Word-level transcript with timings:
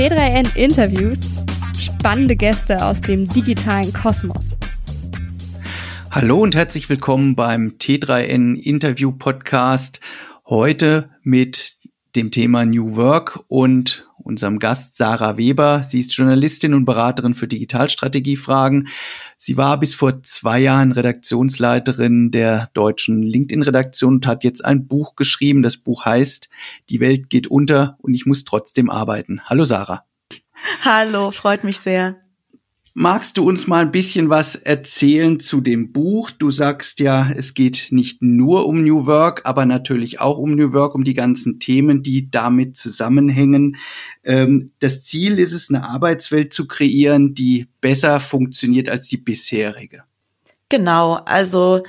T3N 0.00 0.56
interviewt 0.56 1.18
spannende 1.78 2.34
Gäste 2.34 2.82
aus 2.82 3.02
dem 3.02 3.28
digitalen 3.28 3.92
Kosmos. 3.92 4.56
Hallo 6.10 6.40
und 6.40 6.54
herzlich 6.54 6.88
willkommen 6.88 7.34
beim 7.36 7.74
T3N 7.78 8.54
Interview 8.54 9.12
Podcast. 9.12 10.00
Heute 10.46 11.10
mit 11.22 11.76
dem 12.16 12.30
Thema 12.30 12.64
New 12.64 12.96
Work 12.96 13.40
und 13.48 14.08
unserem 14.30 14.60
Gast 14.60 14.96
Sarah 14.96 15.36
Weber. 15.36 15.82
Sie 15.82 15.98
ist 15.98 16.16
Journalistin 16.16 16.72
und 16.72 16.84
Beraterin 16.84 17.34
für 17.34 17.48
Digitalstrategiefragen. 17.48 18.88
Sie 19.36 19.56
war 19.56 19.78
bis 19.78 19.94
vor 19.94 20.22
zwei 20.22 20.60
Jahren 20.60 20.92
Redaktionsleiterin 20.92 22.30
der 22.30 22.70
deutschen 22.72 23.22
LinkedIn-Redaktion 23.22 24.14
und 24.14 24.26
hat 24.26 24.44
jetzt 24.44 24.64
ein 24.64 24.86
Buch 24.86 25.16
geschrieben. 25.16 25.62
Das 25.62 25.76
Buch 25.76 26.04
heißt 26.04 26.48
Die 26.88 27.00
Welt 27.00 27.28
geht 27.28 27.48
unter 27.48 27.96
und 27.98 28.14
ich 28.14 28.24
muss 28.24 28.44
trotzdem 28.44 28.88
arbeiten. 28.88 29.40
Hallo 29.46 29.64
Sarah. 29.64 30.04
Hallo, 30.82 31.32
freut 31.32 31.64
mich 31.64 31.78
sehr. 31.78 32.16
Magst 32.92 33.38
du 33.38 33.48
uns 33.48 33.68
mal 33.68 33.82
ein 33.82 33.92
bisschen 33.92 34.30
was 34.30 34.56
erzählen 34.56 35.38
zu 35.38 35.60
dem 35.60 35.92
Buch? 35.92 36.32
Du 36.32 36.50
sagst 36.50 36.98
ja, 36.98 37.30
es 37.30 37.54
geht 37.54 37.88
nicht 37.90 38.20
nur 38.20 38.66
um 38.66 38.82
New 38.82 39.06
Work, 39.06 39.42
aber 39.44 39.64
natürlich 39.64 40.18
auch 40.18 40.38
um 40.38 40.56
New 40.56 40.72
Work, 40.72 40.96
um 40.96 41.04
die 41.04 41.14
ganzen 41.14 41.60
Themen, 41.60 42.02
die 42.02 42.32
damit 42.32 42.76
zusammenhängen. 42.76 43.76
Ähm, 44.24 44.72
das 44.80 45.02
Ziel 45.02 45.38
ist 45.38 45.52
es, 45.52 45.68
eine 45.68 45.88
Arbeitswelt 45.88 46.52
zu 46.52 46.66
kreieren, 46.66 47.34
die 47.34 47.68
besser 47.80 48.18
funktioniert 48.18 48.88
als 48.88 49.06
die 49.06 49.18
bisherige. 49.18 50.02
Genau, 50.68 51.14
also 51.26 51.82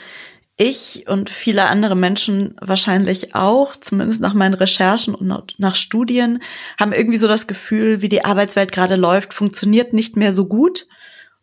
ich 0.61 1.07
und 1.07 1.31
viele 1.31 1.65
andere 1.65 1.95
Menschen 1.95 2.53
wahrscheinlich 2.61 3.33
auch, 3.33 3.75
zumindest 3.75 4.21
nach 4.21 4.35
meinen 4.35 4.53
Recherchen 4.53 5.15
und 5.15 5.55
nach 5.57 5.75
Studien, 5.75 6.39
haben 6.79 6.93
irgendwie 6.93 7.17
so 7.17 7.27
das 7.27 7.47
Gefühl, 7.47 8.03
wie 8.03 8.09
die 8.09 8.23
Arbeitswelt 8.23 8.71
gerade 8.71 8.95
läuft, 8.95 9.33
funktioniert 9.33 9.93
nicht 9.93 10.17
mehr 10.17 10.33
so 10.33 10.45
gut. 10.45 10.87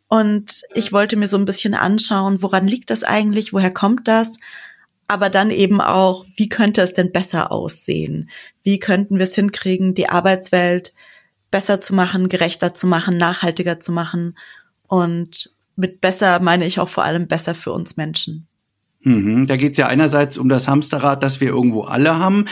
Und 0.07 0.63
ich 0.73 0.93
wollte 0.93 1.17
mir 1.17 1.27
so 1.27 1.37
ein 1.37 1.47
bisschen 1.47 1.75
anschauen, 1.75 2.43
woran 2.43 2.69
liegt 2.69 2.91
das 2.91 3.03
eigentlich, 3.03 3.53
woher 3.53 3.73
kommt 3.73 4.07
das? 4.07 4.37
Aber 5.09 5.31
dann 5.31 5.51
eben 5.51 5.81
auch, 5.81 6.25
wie 6.37 6.49
könnte 6.49 6.83
es 6.83 6.93
denn 6.93 7.11
besser 7.11 7.51
aussehen? 7.51 8.31
Wie 8.63 8.79
könnten 8.79 9.19
wir 9.19 9.25
es 9.25 9.35
hinkriegen, 9.35 9.95
die 9.95 10.09
Arbeitswelt 10.09 10.95
besser 11.51 11.81
zu 11.81 11.93
machen, 11.93 12.29
gerechter 12.29 12.73
zu 12.73 12.87
machen, 12.87 13.19
nachhaltiger 13.19 13.81
zu 13.81 13.91
machen? 13.91 14.39
Und 14.87 15.51
mit 15.75 16.01
besser 16.01 16.39
meine 16.41 16.67
ich 16.67 16.79
auch 16.79 16.89
vor 16.89 17.05
allem 17.05 17.27
besser 17.27 17.57
für 17.57 17.73
uns 17.73 17.97
Menschen. 17.97 18.48
Mhm. 19.09 19.47
Da 19.47 19.57
geht 19.57 19.73
es 19.73 19.77
ja 19.79 19.87
einerseits 19.87 20.37
um 20.37 20.49
das 20.49 20.69
Hamsterrad, 20.69 21.23
das 21.23 21.41
wir 21.41 21.49
irgendwo 21.49 21.83
alle 21.83 22.19
haben. 22.19 22.45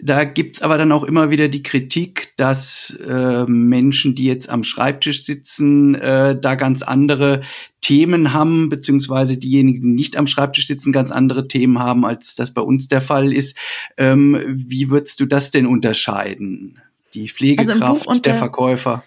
Da 0.00 0.24
gibt's 0.24 0.62
aber 0.62 0.78
dann 0.78 0.92
auch 0.92 1.04
immer 1.04 1.30
wieder 1.30 1.48
die 1.48 1.62
Kritik, 1.62 2.32
dass 2.36 2.98
äh, 3.06 3.44
Menschen, 3.46 4.14
die 4.14 4.24
jetzt 4.24 4.48
am 4.48 4.64
Schreibtisch 4.64 5.24
sitzen, 5.24 5.94
äh, 5.94 6.38
da 6.40 6.54
ganz 6.54 6.82
andere 6.82 7.42
Themen 7.80 8.32
haben, 8.32 8.68
beziehungsweise 8.68 9.36
diejenigen, 9.36 9.82
die 9.82 9.88
nicht 9.88 10.16
am 10.16 10.26
Schreibtisch 10.26 10.66
sitzen, 10.66 10.92
ganz 10.92 11.10
andere 11.10 11.48
Themen 11.48 11.78
haben, 11.78 12.04
als 12.04 12.34
das 12.34 12.52
bei 12.52 12.62
uns 12.62 12.88
der 12.88 13.00
Fall 13.00 13.32
ist. 13.32 13.56
Ähm, 13.96 14.38
wie 14.48 14.90
würdest 14.90 15.20
du 15.20 15.26
das 15.26 15.50
denn 15.50 15.66
unterscheiden? 15.66 16.80
Die 17.14 17.22
also 17.22 17.34
Pflegekraft, 17.34 18.08
also 18.08 18.20
der 18.20 18.34
Verkäufer? 18.34 19.04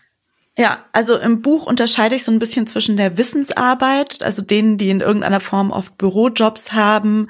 Ja, 0.58 0.86
also 0.92 1.18
im 1.18 1.42
Buch 1.42 1.66
unterscheide 1.66 2.16
ich 2.16 2.24
so 2.24 2.32
ein 2.32 2.40
bisschen 2.40 2.68
zwischen 2.68 2.98
der 2.98 3.18
Wissensarbeit, 3.18 4.22
also 4.22 4.42
denen, 4.42 4.78
die 4.78 4.90
in 4.90 5.00
irgendeiner 5.00 5.40
Form 5.40 5.72
oft 5.72 5.98
Bürojobs 5.98 6.74
haben, 6.74 7.30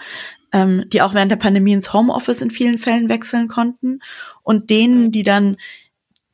ähm, 0.52 0.86
die 0.88 1.02
auch 1.02 1.14
während 1.14 1.32
der 1.32 1.38
Pandemie 1.38 1.74
ins 1.74 1.94
Homeoffice 1.94 2.42
in 2.42 2.50
vielen 2.50 2.80
Fällen 2.80 3.10
wechseln 3.10 3.48
konnten, 3.48 4.00
und 4.42 4.70
denen, 4.70 5.12
die 5.12 5.24
dann 5.24 5.58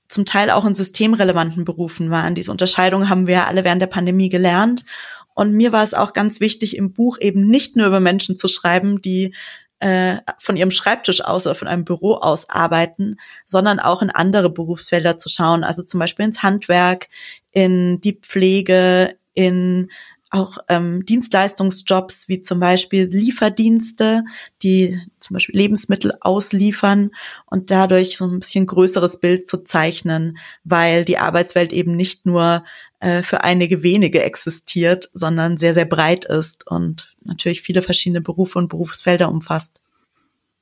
zum 0.07 0.25
Teil 0.25 0.49
auch 0.49 0.65
in 0.65 0.75
systemrelevanten 0.75 1.65
Berufen 1.65 2.09
waren. 2.09 2.35
Diese 2.35 2.51
Unterscheidung 2.51 3.09
haben 3.09 3.27
wir 3.27 3.33
ja 3.35 3.47
alle 3.47 3.65
während 3.65 3.81
der 3.81 3.87
Pandemie 3.87 4.29
gelernt. 4.29 4.85
Und 5.33 5.51
mir 5.53 5.71
war 5.73 5.83
es 5.83 5.93
auch 5.93 6.13
ganz 6.13 6.39
wichtig, 6.39 6.77
im 6.77 6.93
Buch 6.93 7.17
eben 7.19 7.47
nicht 7.47 7.75
nur 7.75 7.87
über 7.87 7.99
Menschen 7.99 8.37
zu 8.37 8.47
schreiben, 8.47 9.01
die 9.01 9.35
äh, 9.79 10.17
von 10.39 10.57
ihrem 10.57 10.71
Schreibtisch 10.71 11.23
aus 11.23 11.45
oder 11.45 11.55
von 11.55 11.67
einem 11.67 11.85
Büro 11.85 12.15
aus 12.15 12.49
arbeiten, 12.49 13.17
sondern 13.45 13.79
auch 13.79 14.01
in 14.01 14.09
andere 14.09 14.49
Berufsfelder 14.49 15.17
zu 15.17 15.29
schauen, 15.29 15.63
also 15.63 15.83
zum 15.83 15.99
Beispiel 15.99 16.25
ins 16.25 16.43
Handwerk, 16.43 17.09
in 17.51 18.01
die 18.01 18.19
Pflege, 18.19 19.17
in 19.33 19.89
auch 20.29 20.57
ähm, 20.67 21.05
Dienstleistungsjobs 21.05 22.27
wie 22.27 22.41
zum 22.41 22.59
Beispiel 22.59 23.05
Lieferdienste, 23.05 24.23
die 24.61 24.99
zum 25.19 25.35
Beispiel 25.35 25.55
Lebensmittel 25.55 26.13
ausliefern 26.21 27.11
und 27.45 27.71
dadurch 27.71 28.17
so 28.17 28.25
ein 28.25 28.39
bisschen 28.39 28.65
größeres 28.65 29.19
Bild 29.19 29.47
zu 29.47 29.63
zeichnen, 29.63 30.37
weil 30.63 31.05
die 31.05 31.17
Arbeitswelt 31.17 31.71
eben 31.71 31.95
nicht 31.95 32.25
nur 32.25 32.63
äh, 32.99 33.21
für 33.21 33.43
einige 33.43 33.83
wenige 33.83 34.23
existiert, 34.23 35.09
sondern 35.13 35.57
sehr, 35.57 35.73
sehr 35.73 35.85
breit 35.85 36.25
ist 36.25 36.67
und 36.67 37.15
natürlich 37.23 37.61
viele 37.61 37.81
verschiedene 37.81 38.21
Berufe 38.21 38.59
und 38.59 38.69
Berufsfelder 38.69 39.29
umfasst. 39.29 39.81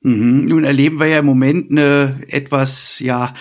Mhm. 0.06 0.46
Nun 0.46 0.66
erleben 0.66 1.00
wir 1.00 1.08
ja 1.08 1.20
im 1.20 1.26
Moment 1.26 1.72
eine 1.72 2.22
etwas, 2.28 3.00
ja, 3.00 3.34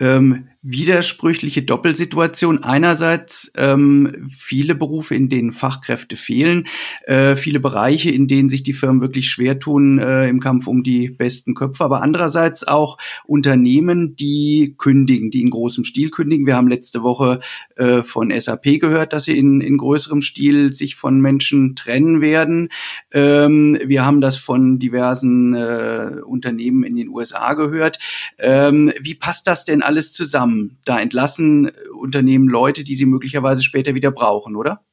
ähm, 0.00 0.48
widersprüchliche 0.62 1.62
Doppelsituation. 1.62 2.62
Einerseits 2.62 3.50
ähm, 3.56 4.28
viele 4.28 4.74
Berufe, 4.74 5.14
in 5.14 5.30
denen 5.30 5.52
Fachkräfte 5.52 6.16
fehlen, 6.16 6.66
äh, 7.04 7.36
viele 7.36 7.60
Bereiche, 7.60 8.10
in 8.10 8.28
denen 8.28 8.50
sich 8.50 8.62
die 8.62 8.74
Firmen 8.74 9.00
wirklich 9.00 9.30
schwer 9.30 9.58
tun 9.58 9.98
äh, 9.98 10.28
im 10.28 10.40
Kampf 10.40 10.66
um 10.66 10.82
die 10.82 11.08
besten 11.08 11.54
Köpfe, 11.54 11.84
aber 11.84 12.02
andererseits 12.02 12.66
auch 12.68 12.98
Unternehmen, 13.24 14.16
die 14.16 14.74
kündigen, 14.76 15.30
die 15.30 15.40
in 15.40 15.50
großem 15.50 15.84
Stil 15.84 16.10
kündigen. 16.10 16.46
Wir 16.46 16.56
haben 16.56 16.68
letzte 16.68 17.02
Woche 17.02 17.40
äh, 17.76 18.02
von 18.02 18.30
SAP 18.38 18.80
gehört, 18.80 19.14
dass 19.14 19.24
sie 19.24 19.38
in, 19.38 19.62
in 19.62 19.78
größerem 19.78 20.20
Stil 20.20 20.74
sich 20.74 20.94
von 20.94 21.20
Menschen 21.20 21.74
trennen 21.74 22.20
werden. 22.20 22.68
Ähm, 23.12 23.78
wir 23.82 24.04
haben 24.04 24.20
das 24.20 24.36
von 24.36 24.78
diversen 24.78 25.54
äh, 25.54 26.16
Unternehmen 26.22 26.84
in 26.84 26.96
den 26.96 27.08
USA 27.08 27.54
gehört. 27.54 27.98
Ähm, 28.38 28.92
wie 29.00 29.14
passt 29.14 29.46
das 29.46 29.64
denn 29.64 29.82
alles 29.90 30.12
zusammen? 30.12 30.78
Da 30.84 31.00
entlassen 31.00 31.68
äh, 31.68 31.72
Unternehmen 32.00 32.48
Leute, 32.48 32.84
die 32.84 32.94
sie 32.94 33.06
möglicherweise 33.06 33.62
später 33.62 33.94
wieder 33.94 34.12
brauchen, 34.12 34.56
oder? 34.56 34.84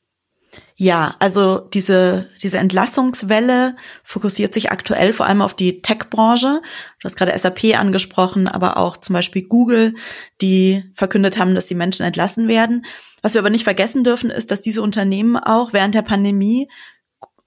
Ja, 0.75 1.15
also 1.19 1.59
diese, 1.73 2.29
diese 2.41 2.57
Entlassungswelle 2.57 3.75
fokussiert 4.03 4.53
sich 4.53 4.71
aktuell 4.71 5.13
vor 5.13 5.27
allem 5.27 5.41
auf 5.41 5.53
die 5.53 5.81
Tech-Branche. 5.81 6.61
Du 6.99 7.05
hast 7.05 7.15
gerade 7.15 7.37
SAP 7.37 7.77
angesprochen, 7.77 8.47
aber 8.47 8.77
auch 8.77 8.97
zum 8.97 9.13
Beispiel 9.13 9.43
Google, 9.43 9.93
die 10.41 10.83
verkündet 10.95 11.37
haben, 11.37 11.53
dass 11.53 11.67
die 11.67 11.75
Menschen 11.75 12.05
entlassen 12.05 12.47
werden. 12.47 12.85
Was 13.21 13.33
wir 13.33 13.41
aber 13.41 13.49
nicht 13.49 13.65
vergessen 13.65 14.03
dürfen, 14.03 14.29
ist, 14.29 14.49
dass 14.51 14.61
diese 14.61 14.81
Unternehmen 14.81 15.37
auch 15.37 15.73
während 15.73 15.95
der 15.95 16.01
Pandemie 16.01 16.69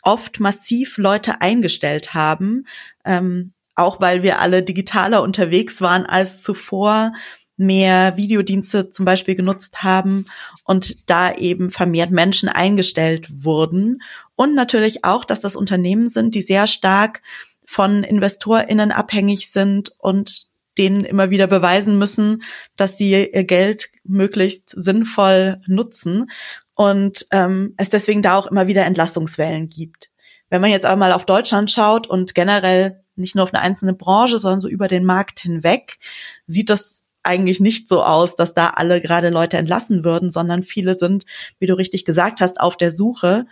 oft 0.02 0.40
massiv 0.40 0.98
Leute 0.98 1.40
eingestellt 1.40 2.14
haben, 2.14 2.64
ähm, 3.04 3.54
auch 3.80 4.00
weil 4.00 4.22
wir 4.22 4.40
alle 4.40 4.62
digitaler 4.62 5.22
unterwegs 5.22 5.80
waren 5.80 6.04
als 6.04 6.42
zuvor 6.42 7.12
mehr 7.60 8.16
Videodienste 8.16 8.90
zum 8.90 9.04
Beispiel 9.04 9.34
genutzt 9.34 9.82
haben 9.82 10.26
und 10.64 11.08
da 11.08 11.32
eben 11.32 11.70
vermehrt 11.70 12.10
Menschen 12.10 12.48
eingestellt 12.48 13.28
wurden. 13.44 14.02
Und 14.34 14.54
natürlich 14.54 15.04
auch, 15.04 15.24
dass 15.24 15.40
das 15.40 15.56
Unternehmen 15.56 16.08
sind, 16.08 16.34
die 16.34 16.42
sehr 16.42 16.66
stark 16.66 17.22
von 17.66 18.02
InvestorInnen 18.02 18.92
abhängig 18.92 19.50
sind 19.50 19.92
und 19.98 20.48
denen 20.78 21.04
immer 21.04 21.30
wieder 21.30 21.46
beweisen 21.46 21.98
müssen, 21.98 22.42
dass 22.76 22.96
sie 22.96 23.28
ihr 23.30 23.44
Geld 23.44 23.90
möglichst 24.04 24.70
sinnvoll 24.70 25.60
nutzen 25.66 26.30
und 26.74 27.26
ähm, 27.30 27.74
es 27.76 27.90
deswegen 27.90 28.22
da 28.22 28.36
auch 28.36 28.46
immer 28.46 28.68
wieder 28.68 28.86
Entlassungswellen 28.86 29.68
gibt. 29.68 30.10
Wenn 30.48 30.62
man 30.62 30.70
jetzt 30.70 30.86
aber 30.86 30.96
mal 30.96 31.12
auf 31.12 31.26
Deutschland 31.26 31.70
schaut 31.70 32.06
und 32.06 32.34
generell 32.34 33.04
nicht 33.16 33.34
nur 33.34 33.44
auf 33.44 33.52
eine 33.52 33.62
einzelne 33.62 33.92
Branche, 33.92 34.38
sondern 34.38 34.62
so 34.62 34.68
über 34.68 34.88
den 34.88 35.04
Markt 35.04 35.40
hinweg, 35.40 35.98
sieht 36.46 36.70
das 36.70 37.09
eigentlich 37.22 37.60
nicht 37.60 37.88
so 37.88 38.02
aus, 38.02 38.36
dass 38.36 38.54
da 38.54 38.68
alle 38.68 39.00
gerade 39.00 39.30
Leute 39.30 39.56
entlassen 39.56 40.04
würden, 40.04 40.30
sondern 40.30 40.62
viele 40.62 40.94
sind, 40.94 41.26
wie 41.58 41.66
du 41.66 41.74
richtig 41.74 42.04
gesagt 42.04 42.40
hast, 42.40 42.60
auf 42.60 42.76
der 42.76 42.92
Suche. 42.92 43.46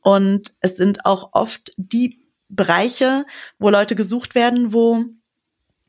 Und 0.00 0.54
es 0.60 0.76
sind 0.76 1.04
auch 1.04 1.30
oft 1.32 1.72
die 1.76 2.20
Bereiche, 2.48 3.24
wo 3.58 3.70
Leute 3.70 3.96
gesucht 3.96 4.34
werden, 4.34 4.72
wo 4.72 5.04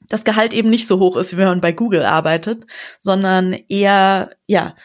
das 0.07 0.24
Gehalt 0.24 0.54
eben 0.54 0.69
nicht 0.69 0.88
so 0.88 1.00
hoch 1.00 1.18
ist, 1.18 1.34
wie 1.34 1.38
wenn 1.38 1.48
man 1.48 1.62
bei 1.62 1.72
Google 1.72 2.04
arbeitet, 2.04 2.66
sondern 3.01 3.54
eher, 3.69 4.31
ja, 4.45 4.75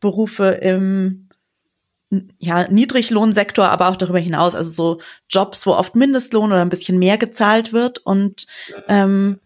Berufe 0.00 0.46
im 0.62 1.28
ja, 2.38 2.66
Niedriglohnsektor, 2.68 3.68
aber 3.68 3.88
auch 3.88 3.96
darüber 3.96 4.18
hinaus, 4.18 4.54
also 4.54 4.70
so 4.70 5.00
Jobs, 5.28 5.64
wo 5.66 5.72
oft 5.72 5.94
Mindestlohn 5.94 6.50
oder 6.50 6.62
ein 6.62 6.68
bisschen 6.70 6.98
mehr 6.98 7.18
gezahlt 7.18 7.72
wird 7.72 7.98
und 7.98 8.46
ähm, 8.88 9.38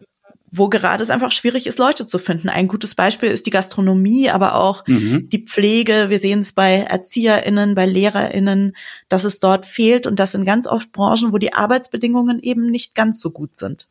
wo 0.57 0.69
gerade 0.69 1.03
es 1.03 1.09
einfach 1.09 1.31
schwierig 1.31 1.67
ist, 1.67 1.79
Leute 1.79 2.07
zu 2.07 2.17
finden. 2.19 2.49
Ein 2.49 2.67
gutes 2.67 2.95
Beispiel 2.95 3.29
ist 3.29 3.45
die 3.45 3.51
Gastronomie, 3.51 4.29
aber 4.29 4.55
auch 4.55 4.85
mhm. 4.87 5.29
die 5.29 5.45
Pflege. 5.45 6.05
Wir 6.09 6.19
sehen 6.19 6.39
es 6.39 6.53
bei 6.53 6.85
ErzieherInnen, 6.89 7.75
bei 7.75 7.85
LehrerInnen, 7.85 8.75
dass 9.09 9.23
es 9.23 9.39
dort 9.39 9.65
fehlt 9.65 10.07
und 10.07 10.19
das 10.19 10.33
sind 10.33 10.45
ganz 10.45 10.67
oft 10.67 10.91
Branchen, 10.91 11.33
wo 11.33 11.37
die 11.37 11.53
Arbeitsbedingungen 11.53 12.39
eben 12.39 12.69
nicht 12.69 12.95
ganz 12.95 13.21
so 13.21 13.31
gut 13.31 13.57
sind. 13.57 13.87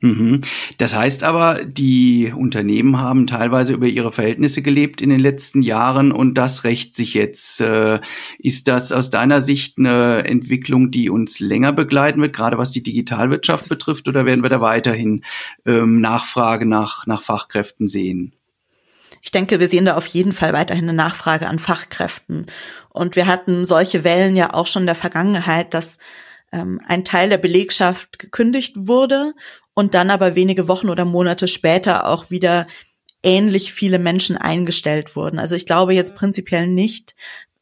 Mhm. 0.00 0.40
Das 0.78 0.94
heißt 0.94 1.24
aber, 1.24 1.64
die 1.64 2.32
Unternehmen 2.34 3.00
haben 3.00 3.26
teilweise 3.26 3.72
über 3.72 3.86
ihre 3.86 4.12
Verhältnisse 4.12 4.62
gelebt 4.62 5.00
in 5.00 5.10
den 5.10 5.18
letzten 5.18 5.60
Jahren 5.60 6.12
und 6.12 6.34
das 6.34 6.62
rächt 6.62 6.94
sich 6.94 7.14
jetzt. 7.14 7.60
Äh, 7.60 8.00
ist 8.38 8.68
das 8.68 8.92
aus 8.92 9.10
deiner 9.10 9.42
Sicht 9.42 9.76
eine 9.78 10.24
Entwicklung, 10.24 10.92
die 10.92 11.10
uns 11.10 11.40
länger 11.40 11.72
begleiten 11.72 12.20
wird, 12.20 12.36
gerade 12.36 12.58
was 12.58 12.70
die 12.70 12.82
Digitalwirtschaft 12.82 13.68
betrifft, 13.68 14.06
oder 14.06 14.24
werden 14.24 14.44
wir 14.44 14.50
da 14.50 14.60
weiterhin 14.60 15.24
ähm, 15.66 16.00
Nachfrage 16.00 16.64
nach, 16.64 17.06
nach 17.06 17.22
Fachkräften 17.22 17.88
sehen? 17.88 18.34
Ich 19.20 19.32
denke, 19.32 19.58
wir 19.58 19.66
sehen 19.66 19.84
da 19.84 19.96
auf 19.96 20.06
jeden 20.06 20.32
Fall 20.32 20.52
weiterhin 20.52 20.84
eine 20.84 20.96
Nachfrage 20.96 21.48
an 21.48 21.58
Fachkräften. 21.58 22.46
Und 22.90 23.16
wir 23.16 23.26
hatten 23.26 23.64
solche 23.64 24.04
Wellen 24.04 24.36
ja 24.36 24.54
auch 24.54 24.68
schon 24.68 24.82
in 24.82 24.86
der 24.86 24.94
Vergangenheit, 24.94 25.74
dass 25.74 25.98
ähm, 26.52 26.80
ein 26.86 27.04
Teil 27.04 27.28
der 27.28 27.38
Belegschaft 27.38 28.18
gekündigt 28.18 28.74
wurde 28.76 29.34
und 29.78 29.94
dann 29.94 30.10
aber 30.10 30.34
wenige 30.34 30.66
Wochen 30.66 30.88
oder 30.88 31.04
Monate 31.04 31.46
später 31.46 32.08
auch 32.08 32.30
wieder 32.30 32.66
ähnlich 33.22 33.72
viele 33.72 34.00
Menschen 34.00 34.36
eingestellt 34.36 35.14
wurden. 35.14 35.38
Also 35.38 35.54
ich 35.54 35.66
glaube 35.66 35.94
jetzt 35.94 36.16
prinzipiell 36.16 36.66
nicht, 36.66 37.14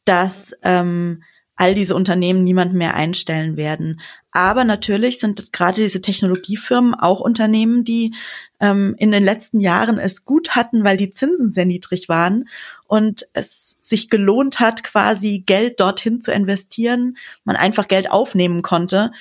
dass 0.03 0.55
ähm, 0.63 1.21
all 1.55 1.75
diese 1.75 1.93
Unternehmen 1.93 2.43
niemand 2.43 2.73
mehr 2.73 2.95
einstellen 2.95 3.55
werden. 3.55 4.01
Aber 4.31 4.63
natürlich 4.63 5.19
sind 5.19 5.53
gerade 5.53 5.83
diese 5.83 6.01
Technologiefirmen 6.01 6.95
auch 6.95 7.19
Unternehmen, 7.19 7.83
die 7.83 8.15
ähm, 8.59 8.95
in 8.97 9.11
den 9.11 9.23
letzten 9.23 9.59
Jahren 9.59 9.99
es 9.99 10.25
gut 10.25 10.55
hatten, 10.55 10.83
weil 10.83 10.97
die 10.97 11.11
Zinsen 11.11 11.51
sehr 11.51 11.65
niedrig 11.65 12.09
waren 12.09 12.49
und 12.87 13.27
es 13.33 13.77
sich 13.79 14.09
gelohnt 14.09 14.59
hat, 14.59 14.83
quasi 14.83 15.43
Geld 15.45 15.79
dorthin 15.79 16.19
zu 16.19 16.31
investieren, 16.31 17.15
man 17.43 17.55
einfach 17.55 17.87
Geld 17.87 18.09
aufnehmen 18.09 18.63
konnte. 18.63 19.11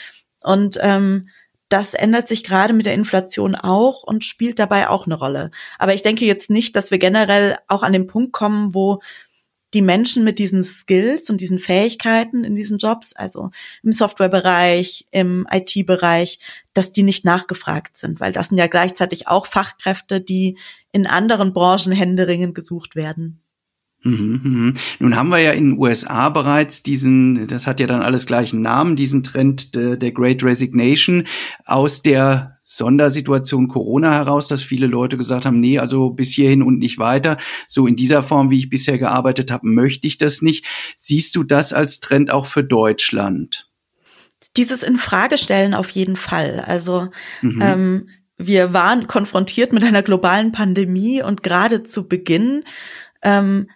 Und 0.41 0.79
ähm, 0.81 1.29
das 1.69 1.95
ändert 1.95 2.29
sich 2.29 2.45
gerade 2.45 2.73
mit 2.73 2.87
der 2.87 2.95
Inflation 2.95 3.55
auch 3.55 4.03
und 4.03 4.25
spielt 4.25 4.59
dabei 4.59 4.89
auch 4.89 5.07
eine 5.07 5.17
Rolle. 5.17 5.51
Aber 5.79 5.95
ich 5.95 6.03
denke 6.03 6.25
jetzt 6.25 6.51
nicht, 6.51 6.77
dass 6.77 6.91
wir 6.91 6.99
generell 6.99 7.57
auch 7.67 7.83
an 7.83 7.93
den 7.93 8.07
Punkt 8.07 8.33
kommen, 8.33 8.75
wo 8.75 9.01
die 9.75 9.83
Menschen 9.83 10.25
mit 10.25 10.39
diesen 10.39 10.65
Skills 10.65 11.29
und 11.29 11.41
diesen 11.41 11.59
Fähigkeiten 11.59 12.45
in 12.45 12.55
diesen 12.55 12.79
Jobs, 12.79 13.15
also 13.15 13.51
im 13.83 13.93
Softwarebereich, 13.93 15.07
im 15.11 15.47
IT-Bereich, 15.51 16.39
dass 16.73 16.93
die 16.93 17.03
nicht 17.03 17.25
nachgefragt 17.25 17.97
sind, 17.97 18.21
weil 18.21 18.33
das 18.33 18.49
sind 18.49 18.59
ja 18.59 18.69
gleichzeitig 18.69 19.27
auch 19.29 19.47
Fachkräfte, 19.47 20.21
die 20.21 20.57
in 20.93 21.07
anderen 21.07 21.53
Branchen 21.53 21.93
händeringend 21.93 22.55
gesucht 22.55 22.95
werden. 22.95 23.43
Mhm, 24.07 24.41
mhm. 24.43 24.75
Nun 25.01 25.17
haben 25.17 25.31
wir 25.31 25.39
ja 25.39 25.51
in 25.51 25.71
den 25.71 25.79
USA 25.79 26.29
bereits 26.29 26.83
diesen, 26.83 27.49
das 27.49 27.67
hat 27.67 27.81
ja 27.81 27.87
dann 27.87 28.03
alles 28.03 28.27
gleichen 28.27 28.63
Namen, 28.63 28.95
diesen 28.95 29.23
Trend 29.23 29.75
der, 29.75 29.97
der 29.97 30.13
Great 30.13 30.45
Resignation 30.45 31.25
aus 31.65 32.03
der 32.03 32.59
Sondersituation 32.63 33.69
Corona 33.69 34.13
heraus, 34.13 34.49
dass 34.49 34.63
viele 34.63 34.87
Leute 34.87 35.17
gesagt 35.17 35.45
haben, 35.45 35.61
nee, 35.61 35.79
also 35.79 36.11
bis 36.11 36.33
hierhin 36.35 36.63
und 36.63 36.79
nicht 36.79 36.99
weiter. 36.99 37.37
So 37.69 37.87
in 37.87 37.97
dieser 37.97 38.23
Form, 38.23 38.51
wie 38.51 38.59
ich 38.59 38.71
bisher 38.71 38.99
gearbeitet 38.99 39.51
habe, 39.51 39.67
möchte 39.69 40.07
ich 40.07 40.19
das 40.19 40.43
nicht. 40.43 40.65
Siehst 40.97 41.35
du 41.37 41.43
das 41.43 41.73
als 41.73 42.01
Trend 42.01 42.31
auch 42.31 42.47
für 42.47 42.65
Deutschland? 42.65 43.69
Dieses 44.57 44.83
Infragestellen 44.83 45.75
auf 45.75 45.91
jeden 45.91 46.17
Fall. 46.17 46.63
Also 46.67 47.09
mhm. 47.43 47.63
ähm, 47.63 48.09
wir 48.37 48.73
waren 48.73 49.07
konfrontiert 49.07 49.73
mit 49.73 49.85
einer 49.85 50.03
globalen 50.03 50.53
Pandemie 50.53 51.23
und 51.23 51.43
gerade 51.43 51.83
zu 51.85 52.09
Beginn 52.09 52.65
ähm, 53.23 53.69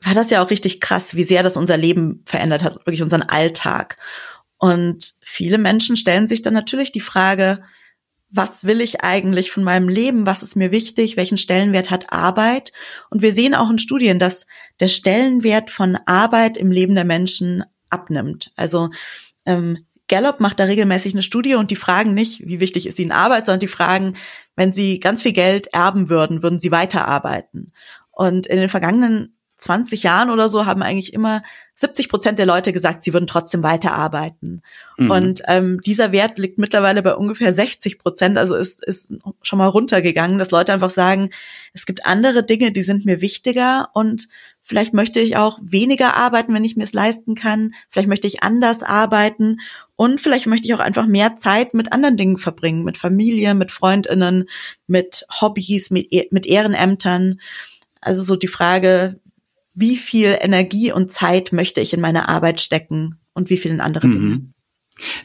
war 0.00 0.14
das 0.14 0.30
ja 0.30 0.42
auch 0.42 0.50
richtig 0.50 0.80
krass, 0.80 1.14
wie 1.14 1.24
sehr 1.24 1.42
das 1.42 1.56
unser 1.56 1.76
Leben 1.76 2.22
verändert 2.24 2.62
hat, 2.62 2.76
wirklich 2.86 3.02
unseren 3.02 3.22
Alltag. 3.22 3.96
Und 4.58 5.14
viele 5.20 5.58
Menschen 5.58 5.96
stellen 5.96 6.28
sich 6.28 6.42
dann 6.42 6.54
natürlich 6.54 6.92
die 6.92 7.00
Frage, 7.00 7.62
was 8.30 8.64
will 8.64 8.80
ich 8.80 9.02
eigentlich 9.02 9.50
von 9.50 9.64
meinem 9.64 9.88
Leben, 9.88 10.26
was 10.26 10.42
ist 10.42 10.54
mir 10.54 10.70
wichtig, 10.70 11.16
welchen 11.16 11.38
Stellenwert 11.38 11.90
hat 11.90 12.12
Arbeit. 12.12 12.72
Und 13.10 13.22
wir 13.22 13.32
sehen 13.32 13.54
auch 13.54 13.70
in 13.70 13.78
Studien, 13.78 14.18
dass 14.18 14.46
der 14.80 14.88
Stellenwert 14.88 15.70
von 15.70 15.96
Arbeit 16.06 16.58
im 16.58 16.70
Leben 16.70 16.94
der 16.94 17.04
Menschen 17.04 17.64
abnimmt. 17.88 18.52
Also 18.54 18.90
ähm, 19.46 19.86
Gallup 20.08 20.40
macht 20.40 20.60
da 20.60 20.64
regelmäßig 20.64 21.14
eine 21.14 21.22
Studie 21.22 21.54
und 21.54 21.70
die 21.70 21.76
fragen 21.76 22.12
nicht, 22.12 22.46
wie 22.46 22.60
wichtig 22.60 22.86
ist 22.86 22.98
ihnen 22.98 23.12
Arbeit, 23.12 23.46
sondern 23.46 23.60
die 23.60 23.68
fragen, 23.68 24.14
wenn 24.56 24.72
sie 24.72 25.00
ganz 25.00 25.22
viel 25.22 25.32
Geld 25.32 25.68
erben 25.68 26.10
würden, 26.10 26.42
würden 26.42 26.60
sie 26.60 26.70
weiterarbeiten. 26.70 27.72
Und 28.10 28.46
in 28.46 28.58
den 28.58 28.68
vergangenen 28.68 29.37
20 29.58 30.04
Jahren 30.04 30.30
oder 30.30 30.48
so 30.48 30.66
haben 30.66 30.82
eigentlich 30.82 31.12
immer 31.12 31.42
70 31.74 32.08
Prozent 32.08 32.38
der 32.38 32.46
Leute 32.46 32.72
gesagt, 32.72 33.04
sie 33.04 33.12
würden 33.12 33.26
trotzdem 33.26 33.62
weiterarbeiten. 33.62 34.62
Mhm. 34.96 35.10
Und 35.10 35.42
ähm, 35.46 35.80
dieser 35.82 36.12
Wert 36.12 36.38
liegt 36.38 36.58
mittlerweile 36.58 37.02
bei 37.02 37.14
ungefähr 37.14 37.52
60 37.52 37.98
Prozent, 37.98 38.38
also 38.38 38.54
ist, 38.54 38.84
ist 38.84 39.12
schon 39.42 39.58
mal 39.58 39.66
runtergegangen, 39.66 40.38
dass 40.38 40.52
Leute 40.52 40.72
einfach 40.72 40.90
sagen, 40.90 41.30
es 41.74 41.86
gibt 41.86 42.06
andere 42.06 42.44
Dinge, 42.44 42.70
die 42.70 42.82
sind 42.82 43.04
mir 43.04 43.20
wichtiger 43.20 43.90
und 43.94 44.28
vielleicht 44.60 44.94
möchte 44.94 45.18
ich 45.18 45.36
auch 45.36 45.58
weniger 45.62 46.14
arbeiten, 46.14 46.54
wenn 46.54 46.64
ich 46.64 46.76
mir 46.76 46.84
es 46.84 46.92
leisten 46.92 47.34
kann. 47.34 47.74
Vielleicht 47.88 48.08
möchte 48.08 48.26
ich 48.28 48.42
anders 48.44 48.82
arbeiten 48.82 49.58
und 49.96 50.20
vielleicht 50.20 50.46
möchte 50.46 50.66
ich 50.66 50.74
auch 50.74 50.80
einfach 50.80 51.06
mehr 51.06 51.36
Zeit 51.36 51.74
mit 51.74 51.92
anderen 51.92 52.16
Dingen 52.16 52.38
verbringen, 52.38 52.84
mit 52.84 52.96
Familie, 52.96 53.54
mit 53.54 53.72
Freundinnen, 53.72 54.48
mit 54.86 55.24
Hobbys, 55.40 55.90
mit, 55.90 56.12
e-, 56.12 56.28
mit 56.30 56.46
Ehrenämtern. 56.46 57.40
Also 58.00 58.22
so 58.22 58.36
die 58.36 58.48
Frage, 58.48 59.20
wie 59.78 59.96
viel 59.96 60.36
Energie 60.40 60.90
und 60.90 61.12
Zeit 61.12 61.52
möchte 61.52 61.80
ich 61.80 61.92
in 61.92 62.00
meine 62.00 62.28
Arbeit 62.28 62.60
stecken 62.60 63.20
und 63.32 63.48
wie 63.48 63.56
viel 63.56 63.70
in 63.70 63.80
andere 63.80 64.08
Dinge. 64.08 64.18
Mhm. 64.18 64.54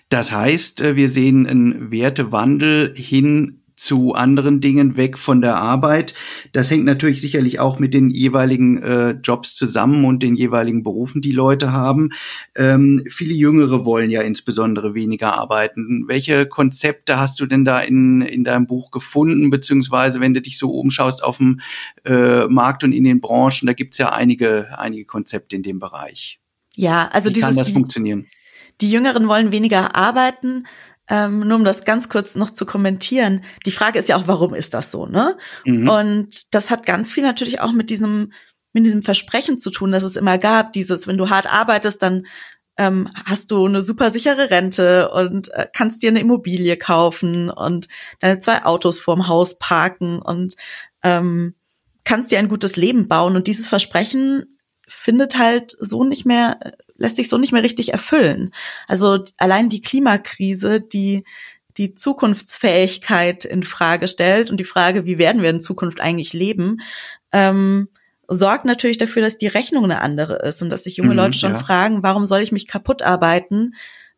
Das 0.09 0.31
heißt, 0.31 0.81
äh, 0.81 0.95
wir 0.95 1.09
sehen 1.09 1.47
einen 1.47 1.91
Wertewandel 1.91 2.93
hin 2.95 3.62
zu 3.83 4.13
anderen 4.13 4.61
Dingen 4.61 4.95
weg 4.95 5.19
von 5.19 5.41
der 5.41 5.57
Arbeit. 5.57 6.13
Das 6.53 6.71
hängt 6.71 6.85
natürlich 6.85 7.19
sicherlich 7.19 7.59
auch 7.59 7.79
mit 7.79 7.93
den 7.93 8.09
jeweiligen 8.09 8.81
äh, 8.81 9.09
Jobs 9.21 9.57
zusammen 9.57 10.05
und 10.05 10.23
den 10.23 10.35
jeweiligen 10.35 10.83
Berufen, 10.83 11.21
die 11.21 11.33
Leute 11.33 11.73
haben. 11.73 12.11
Ähm, 12.55 13.03
viele 13.09 13.33
Jüngere 13.33 13.83
wollen 13.83 14.09
ja 14.09 14.21
insbesondere 14.21 14.93
weniger 14.93 15.33
arbeiten. 15.33 16.05
Welche 16.07 16.45
Konzepte 16.45 17.19
hast 17.19 17.41
du 17.41 17.45
denn 17.45 17.65
da 17.65 17.81
in, 17.81 18.21
in 18.21 18.45
deinem 18.45 18.67
Buch 18.67 18.89
gefunden, 18.89 19.49
beziehungsweise 19.49 20.21
wenn 20.21 20.33
du 20.33 20.41
dich 20.41 20.57
so 20.57 20.71
umschaust 20.71 21.21
auf 21.21 21.39
dem 21.39 21.59
äh, 22.05 22.47
Markt 22.47 22.85
und 22.85 22.93
in 22.93 23.03
den 23.03 23.19
Branchen, 23.19 23.65
da 23.65 23.73
gibt's 23.73 23.97
ja 23.97 24.13
einige, 24.13 24.79
einige 24.79 25.03
Konzepte 25.03 25.57
in 25.57 25.63
dem 25.63 25.79
Bereich. 25.79 26.39
Ja, 26.77 27.09
also 27.11 27.27
Wie 27.27 27.33
dieses, 27.33 27.49
kann 27.49 27.57
das 27.57 27.69
funktionieren? 27.69 28.27
Die 28.81 28.89
Jüngeren 28.91 29.27
wollen 29.27 29.51
weniger 29.51 29.95
arbeiten. 29.95 30.65
Ähm, 31.09 31.39
nur 31.39 31.57
um 31.57 31.65
das 31.65 31.83
ganz 31.83 32.07
kurz 32.07 32.35
noch 32.35 32.51
zu 32.51 32.65
kommentieren. 32.65 33.41
Die 33.65 33.71
Frage 33.71 33.99
ist 33.99 34.07
ja 34.07 34.15
auch, 34.15 34.27
warum 34.27 34.53
ist 34.53 34.73
das 34.73 34.89
so, 34.89 35.05
ne? 35.05 35.37
Mhm. 35.65 35.89
Und 35.89 36.53
das 36.55 36.69
hat 36.69 36.85
ganz 36.85 37.11
viel 37.11 37.23
natürlich 37.23 37.59
auch 37.59 37.73
mit 37.73 37.89
diesem, 37.89 38.31
mit 38.71 38.85
diesem 38.85 39.01
Versprechen 39.01 39.59
zu 39.59 39.69
tun, 39.69 39.91
dass 39.91 40.03
es 40.03 40.15
immer 40.15 40.37
gab, 40.37 40.71
dieses, 40.71 41.05
wenn 41.05 41.17
du 41.17 41.29
hart 41.29 41.45
arbeitest, 41.45 42.01
dann 42.01 42.25
ähm, 42.77 43.09
hast 43.25 43.51
du 43.51 43.65
eine 43.65 43.81
super 43.81 44.11
sichere 44.11 44.49
Rente 44.49 45.11
und 45.11 45.53
äh, 45.53 45.67
kannst 45.71 46.01
dir 46.01 46.09
eine 46.09 46.21
Immobilie 46.21 46.77
kaufen 46.77 47.49
und 47.49 47.87
deine 48.19 48.39
zwei 48.39 48.65
Autos 48.65 48.99
vorm 48.99 49.27
Haus 49.27 49.57
parken 49.59 50.19
und 50.19 50.55
ähm, 51.03 51.53
kannst 52.05 52.31
dir 52.31 52.39
ein 52.39 52.47
gutes 52.47 52.75
Leben 52.75 53.07
bauen. 53.07 53.35
Und 53.35 53.47
dieses 53.47 53.67
Versprechen 53.67 54.57
findet 54.87 55.37
halt 55.37 55.75
so 55.79 56.03
nicht 56.03 56.25
mehr, 56.25 56.59
lässt 56.97 57.15
sich 57.15 57.29
so 57.29 57.37
nicht 57.37 57.51
mehr 57.51 57.63
richtig 57.63 57.91
erfüllen. 57.91 58.51
Also 58.87 59.23
allein 59.37 59.69
die 59.69 59.81
Klimakrise, 59.81 60.81
die 60.81 61.23
die 61.77 61.95
Zukunftsfähigkeit 61.95 63.45
in 63.45 63.63
Frage 63.63 64.07
stellt 64.07 64.51
und 64.51 64.59
die 64.59 64.63
Frage, 64.63 65.05
wie 65.05 65.17
werden 65.17 65.41
wir 65.41 65.49
in 65.49 65.61
Zukunft 65.61 65.99
eigentlich 65.99 66.33
leben, 66.33 66.81
ähm, 67.31 67.87
sorgt 68.27 68.65
natürlich 68.65 68.97
dafür, 68.97 69.21
dass 69.21 69.37
die 69.37 69.47
Rechnung 69.47 69.83
eine 69.83 70.01
andere 70.01 70.35
ist 70.37 70.61
und 70.61 70.69
dass 70.69 70.83
sich 70.83 70.97
junge 70.97 71.11
mhm, 71.11 71.17
Leute 71.17 71.37
schon 71.37 71.53
ja. 71.53 71.59
fragen, 71.59 72.03
warum 72.03 72.25
soll 72.25 72.41
ich 72.41 72.51
mich 72.51 72.67
kaputt 72.67 73.01
arbeiten, 73.01 73.73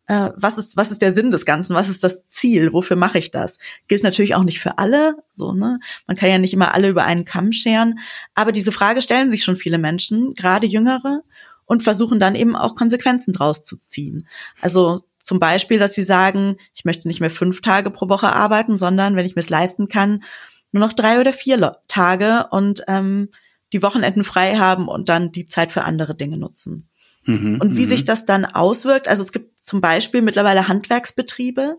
äh, 0.08 0.30
was 0.36 0.58
ist, 0.58 0.78
was 0.78 0.92
ist 0.92 1.02
der 1.02 1.14
Sinn 1.14 1.32
des 1.32 1.46
Ganzen, 1.46 1.76
was 1.76 1.90
ist 1.90 2.04
das 2.04 2.28
Ziel, 2.28 2.74
wofür 2.74 2.98
mache 2.98 3.18
ich 3.18 3.32
das? 3.32 3.58
Gilt 3.88 4.04
natürlich 4.04 4.36
auch 4.36 4.44
nicht 4.44 4.60
für 4.60 4.78
alle, 4.78 5.16
so, 5.34 5.54
ne? 5.54 5.80
Man 6.08 6.18
kann 6.18 6.30
ja 6.30 6.38
nicht 6.38 6.54
immer 6.54 6.76
alle 6.76 6.90
über 6.90 7.06
einen 7.06 7.26
Kamm 7.26 7.52
scheren, 7.52 8.00
aber 8.36 8.52
diese 8.52 8.72
Frage 8.72 9.02
stellen 9.02 9.32
sich 9.32 9.44
schon 9.44 9.56
viele 9.56 9.78
Menschen, 9.78 10.34
gerade 10.34 10.68
Jüngere, 10.68 11.22
und 11.66 11.84
versuchen 11.84 12.20
dann 12.20 12.36
eben 12.36 12.56
auch 12.56 12.76
Konsequenzen 12.76 13.34
draus 13.34 13.64
zu 13.64 13.78
ziehen. 13.86 14.28
Also 14.62 15.02
zum 15.20 15.40
Beispiel, 15.40 15.80
dass 15.80 15.96
sie 15.96 16.04
sagen, 16.04 16.58
ich 16.76 16.86
möchte 16.86 17.08
nicht 17.08 17.20
mehr 17.20 17.32
fünf 17.32 17.62
Tage 17.62 17.90
pro 17.90 18.10
Woche 18.10 18.34
arbeiten, 18.34 18.78
sondern 18.78 19.16
wenn 19.16 19.26
ich 19.26 19.36
mir 19.36 19.42
es 19.42 19.50
leisten 19.50 19.88
kann, 19.88 20.24
nur 20.72 20.86
noch 20.86 20.94
drei 20.94 21.20
oder 21.20 21.34
vier 21.34 21.72
Tage 21.88 22.48
und 22.52 22.84
ähm, 22.88 23.30
die 23.74 23.82
Wochenenden 23.82 24.24
frei 24.24 24.58
haben 24.58 24.88
und 24.88 25.10
dann 25.10 25.32
die 25.32 25.48
Zeit 25.48 25.72
für 25.72 25.84
andere 25.84 26.16
Dinge 26.16 26.38
nutzen. 26.38 26.90
Mhm, 27.26 27.60
und 27.60 27.76
wie 27.76 27.86
mhm. 27.86 27.90
sich 27.90 28.06
das 28.06 28.26
dann 28.26 28.46
auswirkt, 28.46 29.08
also 29.08 29.24
es 29.24 29.32
gibt 29.32 29.60
zum 29.60 29.82
Beispiel 29.82 30.22
mittlerweile 30.22 30.68
Handwerksbetriebe, 30.68 31.78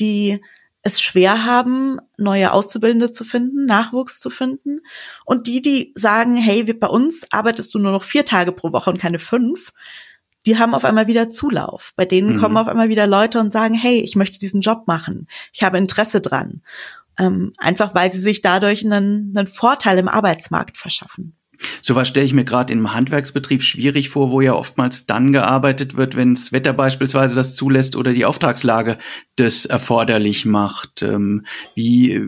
die 0.00 0.40
es 0.82 1.00
schwer 1.00 1.44
haben, 1.44 1.98
neue 2.16 2.52
Auszubildende 2.52 3.12
zu 3.12 3.24
finden, 3.24 3.66
Nachwuchs 3.66 4.18
zu 4.18 4.30
finden. 4.30 4.78
Und 5.24 5.46
die, 5.46 5.60
die 5.60 5.92
sagen, 5.94 6.36
hey, 6.36 6.72
bei 6.72 6.86
uns 6.86 7.26
arbeitest 7.30 7.74
du 7.74 7.78
nur 7.78 7.92
noch 7.92 8.02
vier 8.02 8.24
Tage 8.24 8.52
pro 8.52 8.72
Woche 8.72 8.90
und 8.90 8.98
keine 8.98 9.18
fünf, 9.18 9.72
die 10.46 10.58
haben 10.58 10.74
auf 10.74 10.86
einmal 10.86 11.06
wieder 11.06 11.28
Zulauf. 11.28 11.92
Bei 11.96 12.06
denen 12.06 12.34
mhm. 12.34 12.40
kommen 12.40 12.56
auf 12.56 12.68
einmal 12.68 12.88
wieder 12.88 13.06
Leute 13.06 13.40
und 13.40 13.52
sagen, 13.52 13.74
hey, 13.74 14.00
ich 14.00 14.16
möchte 14.16 14.38
diesen 14.38 14.62
Job 14.62 14.86
machen. 14.86 15.28
Ich 15.52 15.62
habe 15.62 15.78
Interesse 15.78 16.20
dran. 16.20 16.62
ähm, 17.18 17.52
einfach 17.58 17.94
weil 17.94 18.10
sie 18.10 18.20
sich 18.20 18.40
dadurch 18.40 18.84
einen, 18.84 19.36
einen 19.36 19.46
Vorteil 19.46 19.98
im 19.98 20.08
Arbeitsmarkt 20.08 20.78
verschaffen. 20.78 21.36
Sowas 21.82 22.08
stelle 22.08 22.26
ich 22.26 22.34
mir 22.34 22.44
gerade 22.44 22.72
im 22.72 22.94
Handwerksbetrieb 22.94 23.62
schwierig 23.62 24.08
vor, 24.08 24.30
wo 24.30 24.40
ja 24.40 24.54
oftmals 24.54 25.06
dann 25.06 25.32
gearbeitet 25.32 25.96
wird, 25.96 26.16
wenn 26.16 26.34
das 26.34 26.52
Wetter 26.52 26.72
beispielsweise 26.72 27.34
das 27.34 27.54
zulässt 27.54 27.96
oder 27.96 28.12
die 28.12 28.24
Auftragslage 28.24 28.98
das 29.36 29.66
erforderlich 29.66 30.44
macht. 30.44 31.02
Ähm, 31.02 31.44
wie 31.74 32.20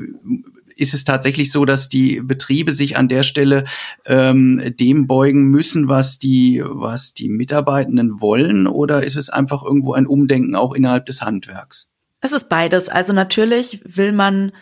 ist 0.76 0.94
es 0.94 1.04
tatsächlich 1.04 1.52
so, 1.52 1.64
dass 1.64 1.88
die 1.88 2.20
Betriebe 2.20 2.72
sich 2.72 2.96
an 2.96 3.08
der 3.08 3.22
Stelle 3.22 3.64
ähm, 4.06 4.74
dem 4.78 5.06
beugen 5.06 5.44
müssen, 5.44 5.88
was 5.88 6.18
die, 6.18 6.62
was 6.64 7.14
die 7.14 7.28
Mitarbeitenden 7.28 8.20
wollen, 8.20 8.66
oder 8.66 9.04
ist 9.04 9.16
es 9.16 9.28
einfach 9.28 9.62
irgendwo 9.62 9.92
ein 9.92 10.06
Umdenken 10.06 10.56
auch 10.56 10.72
innerhalb 10.72 11.06
des 11.06 11.22
Handwerks? 11.22 11.90
Es 12.20 12.32
ist 12.32 12.48
beides. 12.48 12.88
Also 12.88 13.12
natürlich 13.12 13.80
will 13.84 14.12
man 14.12 14.48
äh, 14.48 14.52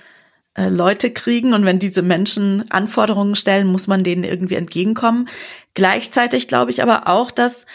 Leute 0.69 1.13
kriegen 1.13 1.55
und 1.55 1.65
wenn 1.65 1.79
diese 1.79 2.03
Menschen 2.03 2.71
Anforderungen 2.71 3.37
stellen, 3.37 3.67
muss 3.67 3.87
man 3.87 4.05
denen 4.05 4.25
irgendwie 4.25 4.57
entgegenkommen. 4.57 5.29
Gleichzeitig 5.75 6.49
glaube 6.49 6.71
ich 6.71 6.83
aber 6.83 7.09
auch, 7.09 7.31
dass 7.31 7.67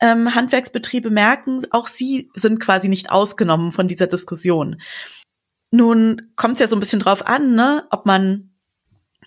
ähm, 0.00 0.34
Handwerksbetriebe 0.34 1.10
merken, 1.10 1.62
auch 1.70 1.88
sie 1.88 2.30
sind 2.34 2.60
quasi 2.60 2.88
nicht 2.88 3.10
ausgenommen 3.10 3.72
von 3.72 3.88
dieser 3.88 4.06
Diskussion. 4.06 4.80
Nun 5.70 6.30
kommt 6.36 6.54
es 6.54 6.60
ja 6.60 6.66
so 6.66 6.76
ein 6.76 6.80
bisschen 6.80 7.00
drauf 7.00 7.26
an, 7.26 7.54
ne, 7.54 7.84
ob 7.90 8.06
man 8.06 8.50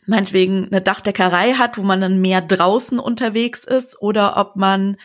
meinetwegen 0.05 0.67
eine 0.67 0.81
Dachdeckerei 0.81 1.53
hat, 1.53 1.77
wo 1.77 1.83
man 1.83 2.01
dann 2.01 2.21
mehr 2.21 2.41
draußen 2.41 2.99
unterwegs 2.99 3.65
ist 3.65 4.01
oder 4.01 4.37
ob 4.37 4.55
man 4.55 4.97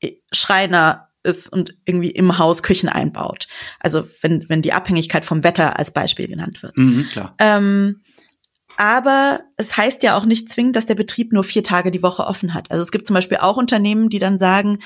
äh, 0.00 0.12
Schreiner 0.32 1.05
ist 1.26 1.52
und 1.52 1.76
irgendwie 1.84 2.10
im 2.10 2.38
Haus 2.38 2.62
Küchen 2.62 2.88
einbaut. 2.88 3.48
Also 3.80 4.08
wenn, 4.22 4.48
wenn 4.48 4.62
die 4.62 4.72
Abhängigkeit 4.72 5.24
vom 5.24 5.44
Wetter 5.44 5.78
als 5.78 5.90
Beispiel 5.90 6.28
genannt 6.28 6.62
wird. 6.62 6.76
Mhm. 6.78 7.06
Ähm, 7.38 8.02
aber 8.76 9.40
es 9.56 9.76
heißt 9.76 10.02
ja 10.02 10.16
auch 10.16 10.24
nicht 10.24 10.50
zwingend, 10.50 10.76
dass 10.76 10.86
der 10.86 10.94
Betrieb 10.94 11.32
nur 11.32 11.44
vier 11.44 11.64
Tage 11.64 11.90
die 11.90 12.02
Woche 12.02 12.26
offen 12.26 12.54
hat. 12.54 12.70
Also 12.70 12.82
es 12.82 12.90
gibt 12.90 13.06
zum 13.06 13.14
Beispiel 13.14 13.38
auch 13.38 13.56
Unternehmen, 13.56 14.08
die 14.08 14.18
dann 14.18 14.38
sagen, 14.38 14.78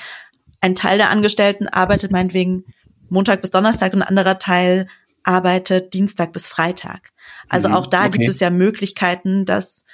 ein 0.61 0.75
Teil 0.75 0.97
der 0.97 1.09
Angestellten 1.09 1.67
arbeitet 1.67 2.11
meinetwegen 2.11 2.65
Montag 3.09 3.41
bis 3.41 3.51
Donnerstag 3.51 3.93
und 3.93 4.01
ein 4.01 4.07
anderer 4.07 4.39
Teil 4.39 4.87
arbeitet 5.23 5.93
Dienstag 5.93 6.33
bis 6.33 6.47
Freitag. 6.47 7.11
Also 7.49 7.69
mhm, 7.69 7.75
auch 7.75 7.87
da 7.87 8.05
okay. 8.05 8.17
gibt 8.17 8.29
es 8.29 8.39
ja 8.39 8.49
Möglichkeiten, 8.49 9.45
das 9.45 9.85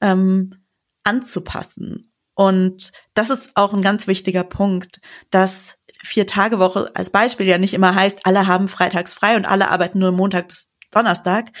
ähm, 0.00 0.54
anzupassen. 1.04 2.12
Und 2.34 2.92
das 3.14 3.30
ist 3.30 3.52
auch 3.54 3.72
ein 3.72 3.80
ganz 3.80 4.06
wichtiger 4.06 4.44
Punkt, 4.44 5.00
dass 5.30 5.76
vier 6.02 6.26
Tage 6.26 6.58
Woche 6.58 6.90
als 6.94 7.10
Beispiel 7.10 7.46
ja 7.46 7.58
nicht 7.58 7.74
immer 7.74 7.94
heißt, 7.94 8.20
alle 8.24 8.46
haben 8.46 8.68
freitags 8.68 9.14
frei 9.14 9.36
und 9.36 9.44
alle 9.44 9.70
arbeiten 9.70 9.98
nur 9.98 10.12
Montag 10.12 10.48
bis 10.48 10.70
Donnerstag, 10.90 11.52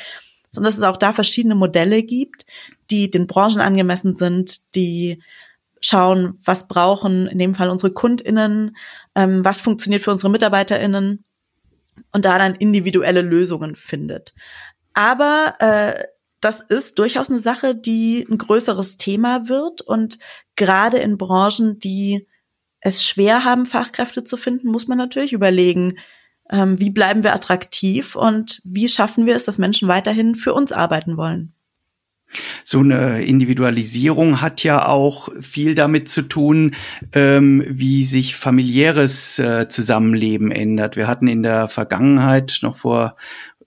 sondern 0.50 0.70
dass 0.70 0.78
es 0.78 0.84
auch 0.84 0.96
da 0.96 1.12
verschiedene 1.12 1.54
Modelle 1.54 2.02
gibt, 2.02 2.46
die 2.90 3.10
den 3.10 3.26
Branchen 3.26 3.60
angemessen 3.60 4.14
sind, 4.14 4.74
die 4.74 5.22
schauen, 5.80 6.38
was 6.44 6.68
brauchen 6.68 7.26
in 7.26 7.38
dem 7.38 7.54
Fall 7.54 7.70
unsere 7.70 7.92
KundInnen, 7.92 8.76
ähm, 9.14 9.44
was 9.44 9.60
funktioniert 9.60 10.02
für 10.02 10.10
unsere 10.10 10.30
MitarbeiterInnen 10.30 11.24
und 12.12 12.24
da 12.24 12.38
dann 12.38 12.54
individuelle 12.54 13.22
Lösungen 13.22 13.76
findet. 13.76 14.34
Aber 14.94 15.54
äh, 15.58 16.04
das 16.40 16.60
ist 16.60 16.98
durchaus 16.98 17.30
eine 17.30 17.38
Sache, 17.38 17.74
die 17.74 18.26
ein 18.30 18.38
größeres 18.38 18.96
Thema 18.96 19.48
wird 19.48 19.80
und 19.80 20.18
gerade 20.54 20.98
in 20.98 21.18
Branchen, 21.18 21.78
die 21.78 22.26
es 22.86 23.04
schwer 23.04 23.44
haben, 23.44 23.66
Fachkräfte 23.66 24.22
zu 24.22 24.36
finden, 24.36 24.68
muss 24.68 24.86
man 24.86 24.96
natürlich 24.96 25.32
überlegen, 25.32 25.98
ähm, 26.50 26.78
wie 26.78 26.90
bleiben 26.90 27.24
wir 27.24 27.34
attraktiv 27.34 28.14
und 28.14 28.60
wie 28.64 28.88
schaffen 28.88 29.26
wir 29.26 29.34
es, 29.34 29.44
dass 29.44 29.58
Menschen 29.58 29.88
weiterhin 29.88 30.36
für 30.36 30.54
uns 30.54 30.72
arbeiten 30.72 31.16
wollen. 31.16 31.52
So 32.62 32.80
eine 32.80 33.24
Individualisierung 33.24 34.40
hat 34.40 34.62
ja 34.62 34.86
auch 34.86 35.28
viel 35.40 35.74
damit 35.74 36.08
zu 36.08 36.22
tun, 36.22 36.74
ähm, 37.12 37.64
wie 37.66 38.04
sich 38.04 38.36
familiäres 38.36 39.38
äh, 39.38 39.68
Zusammenleben 39.68 40.50
ändert. 40.50 40.96
Wir 40.96 41.06
hatten 41.06 41.28
in 41.28 41.42
der 41.42 41.68
Vergangenheit 41.68 42.58
noch 42.62 42.76
vor 42.76 43.16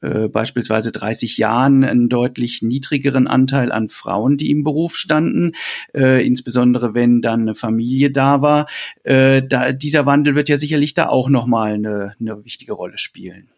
äh, 0.01 0.27
beispielsweise 0.27 0.91
30 0.91 1.37
Jahren 1.37 1.83
einen 1.83 2.09
deutlich 2.09 2.61
niedrigeren 2.61 3.27
Anteil 3.27 3.71
an 3.71 3.89
Frauen, 3.89 4.37
die 4.37 4.49
im 4.49 4.63
Beruf 4.63 4.95
standen, 4.95 5.53
äh, 5.93 6.25
insbesondere 6.25 6.93
wenn 6.93 7.21
dann 7.21 7.41
eine 7.41 7.55
Familie 7.55 8.11
da 8.11 8.41
war. 8.41 8.67
Äh, 9.03 9.43
da, 9.47 9.71
dieser 9.71 10.05
Wandel 10.05 10.35
wird 10.35 10.49
ja 10.49 10.57
sicherlich 10.57 10.93
da 10.93 11.07
auch 11.07 11.29
nochmal 11.29 11.73
eine, 11.73 12.15
eine 12.19 12.43
wichtige 12.45 12.73
Rolle 12.73 12.97
spielen. 12.97 13.49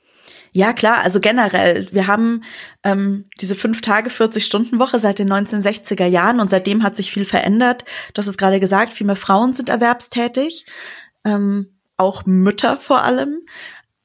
Ja, 0.54 0.74
klar, 0.74 1.00
also 1.04 1.20
generell, 1.20 1.88
wir 1.92 2.08
haben 2.08 2.42
ähm, 2.84 3.26
diese 3.40 3.56
fünf 3.56 3.82
Tage, 3.82 4.10
40-Stunden-Woche 4.10 5.00
seit 5.00 5.20
den 5.20 5.32
1960er 5.32 6.06
Jahren 6.06 6.40
und 6.40 6.50
seitdem 6.50 6.84
hat 6.84 6.96
sich 6.96 7.12
viel 7.12 7.26
verändert. 7.26 7.86
Hast 8.18 8.28
es 8.28 8.38
gerade 8.38 8.60
gesagt, 8.60 8.92
viel 8.94 9.08
mehr 9.08 9.16
Frauen 9.16 9.54
sind 9.54 9.70
erwerbstätig, 9.70 10.66
ähm, 11.24 11.78
auch 11.96 12.26
Mütter 12.26 12.78
vor 12.78 13.04
allem. 13.04 13.40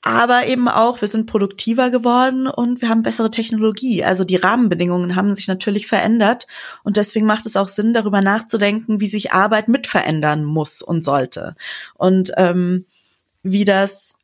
Aber 0.07 0.47
eben 0.47 0.69
auch, 0.69 1.01
wir 1.01 1.09
sind 1.09 1.27
produktiver 1.27 1.91
geworden 1.91 2.47
und 2.47 2.81
wir 2.81 2.91
haben 2.91 3.03
bessere 3.03 3.29
Technologie. 3.29 4.05
Also 4.05 4.23
die 4.23 4.37
Rahmenbedingungen 4.37 5.17
haben 5.17 5.35
sich 5.35 5.49
natürlich 5.49 5.89
verändert. 5.89 6.47
Und 6.85 6.97
deswegen 6.97 7.27
macht 7.27 7.45
es 7.45 7.57
auch 7.57 7.67
Sinn, 7.67 7.93
darüber 7.93 8.21
nachzudenken, 8.21 9.01
wie 9.01 9.09
sich 9.09 9.33
Arbeit 9.33 9.67
mit 9.67 9.89
verändern 9.89 10.45
muss 10.45 10.81
und 10.81 11.03
sollte. 11.03 11.57
Und 11.97 12.31
ähm, 12.37 12.85
wie 13.43 13.65
das, 13.65 14.15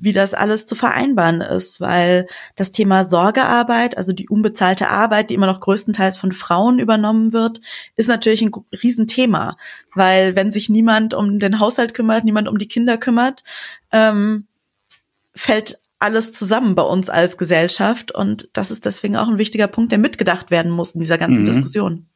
wie 0.00 0.12
das 0.12 0.32
alles 0.32 0.64
zu 0.64 0.74
vereinbaren 0.74 1.42
ist, 1.42 1.82
weil 1.82 2.26
das 2.56 2.72
Thema 2.72 3.04
Sorgearbeit, 3.04 3.98
also 3.98 4.14
die 4.14 4.30
unbezahlte 4.30 4.88
Arbeit, 4.88 5.28
die 5.28 5.34
immer 5.34 5.46
noch 5.46 5.60
größtenteils 5.60 6.16
von 6.16 6.32
Frauen 6.32 6.78
übernommen 6.78 7.34
wird, 7.34 7.60
ist 7.96 8.08
natürlich 8.08 8.40
ein 8.40 8.52
Riesenthema, 8.82 9.58
weil 9.94 10.36
wenn 10.36 10.50
sich 10.50 10.70
niemand 10.70 11.12
um 11.12 11.38
den 11.38 11.60
Haushalt 11.60 11.92
kümmert, 11.92 12.24
niemand 12.24 12.48
um 12.48 12.56
die 12.56 12.68
Kinder 12.68 12.96
kümmert, 12.96 13.44
ähm, 13.92 14.46
fällt 15.34 15.80
alles 15.98 16.32
zusammen 16.32 16.74
bei 16.74 16.82
uns 16.82 17.08
als 17.08 17.38
Gesellschaft 17.38 18.12
und 18.12 18.48
das 18.54 18.70
ist 18.70 18.84
deswegen 18.86 19.16
auch 19.16 19.28
ein 19.28 19.38
wichtiger 19.38 19.68
Punkt, 19.68 19.92
der 19.92 19.98
mitgedacht 19.98 20.50
werden 20.50 20.72
muss 20.72 20.94
in 20.94 21.00
dieser 21.00 21.18
ganzen 21.18 21.40
mhm. 21.40 21.46
Diskussion. 21.46 22.06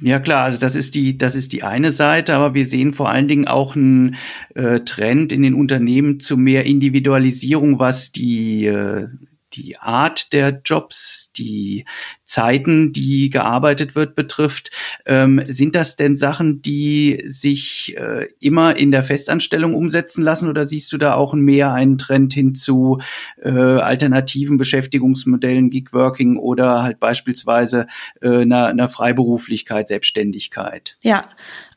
Ja 0.00 0.20
klar, 0.20 0.44
also 0.44 0.58
das 0.58 0.74
ist 0.74 0.94
die, 0.94 1.18
das 1.18 1.34
ist 1.34 1.52
die 1.52 1.62
eine 1.62 1.92
Seite, 1.92 2.34
aber 2.34 2.54
wir 2.54 2.66
sehen 2.66 2.94
vor 2.94 3.10
allen 3.10 3.28
Dingen 3.28 3.46
auch 3.46 3.76
einen 3.76 4.16
äh, 4.54 4.80
Trend 4.80 5.32
in 5.32 5.42
den 5.42 5.54
Unternehmen 5.54 6.20
zu 6.20 6.38
mehr 6.38 6.64
Individualisierung, 6.64 7.78
was 7.78 8.12
die 8.12 8.66
äh, 8.66 9.08
die 9.54 9.78
Art 9.78 10.32
der 10.32 10.60
Jobs, 10.64 11.30
die 11.36 11.84
Zeiten, 12.24 12.92
die 12.92 13.28
gearbeitet 13.28 13.94
wird, 13.94 14.14
betrifft. 14.14 14.70
Ähm, 15.04 15.42
sind 15.48 15.74
das 15.74 15.96
denn 15.96 16.16
Sachen, 16.16 16.62
die 16.62 17.22
sich 17.26 17.94
äh, 17.98 18.28
immer 18.40 18.76
in 18.76 18.90
der 18.90 19.04
Festanstellung 19.04 19.74
umsetzen 19.74 20.22
lassen 20.22 20.48
oder 20.48 20.64
siehst 20.64 20.92
du 20.92 20.98
da 20.98 21.14
auch 21.14 21.34
mehr 21.34 21.72
einen 21.72 21.98
Trend 21.98 22.32
hin 22.32 22.54
zu 22.54 23.00
äh, 23.42 23.50
alternativen 23.50 24.56
Beschäftigungsmodellen, 24.56 25.68
Gigworking 25.68 26.38
oder 26.38 26.82
halt 26.82 27.00
beispielsweise 27.00 27.86
äh, 28.22 28.42
einer, 28.42 28.88
Freiberuflichkeit, 28.88 29.88
Selbstständigkeit? 29.88 30.96
Ja, 31.02 31.28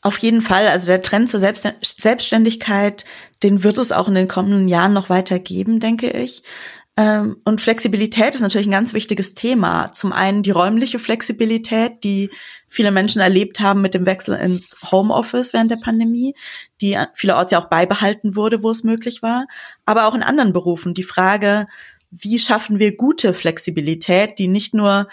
auf 0.01 0.17
jeden 0.19 0.41
Fall. 0.41 0.67
Also 0.67 0.87
der 0.87 1.01
Trend 1.01 1.29
zur 1.29 1.39
Selbstständigkeit, 1.39 3.03
den 3.43 3.63
wird 3.63 3.77
es 3.77 3.91
auch 3.91 4.07
in 4.07 4.15
den 4.15 4.27
kommenden 4.27 4.67
Jahren 4.67 4.93
noch 4.93 5.09
weiter 5.09 5.39
geben, 5.39 5.79
denke 5.79 6.09
ich. 6.11 6.43
Ähm, 6.97 7.37
und 7.43 7.59
Flexibilität 7.59 8.35
ist 8.35 8.41
natürlich 8.41 8.67
ein 8.67 8.71
ganz 8.71 8.93
wichtiges 8.93 9.33
Thema. 9.33 9.91
Zum 9.91 10.13
einen 10.13 10.43
die 10.43 10.51
räumliche 10.51 10.97
Flexibilität, 10.97 12.03
die 12.05 12.29
viele 12.67 12.91
Menschen 12.91 13.21
erlebt 13.21 13.59
haben 13.59 13.81
mit 13.81 13.93
dem 13.93 14.05
Wechsel 14.05 14.35
ins 14.35 14.77
Homeoffice 14.91 15.51
während 15.51 15.71
der 15.71 15.77
Pandemie, 15.77 16.35
die 16.79 16.97
vielerorts 17.13 17.51
ja 17.51 17.61
auch 17.61 17.69
beibehalten 17.69 18.37
wurde, 18.37 18.63
wo 18.63 18.71
es 18.71 18.83
möglich 18.83 19.21
war. 19.21 19.45
Aber 19.85 20.07
auch 20.07 20.15
in 20.15 20.23
anderen 20.23 20.53
Berufen 20.53 20.93
die 20.93 21.03
Frage, 21.03 21.67
wie 22.11 22.39
schaffen 22.39 22.79
wir 22.79 22.95
gute 22.95 23.33
Flexibilität, 23.33 24.39
die 24.39 24.47
nicht 24.47 24.73
nur 24.73 25.09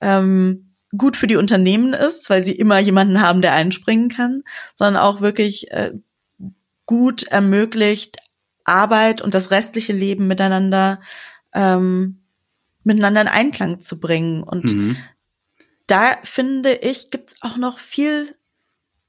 ähm, 0.00 0.74
gut 0.96 1.16
für 1.16 1.26
die 1.26 1.36
Unternehmen 1.36 1.94
ist, 1.94 2.30
weil 2.30 2.44
sie 2.44 2.52
immer 2.52 2.78
jemanden 2.78 3.20
haben, 3.20 3.42
der 3.42 3.54
einspringen 3.54 4.08
kann, 4.08 4.42
sondern 4.76 5.02
auch 5.02 5.20
wirklich 5.20 5.72
äh, 5.72 5.92
gut 6.86 7.24
ermöglicht, 7.24 8.18
Arbeit 8.64 9.22
und 9.22 9.34
das 9.34 9.50
restliche 9.50 9.92
Leben 9.92 10.26
miteinander 10.26 11.00
ähm, 11.54 12.20
miteinander 12.84 13.22
in 13.22 13.28
Einklang 13.28 13.80
zu 13.80 13.98
bringen. 13.98 14.42
Und 14.42 14.72
mhm. 14.72 14.96
da 15.86 16.18
finde 16.22 16.74
ich, 16.74 17.10
gibt's 17.10 17.36
auch 17.40 17.56
noch 17.56 17.78
viel, 17.78 18.36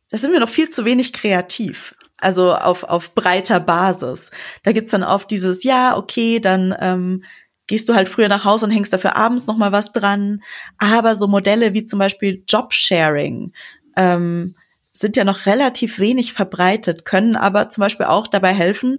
da 0.09 0.17
sind 0.17 0.31
wir 0.31 0.39
noch 0.39 0.49
viel 0.49 0.69
zu 0.69 0.85
wenig 0.85 1.13
kreativ. 1.13 1.95
Also 2.17 2.55
auf, 2.55 2.83
auf 2.83 3.13
breiter 3.13 3.59
Basis. 3.59 4.31
Da 4.63 4.71
gibt's 4.71 4.91
dann 4.91 5.03
oft 5.03 5.29
dieses, 5.29 5.63
ja, 5.63 5.97
okay, 5.97 6.39
dann 6.39 6.73
ähm, 6.79 7.23
gehst 7.67 7.89
du 7.89 7.93
halt 7.93 8.07
früher 8.07 8.29
nach 8.29 8.45
Hause 8.45 8.65
und 8.65 8.71
hängst 8.71 8.93
dafür 8.93 9.17
abends 9.17 9.47
noch 9.47 9.57
mal 9.57 9.73
was 9.73 9.91
dran. 9.91 10.41
Aber 10.77 11.15
so 11.15 11.27
Modelle 11.27 11.73
wie 11.73 11.85
zum 11.85 11.99
Beispiel 11.99 12.43
Jobsharing 12.47 13.51
ähm, 13.97 14.55
sind 14.93 15.17
ja 15.17 15.25
noch 15.25 15.45
relativ 15.45 15.99
wenig 15.99 16.31
verbreitet, 16.31 17.03
können 17.03 17.35
aber 17.35 17.69
zum 17.69 17.81
Beispiel 17.81 18.05
auch 18.05 18.27
dabei 18.27 18.53
helfen, 18.53 18.97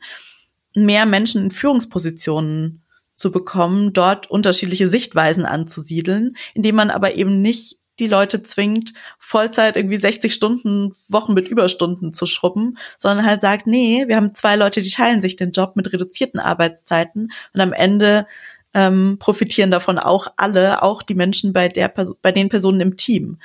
mehr 0.85 1.07
Menschen 1.07 1.45
in 1.45 1.51
Führungspositionen 1.51 2.83
zu 3.15 3.33
bekommen, 3.33 3.93
dort 3.93 4.31
unterschiedliche 4.31 4.89
Sichtweisen 4.89 5.47
anzusiedeln, 5.47 6.37
indem 6.55 6.77
man 6.77 6.91
aber 6.91 7.15
eben 7.15 7.41
nicht 7.41 7.79
die 7.99 8.09
Leute 8.09 8.43
zwingt, 8.43 8.93
Vollzeit 9.19 9.77
irgendwie 9.77 9.97
60 9.97 10.33
Stunden 10.33 10.93
Wochen 11.09 11.33
mit 11.33 11.49
Überstunden 11.49 12.13
zu 12.13 12.27
schrubben, 12.27 12.77
sondern 12.99 13.25
halt 13.25 13.41
sagt, 13.41 13.67
nee, 13.67 14.05
wir 14.07 14.17
haben 14.17 14.35
zwei 14.35 14.57
Leute, 14.57 14.83
die 14.83 14.91
teilen 14.91 15.23
sich 15.23 15.37
den 15.37 15.53
Job 15.53 15.77
mit 15.77 15.91
reduzierten 15.93 16.39
Arbeitszeiten 16.39 17.33
und 17.55 17.61
am 17.61 17.73
Ende 17.73 18.27
ähm, 18.75 19.17
profitieren 19.19 19.71
davon 19.71 19.99
auch 19.99 20.27
alle, 20.37 20.83
auch 20.83 21.03
die 21.03 21.15
Menschen 21.15 21.55
bei 21.55 21.69
der 21.69 21.93
bei 22.21 22.33
den 22.33 22.51
Personen 22.51 22.83
im 22.83 22.97
Team. 22.97 23.39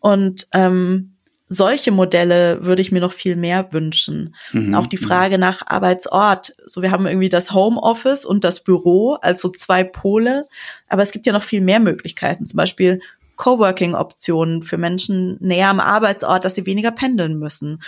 Und 0.00 0.48
ähm, 0.52 1.11
solche 1.52 1.90
Modelle 1.90 2.64
würde 2.64 2.80
ich 2.80 2.92
mir 2.92 3.00
noch 3.00 3.12
viel 3.12 3.36
mehr 3.36 3.72
wünschen. 3.72 4.34
Mhm. 4.52 4.74
Auch 4.74 4.86
die 4.86 4.98
mhm. 4.98 5.04
Frage 5.04 5.36
nach 5.36 5.66
Arbeitsort. 5.66 6.56
So, 6.64 6.80
wir 6.80 6.90
haben 6.90 7.06
irgendwie 7.06 7.28
das 7.28 7.52
Homeoffice 7.52 8.24
und 8.24 8.42
das 8.42 8.64
Büro, 8.64 9.18
also 9.20 9.50
zwei 9.50 9.84
Pole. 9.84 10.46
Aber 10.88 11.02
es 11.02 11.10
gibt 11.10 11.26
ja 11.26 11.32
noch 11.32 11.42
viel 11.42 11.60
mehr 11.60 11.78
Möglichkeiten. 11.78 12.46
Zum 12.46 12.56
Beispiel 12.56 13.00
Coworking-Optionen 13.36 14.62
für 14.62 14.78
Menschen 14.78 15.36
näher 15.40 15.68
am 15.68 15.80
Arbeitsort, 15.80 16.44
dass 16.44 16.54
sie 16.54 16.64
weniger 16.64 16.90
pendeln 16.90 17.38
müssen. 17.38 17.82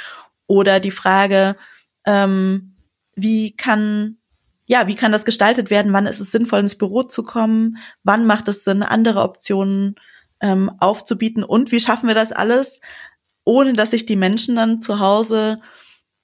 Oder 0.47 0.79
die 0.79 0.91
Frage, 0.91 1.57
ähm, 2.05 2.75
wie 3.15 3.57
kann 3.57 4.19
ja, 4.67 4.87
wie 4.87 4.95
kann 4.95 5.13
das 5.13 5.27
gestaltet 5.27 5.71
werden? 5.71 5.93
Wann 5.93 6.07
ist 6.07 6.21
es 6.21 6.33
sinnvoll, 6.33 6.61
ins 6.61 6.79
Büro 6.79 7.03
zu 7.03 7.23
kommen? 7.23 7.77
Wann 8.03 8.25
macht 8.25 8.49
es 8.49 8.65
Sinn, 8.65 8.83
andere 8.83 9.23
Optionen 9.23 9.97
ähm, 10.41 10.71
aufzubieten? 10.81 11.45
Und 11.45 11.71
wie 11.71 11.81
schaffen 11.81 12.09
wir 12.09 12.15
das 12.15 12.33
alles, 12.33 12.81
ohne 13.45 13.75
dass 13.75 13.91
sich 13.91 14.07
die 14.07 14.17
Menschen 14.17 14.57
dann 14.57 14.81
zu 14.81 15.01
Hause 15.01 15.61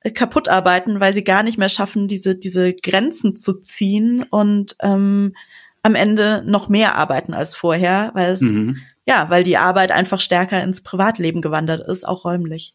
äh, 0.01 0.11
kaputt 0.11 0.49
arbeiten, 0.49 1.01
weil 1.01 1.13
sie 1.13 1.25
gar 1.25 1.43
nicht 1.43 1.59
mehr 1.59 1.69
schaffen, 1.69 2.09
diese, 2.09 2.37
diese 2.37 2.75
Grenzen 2.75 3.37
zu 3.37 3.61
ziehen 3.61 4.25
und 4.31 4.77
ähm, 4.81 5.35
am 5.83 5.95
Ende 5.95 6.43
noch 6.47 6.69
mehr 6.69 6.97
arbeiten 6.97 7.35
als 7.35 7.55
vorher, 7.55 8.11
weil 8.15 8.33
es, 8.33 8.43
mhm. 8.43 8.79
ja, 9.07 9.31
weil 9.31 9.45
die 9.45 9.57
Arbeit 9.57 9.93
einfach 9.93 10.21
stärker 10.21 10.63
ins 10.63 10.83
Privatleben 10.83 11.41
gewandert 11.41 11.87
ist, 11.87 12.07
auch 12.07 12.25
räumlich. 12.25 12.75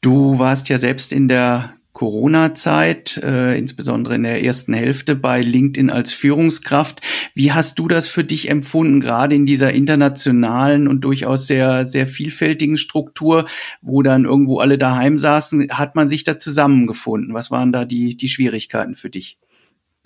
Du 0.00 0.38
warst 0.38 0.68
ja 0.68 0.78
selbst 0.78 1.12
in 1.12 1.28
der 1.28 1.74
Corona-Zeit, 1.96 3.16
äh, 3.22 3.56
insbesondere 3.56 4.16
in 4.16 4.22
der 4.22 4.44
ersten 4.44 4.74
Hälfte 4.74 5.16
bei 5.16 5.40
LinkedIn 5.40 5.88
als 5.88 6.12
Führungskraft. 6.12 7.00
Wie 7.32 7.52
hast 7.52 7.78
du 7.78 7.88
das 7.88 8.06
für 8.06 8.22
dich 8.22 8.50
empfunden, 8.50 9.00
gerade 9.00 9.34
in 9.34 9.46
dieser 9.46 9.72
internationalen 9.72 10.88
und 10.88 11.00
durchaus 11.00 11.46
sehr, 11.46 11.86
sehr 11.86 12.06
vielfältigen 12.06 12.76
Struktur, 12.76 13.46
wo 13.80 14.02
dann 14.02 14.26
irgendwo 14.26 14.58
alle 14.58 14.76
daheim 14.76 15.16
saßen? 15.16 15.70
Hat 15.70 15.94
man 15.94 16.06
sich 16.10 16.22
da 16.22 16.38
zusammengefunden? 16.38 17.32
Was 17.32 17.50
waren 17.50 17.72
da 17.72 17.86
die, 17.86 18.14
die 18.14 18.28
Schwierigkeiten 18.28 18.94
für 18.96 19.08
dich? 19.08 19.38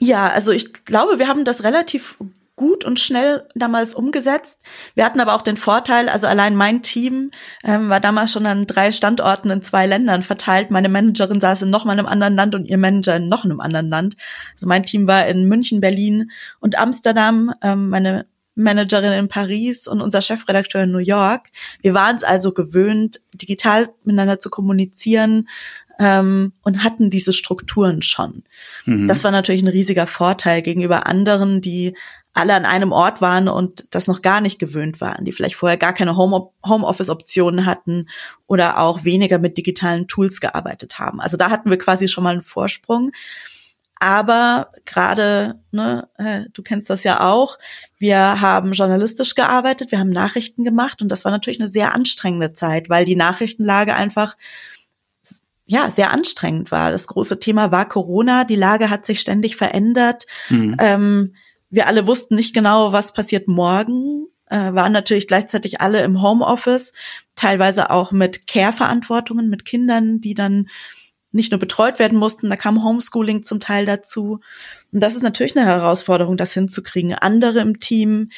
Ja, 0.00 0.28
also 0.28 0.52
ich 0.52 0.84
glaube, 0.84 1.18
wir 1.18 1.26
haben 1.26 1.44
das 1.44 1.64
relativ 1.64 2.18
gut 2.60 2.84
und 2.84 3.00
schnell 3.00 3.48
damals 3.54 3.94
umgesetzt. 3.94 4.60
Wir 4.94 5.06
hatten 5.06 5.18
aber 5.18 5.32
auch 5.32 5.40
den 5.40 5.56
Vorteil, 5.56 6.10
also 6.10 6.26
allein 6.26 6.54
mein 6.54 6.82
Team 6.82 7.30
ähm, 7.64 7.88
war 7.88 8.00
damals 8.00 8.32
schon 8.32 8.44
an 8.44 8.66
drei 8.66 8.92
Standorten 8.92 9.48
in 9.48 9.62
zwei 9.62 9.86
Ländern 9.86 10.22
verteilt. 10.22 10.70
Meine 10.70 10.90
Managerin 10.90 11.40
saß 11.40 11.62
in 11.62 11.70
noch 11.70 11.86
mal 11.86 11.92
einem 11.92 12.04
anderen 12.04 12.36
Land 12.36 12.54
und 12.54 12.66
ihr 12.66 12.76
Manager 12.76 13.16
in 13.16 13.30
noch 13.30 13.46
einem 13.46 13.60
anderen 13.60 13.88
Land. 13.88 14.18
Also 14.52 14.68
mein 14.68 14.82
Team 14.82 15.06
war 15.06 15.26
in 15.26 15.48
München, 15.48 15.80
Berlin 15.80 16.30
und 16.60 16.76
Amsterdam. 16.76 17.54
Ähm, 17.62 17.88
meine 17.88 18.26
Managerin 18.56 19.12
in 19.12 19.28
Paris 19.28 19.86
und 19.86 20.02
unser 20.02 20.20
Chefredakteur 20.20 20.82
in 20.82 20.90
New 20.90 20.98
York. 20.98 21.48
Wir 21.80 21.94
waren 21.94 22.16
es 22.16 22.24
also 22.24 22.52
gewöhnt, 22.52 23.22
digital 23.32 23.88
miteinander 24.04 24.38
zu 24.38 24.50
kommunizieren 24.50 25.48
ähm, 26.00 26.52
und 26.62 26.82
hatten 26.82 27.10
diese 27.10 27.32
Strukturen 27.32 28.02
schon. 28.02 28.42
Mhm. 28.86 29.06
Das 29.06 29.22
war 29.22 29.30
natürlich 29.30 29.62
ein 29.62 29.68
riesiger 29.68 30.06
Vorteil 30.06 30.62
gegenüber 30.62 31.06
anderen, 31.06 31.60
die 31.60 31.94
alle 32.40 32.54
an 32.54 32.64
einem 32.64 32.90
Ort 32.90 33.20
waren 33.20 33.48
und 33.48 33.94
das 33.94 34.06
noch 34.06 34.22
gar 34.22 34.40
nicht 34.40 34.58
gewöhnt 34.58 35.00
waren, 35.00 35.24
die 35.24 35.32
vielleicht 35.32 35.54
vorher 35.54 35.76
gar 35.76 35.92
keine 35.92 36.16
Home 36.16 36.50
Homeoffice-Optionen 36.66 37.66
hatten 37.66 38.08
oder 38.46 38.78
auch 38.78 39.04
weniger 39.04 39.38
mit 39.38 39.58
digitalen 39.58 40.08
Tools 40.08 40.40
gearbeitet 40.40 40.98
haben. 40.98 41.20
Also 41.20 41.36
da 41.36 41.50
hatten 41.50 41.70
wir 41.70 41.78
quasi 41.78 42.08
schon 42.08 42.24
mal 42.24 42.32
einen 42.32 42.42
Vorsprung. 42.42 43.12
Aber 44.02 44.72
gerade, 44.86 45.60
ne, 45.72 46.08
äh, 46.16 46.44
du 46.54 46.62
kennst 46.62 46.88
das 46.88 47.04
ja 47.04 47.20
auch, 47.20 47.58
wir 47.98 48.40
haben 48.40 48.72
journalistisch 48.72 49.34
gearbeitet, 49.34 49.92
wir 49.92 49.98
haben 49.98 50.08
Nachrichten 50.08 50.64
gemacht 50.64 51.02
und 51.02 51.08
das 51.08 51.26
war 51.26 51.32
natürlich 51.32 51.60
eine 51.60 51.68
sehr 51.68 51.94
anstrengende 51.94 52.54
Zeit, 52.54 52.88
weil 52.88 53.04
die 53.04 53.16
Nachrichtenlage 53.16 53.94
einfach 53.94 54.38
ja 55.66 55.90
sehr 55.90 56.10
anstrengend 56.12 56.72
war. 56.72 56.90
Das 56.90 57.06
große 57.08 57.40
Thema 57.40 57.72
war 57.72 57.86
Corona, 57.86 58.44
die 58.44 58.56
Lage 58.56 58.88
hat 58.88 59.04
sich 59.04 59.20
ständig 59.20 59.56
verändert. 59.56 60.26
Mhm. 60.48 60.76
Ähm, 60.80 61.34
wir 61.70 61.86
alle 61.86 62.06
wussten 62.06 62.34
nicht 62.34 62.54
genau, 62.54 62.92
was 62.92 63.12
passiert 63.12 63.48
morgen, 63.48 64.26
äh, 64.46 64.74
waren 64.74 64.92
natürlich 64.92 65.28
gleichzeitig 65.28 65.80
alle 65.80 66.02
im 66.02 66.20
Homeoffice, 66.20 66.92
teilweise 67.36 67.90
auch 67.90 68.12
mit 68.12 68.46
Care-Verantwortungen, 68.46 69.48
mit 69.48 69.64
Kindern, 69.64 70.20
die 70.20 70.34
dann 70.34 70.66
nicht 71.32 71.52
nur 71.52 71.60
betreut 71.60 71.98
werden 71.98 72.18
mussten, 72.18 72.50
da 72.50 72.56
kam 72.56 72.82
Homeschooling 72.82 73.44
zum 73.44 73.60
Teil 73.60 73.86
dazu. 73.86 74.40
Und 74.92 75.00
das 75.00 75.14
ist 75.14 75.22
natürlich 75.22 75.56
eine 75.56 75.66
Herausforderung, 75.66 76.36
das 76.36 76.52
hinzukriegen. 76.52 77.14
Andere 77.14 77.60
im 77.60 77.78
Team, 77.78 78.30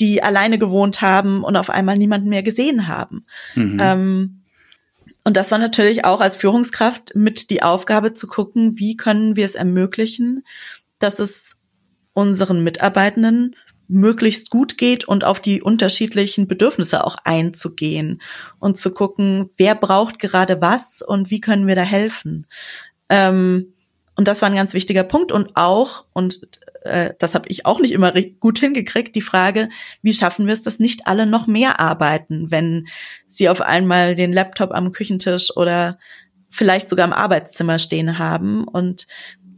die 0.00 0.22
alleine 0.22 0.58
gewohnt 0.58 1.02
haben 1.02 1.44
und 1.44 1.56
auf 1.56 1.68
einmal 1.68 1.98
niemanden 1.98 2.30
mehr 2.30 2.42
gesehen 2.42 2.88
haben. 2.88 3.26
Mhm. 3.54 3.78
Ähm, 3.80 4.42
und 5.24 5.36
das 5.36 5.50
war 5.50 5.58
natürlich 5.58 6.06
auch 6.06 6.22
als 6.22 6.36
Führungskraft 6.36 7.14
mit 7.14 7.50
die 7.50 7.62
Aufgabe 7.62 8.14
zu 8.14 8.26
gucken, 8.28 8.78
wie 8.78 8.96
können 8.96 9.36
wir 9.36 9.44
es 9.44 9.56
ermöglichen, 9.56 10.42
dass 11.00 11.18
es 11.18 11.57
unseren 12.18 12.64
Mitarbeitenden 12.64 13.54
möglichst 13.86 14.50
gut 14.50 14.76
geht 14.76 15.04
und 15.04 15.22
auf 15.22 15.38
die 15.38 15.62
unterschiedlichen 15.62 16.48
Bedürfnisse 16.48 17.04
auch 17.06 17.16
einzugehen 17.22 18.20
und 18.58 18.76
zu 18.76 18.90
gucken, 18.90 19.50
wer 19.56 19.76
braucht 19.76 20.18
gerade 20.18 20.60
was 20.60 21.00
und 21.00 21.30
wie 21.30 21.40
können 21.40 21.68
wir 21.68 21.76
da 21.76 21.82
helfen. 21.82 22.48
Ähm, 23.08 23.72
und 24.16 24.26
das 24.26 24.42
war 24.42 24.50
ein 24.50 24.56
ganz 24.56 24.74
wichtiger 24.74 25.04
Punkt 25.04 25.30
und 25.30 25.52
auch, 25.54 26.06
und 26.12 26.40
äh, 26.82 27.14
das 27.20 27.36
habe 27.36 27.48
ich 27.48 27.66
auch 27.66 27.78
nicht 27.78 27.92
immer 27.92 28.12
gut 28.40 28.58
hingekriegt, 28.58 29.14
die 29.14 29.22
Frage, 29.22 29.68
wie 30.02 30.12
schaffen 30.12 30.48
wir 30.48 30.54
es, 30.54 30.62
dass 30.62 30.80
nicht 30.80 31.06
alle 31.06 31.24
noch 31.24 31.46
mehr 31.46 31.78
arbeiten, 31.78 32.50
wenn 32.50 32.88
sie 33.28 33.48
auf 33.48 33.60
einmal 33.60 34.16
den 34.16 34.32
Laptop 34.32 34.72
am 34.72 34.90
Küchentisch 34.90 35.56
oder 35.56 36.00
vielleicht 36.50 36.88
sogar 36.88 37.06
im 37.06 37.12
Arbeitszimmer 37.12 37.78
stehen 37.78 38.18
haben 38.18 38.64
und 38.64 39.06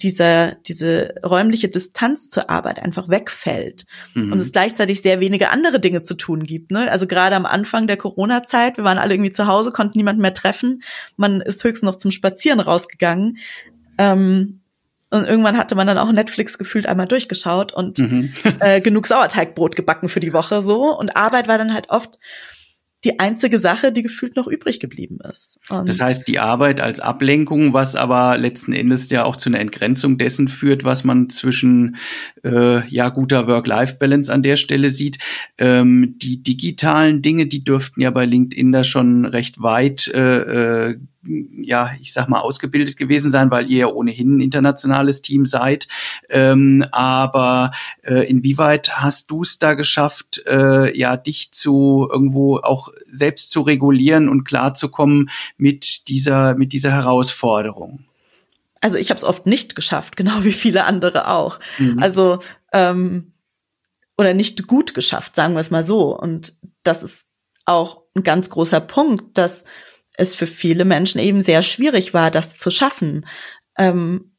diese, 0.02 0.56
diese 0.66 1.14
räumliche 1.24 1.68
Distanz 1.68 2.30
zur 2.30 2.50
Arbeit 2.50 2.82
einfach 2.82 3.08
wegfällt 3.08 3.86
mhm. 4.14 4.32
und 4.32 4.40
es 4.40 4.52
gleichzeitig 4.52 5.02
sehr 5.02 5.20
wenige 5.20 5.50
andere 5.50 5.80
Dinge 5.80 6.02
zu 6.02 6.14
tun 6.14 6.42
gibt. 6.44 6.70
Ne? 6.70 6.90
Also 6.90 7.06
gerade 7.06 7.36
am 7.36 7.46
Anfang 7.46 7.86
der 7.86 7.96
Corona-Zeit, 7.96 8.76
wir 8.76 8.84
waren 8.84 8.98
alle 8.98 9.14
irgendwie 9.14 9.32
zu 9.32 9.46
Hause, 9.46 9.72
konnten 9.72 9.98
niemanden 9.98 10.22
mehr 10.22 10.34
treffen. 10.34 10.82
Man 11.16 11.40
ist 11.40 11.62
höchstens 11.64 11.86
noch 11.86 11.96
zum 11.96 12.10
Spazieren 12.10 12.60
rausgegangen. 12.60 13.38
Ähm, 13.98 14.60
und 15.10 15.26
irgendwann 15.26 15.58
hatte 15.58 15.74
man 15.74 15.88
dann 15.88 15.98
auch 15.98 16.12
Netflix 16.12 16.56
gefühlt 16.56 16.86
einmal 16.86 17.08
durchgeschaut 17.08 17.72
und 17.72 17.98
mhm. 17.98 18.32
äh, 18.60 18.80
genug 18.80 19.06
Sauerteigbrot 19.08 19.74
gebacken 19.74 20.08
für 20.08 20.20
die 20.20 20.32
Woche 20.32 20.62
so. 20.62 20.96
Und 20.96 21.16
Arbeit 21.16 21.48
war 21.48 21.58
dann 21.58 21.74
halt 21.74 21.90
oft 21.90 22.18
die 23.04 23.18
einzige 23.18 23.58
Sache, 23.58 23.92
die 23.92 24.02
gefühlt 24.02 24.36
noch 24.36 24.46
übrig 24.46 24.78
geblieben 24.78 25.18
ist. 25.30 25.58
Und 25.70 25.88
das 25.88 26.00
heißt, 26.00 26.28
die 26.28 26.38
Arbeit 26.38 26.80
als 26.80 27.00
Ablenkung, 27.00 27.72
was 27.72 27.96
aber 27.96 28.36
letzten 28.36 28.74
Endes 28.74 29.08
ja 29.10 29.24
auch 29.24 29.36
zu 29.36 29.48
einer 29.48 29.60
Entgrenzung 29.60 30.18
dessen 30.18 30.48
führt, 30.48 30.84
was 30.84 31.02
man 31.02 31.30
zwischen 31.30 31.96
äh, 32.44 32.86
ja 32.88 33.08
guter 33.08 33.46
Work-Life-Balance 33.46 34.32
an 34.32 34.42
der 34.42 34.56
Stelle 34.56 34.90
sieht. 34.90 35.18
Ähm, 35.56 36.16
die 36.18 36.42
digitalen 36.42 37.22
Dinge, 37.22 37.46
die 37.46 37.64
dürften 37.64 38.02
ja 38.02 38.10
bei 38.10 38.26
LinkedIn 38.26 38.70
da 38.70 38.84
schon 38.84 39.24
recht 39.24 39.62
weit 39.62 40.08
äh, 40.08 40.88
äh 40.90 40.98
ja, 41.22 41.90
ich 42.00 42.12
sag 42.12 42.28
mal, 42.28 42.40
ausgebildet 42.40 42.96
gewesen 42.96 43.30
sein, 43.30 43.50
weil 43.50 43.70
ihr 43.70 43.78
ja 43.78 43.86
ohnehin 43.86 44.36
ein 44.36 44.40
internationales 44.40 45.20
Team 45.20 45.46
seid. 45.46 45.86
Ähm, 46.28 46.84
aber 46.92 47.72
äh, 48.02 48.28
inwieweit 48.28 48.96
hast 48.96 49.30
du 49.30 49.42
es 49.42 49.58
da 49.58 49.74
geschafft, 49.74 50.42
äh, 50.46 50.96
ja, 50.96 51.16
dich 51.16 51.52
zu 51.52 52.08
irgendwo 52.10 52.58
auch 52.58 52.88
selbst 53.10 53.50
zu 53.50 53.60
regulieren 53.60 54.28
und 54.28 54.44
klarzukommen 54.44 55.30
mit 55.56 56.08
dieser, 56.08 56.54
mit 56.54 56.72
dieser 56.72 56.92
Herausforderung? 56.92 58.04
Also 58.80 58.96
ich 58.96 59.10
habe 59.10 59.18
es 59.18 59.24
oft 59.24 59.46
nicht 59.46 59.74
geschafft, 59.74 60.16
genau 60.16 60.42
wie 60.42 60.52
viele 60.52 60.84
andere 60.84 61.28
auch. 61.28 61.60
Mhm. 61.78 61.98
Also 62.02 62.40
ähm, 62.72 63.32
oder 64.16 64.34
nicht 64.34 64.66
gut 64.66 64.94
geschafft, 64.94 65.36
sagen 65.36 65.54
wir 65.54 65.60
es 65.60 65.70
mal 65.70 65.84
so. 65.84 66.18
Und 66.18 66.54
das 66.82 67.02
ist 67.02 67.26
auch 67.66 68.02
ein 68.14 68.22
ganz 68.22 68.50
großer 68.50 68.80
Punkt, 68.80 69.36
dass 69.38 69.64
es 70.16 70.34
für 70.34 70.46
viele 70.46 70.84
Menschen 70.84 71.20
eben 71.20 71.42
sehr 71.42 71.62
schwierig 71.62 72.14
war, 72.14 72.30
das 72.30 72.58
zu 72.58 72.70
schaffen. 72.70 73.26
Ähm, 73.78 74.30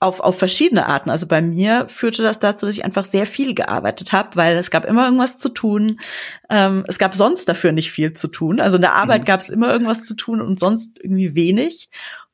auf, 0.00 0.20
auf 0.20 0.38
verschiedene 0.38 0.86
Arten. 0.86 1.10
Also 1.10 1.26
bei 1.26 1.42
mir 1.42 1.86
führte 1.88 2.22
das 2.22 2.38
dazu, 2.38 2.64
dass 2.64 2.74
ich 2.74 2.86
einfach 2.86 3.04
sehr 3.04 3.26
viel 3.26 3.54
gearbeitet 3.54 4.12
habe, 4.12 4.34
weil 4.34 4.56
es 4.56 4.70
gab 4.70 4.86
immer 4.86 5.04
irgendwas 5.04 5.38
zu 5.38 5.50
tun. 5.50 6.00
Ähm, 6.48 6.84
es 6.88 6.98
gab 6.98 7.14
sonst 7.14 7.48
dafür 7.50 7.72
nicht 7.72 7.92
viel 7.92 8.14
zu 8.14 8.28
tun. 8.28 8.60
Also 8.60 8.76
in 8.76 8.82
der 8.82 8.94
Arbeit 8.94 9.22
mhm. 9.22 9.24
gab 9.26 9.40
es 9.40 9.50
immer 9.50 9.70
irgendwas 9.70 10.06
zu 10.06 10.14
tun 10.14 10.40
und 10.40 10.58
sonst 10.58 10.98
irgendwie 11.02 11.34
wenig. 11.34 11.90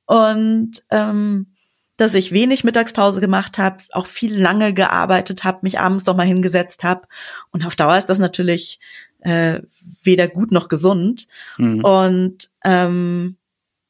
Und 0.06 0.82
ähm, 0.90 1.56
dass 1.96 2.14
ich 2.14 2.30
wenig 2.30 2.62
Mittagspause 2.62 3.20
gemacht 3.20 3.58
habe, 3.58 3.82
auch 3.90 4.06
viel 4.06 4.38
lange 4.38 4.72
gearbeitet 4.72 5.42
habe, 5.42 5.60
mich 5.62 5.80
abends 5.80 6.06
noch 6.06 6.16
mal 6.16 6.26
hingesetzt 6.26 6.84
habe. 6.84 7.08
Und 7.50 7.66
auf 7.66 7.74
Dauer 7.74 7.98
ist 7.98 8.06
das 8.06 8.18
natürlich 8.18 8.78
äh, 9.20 9.60
weder 10.02 10.28
gut 10.28 10.52
noch 10.52 10.68
gesund. 10.68 11.26
Mhm. 11.58 11.84
Und 11.84 12.50
ähm, 12.64 13.36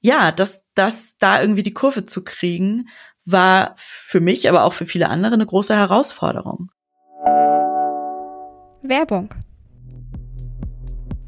ja, 0.01 0.33
dass 0.33 0.65
das 0.75 1.17
da 1.19 1.41
irgendwie 1.41 1.62
die 1.62 1.75
Kurve 1.75 2.07
zu 2.07 2.25
kriegen, 2.25 2.89
war 3.25 3.75
für 3.77 4.21
mich, 4.21 4.49
aber 4.49 4.65
auch 4.65 4.73
für 4.73 4.87
viele 4.87 5.09
andere 5.09 5.35
eine 5.35 5.47
große 5.47 5.75
Herausforderung. 5.75 6.71
Werbung. 8.83 9.31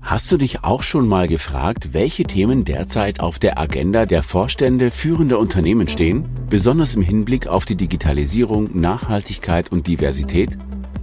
Hast 0.00 0.32
du 0.32 0.38
dich 0.38 0.64
auch 0.64 0.82
schon 0.82 1.06
mal 1.06 1.28
gefragt, 1.28 1.92
welche 1.92 2.22
Themen 2.22 2.64
derzeit 2.64 3.20
auf 3.20 3.38
der 3.38 3.58
Agenda 3.58 4.06
der 4.06 4.22
Vorstände 4.22 4.90
führender 4.90 5.38
Unternehmen 5.38 5.86
stehen, 5.86 6.26
besonders 6.48 6.94
im 6.94 7.02
Hinblick 7.02 7.46
auf 7.46 7.66
die 7.66 7.76
Digitalisierung, 7.76 8.74
Nachhaltigkeit 8.74 9.70
und 9.70 9.86
Diversität? 9.86 10.56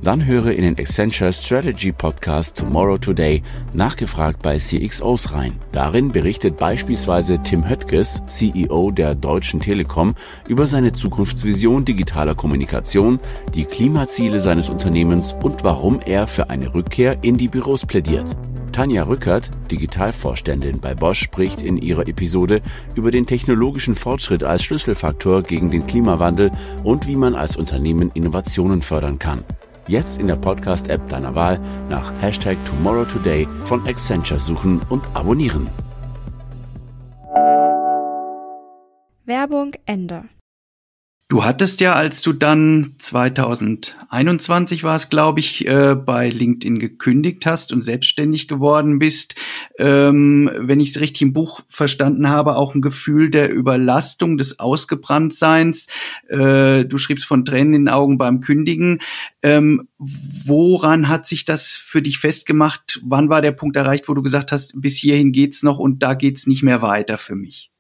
Dann 0.06 0.24
höre 0.24 0.52
in 0.52 0.62
den 0.62 0.78
Accenture 0.78 1.34
Strategy 1.34 1.92
Podcast 1.92 2.58
Tomorrow 2.58 2.96
Today 2.96 3.42
nachgefragt 3.74 4.40
bei 4.44 4.56
CXOs 4.58 5.34
rein. 5.34 5.54
Darin 5.72 6.12
berichtet 6.12 6.58
beispielsweise 6.58 7.40
Tim 7.40 7.68
Höttges, 7.68 8.22
CEO 8.28 8.92
der 8.92 9.16
Deutschen 9.16 9.62
Telekom, 9.62 10.14
über 10.48 10.68
seine 10.68 10.94
Zukunftsvision 10.94 11.86
digitaler 11.86 12.36
Kommunikation, 12.36 13.20
die 13.56 13.66
Klimaziele 13.66 14.40
seines 14.40 14.70
Unternehmens 14.70 15.34
und 15.42 15.64
warum 15.64 16.00
er 16.06 16.28
für 16.28 16.52
eine 16.52 16.76
Rückkehr 16.76 17.24
in 17.24 17.38
die 17.38 17.48
Büros 17.48 17.84
plädiert. 17.84 18.36
Tanja 18.74 19.04
Rückert, 19.04 19.50
Digitalvorständin 19.72 20.82
bei 20.82 20.94
Bosch, 20.94 21.22
spricht 21.22 21.64
in 21.64 21.78
ihrer 21.78 22.08
Episode 22.08 22.62
über 22.96 23.10
den 23.10 23.26
technologischen 23.26 23.96
Fortschritt 23.96 24.44
als 24.44 24.64
Schlüsselfaktor 24.66 25.42
gegen 25.42 25.72
den 25.72 25.88
Klimawandel 25.88 26.52
und 26.84 27.08
wie 27.08 27.16
man 27.16 27.34
als 27.34 27.58
Unternehmen 27.58 28.12
Innovationen 28.14 28.84
fördern 28.84 29.18
kann. 29.18 29.44
Jetzt 29.88 30.20
in 30.20 30.26
der 30.26 30.36
Podcast-App 30.36 31.08
deiner 31.10 31.36
Wahl 31.36 31.60
nach 31.90 32.12
Hashtag 32.20 32.58
TomorrowToday 32.66 33.48
von 33.62 33.88
Accenture 33.88 34.40
suchen 34.40 34.82
und 34.90 35.04
abonnieren. 35.16 35.68
Werbung 39.26 39.74
Ende. 39.86 40.24
Du 41.28 41.44
hattest 41.44 41.82
ja, 41.82 41.96
als 41.96 42.22
du 42.22 42.34
dann 42.34 42.94
2021 43.00 44.84
war 44.84 44.96
es, 44.96 45.10
glaube 45.10 45.40
ich, 45.40 45.66
äh, 45.66 45.96
bei 45.96 46.30
LinkedIn 46.30 46.78
gekündigt 46.78 47.48
hast 47.48 47.74
und 47.74 47.82
selbstständig 47.82 48.48
geworden 48.48 49.00
bist, 49.00 49.34
ähm, 49.80 50.52
wenn 50.54 50.80
ich 50.80 50.92
es 50.92 51.00
richtig 51.02 51.24
im 51.24 51.34
Buch 51.34 51.62
verstanden 51.68 52.30
habe, 52.30 52.58
auch 52.58 52.76
ein 52.76 52.82
Gefühl 52.84 53.32
der 53.32 53.52
Überlastung, 53.52 54.38
des 54.38 54.60
Ausgebranntseins. 54.60 55.88
Äh, 56.28 56.86
du 56.86 57.00
schriebst 57.00 57.26
von 57.26 57.44
Tränen 57.44 57.74
in 57.74 57.86
den 57.86 57.90
Augen 57.94 58.20
beim 58.20 58.40
Kündigen. 58.40 59.02
Ähm, 59.42 59.88
woran 59.98 61.10
hat 61.10 61.26
sich 61.26 61.44
das 61.44 61.72
für 61.72 62.04
dich 62.04 62.20
festgemacht? 62.20 63.02
Wann 63.04 63.30
war 63.30 63.42
der 63.42 63.52
Punkt 63.52 63.76
erreicht, 63.78 64.08
wo 64.08 64.14
du 64.14 64.22
gesagt 64.22 64.52
hast, 64.52 64.80
bis 64.80 64.98
hierhin 64.98 65.32
geht's 65.32 65.64
noch 65.64 65.80
und 65.80 66.04
da 66.04 66.14
geht's 66.14 66.46
nicht 66.46 66.62
mehr 66.62 66.84
weiter 66.84 67.18
für 67.18 67.36
mich? 67.36 67.72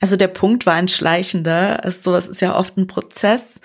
Also 0.00 0.16
der 0.16 0.28
Punkt 0.28 0.66
war 0.66 0.74
ein 0.74 0.88
schleichender. 0.88 1.84
Also 1.84 2.10
sowas 2.10 2.28
ist 2.28 2.40
ja 2.40 2.56
oft 2.56 2.76
ein 2.76 2.86
Prozess. 2.86 3.60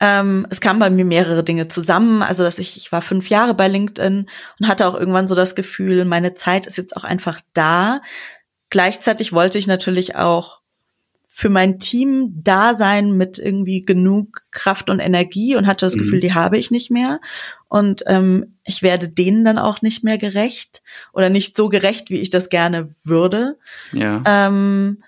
Ähm, 0.00 0.46
es 0.50 0.60
kamen 0.60 0.80
bei 0.80 0.90
mir 0.90 1.04
mehrere 1.04 1.44
Dinge 1.44 1.68
zusammen. 1.68 2.22
Also 2.22 2.42
dass 2.42 2.58
ich, 2.58 2.76
ich 2.76 2.90
war 2.92 3.02
fünf 3.02 3.28
Jahre 3.28 3.54
bei 3.54 3.68
LinkedIn 3.68 4.28
und 4.60 4.68
hatte 4.68 4.86
auch 4.86 4.94
irgendwann 4.94 5.28
so 5.28 5.34
das 5.34 5.54
Gefühl, 5.54 6.04
meine 6.04 6.34
Zeit 6.34 6.66
ist 6.66 6.78
jetzt 6.78 6.96
auch 6.96 7.04
einfach 7.04 7.40
da. 7.52 8.00
Gleichzeitig 8.70 9.32
wollte 9.32 9.58
ich 9.58 9.66
natürlich 9.66 10.16
auch 10.16 10.62
für 11.36 11.48
mein 11.48 11.80
Team 11.80 12.30
da 12.44 12.74
sein 12.74 13.10
mit 13.10 13.40
irgendwie 13.40 13.82
genug 13.82 14.42
Kraft 14.52 14.88
und 14.88 15.00
Energie 15.00 15.56
und 15.56 15.66
hatte 15.66 15.84
das 15.84 15.96
mhm. 15.96 16.02
Gefühl, 16.02 16.20
die 16.20 16.32
habe 16.32 16.58
ich 16.58 16.70
nicht 16.70 16.92
mehr. 16.92 17.20
Und 17.66 18.04
ähm, 18.06 18.56
ich 18.64 18.84
werde 18.84 19.08
denen 19.08 19.42
dann 19.42 19.58
auch 19.58 19.82
nicht 19.82 20.04
mehr 20.04 20.16
gerecht 20.16 20.80
oder 21.12 21.30
nicht 21.30 21.56
so 21.56 21.68
gerecht, 21.68 22.08
wie 22.08 22.20
ich 22.20 22.30
das 22.30 22.50
gerne 22.50 22.94
würde. 23.02 23.58
Ja. 23.92 24.22
Ähm, 24.24 25.02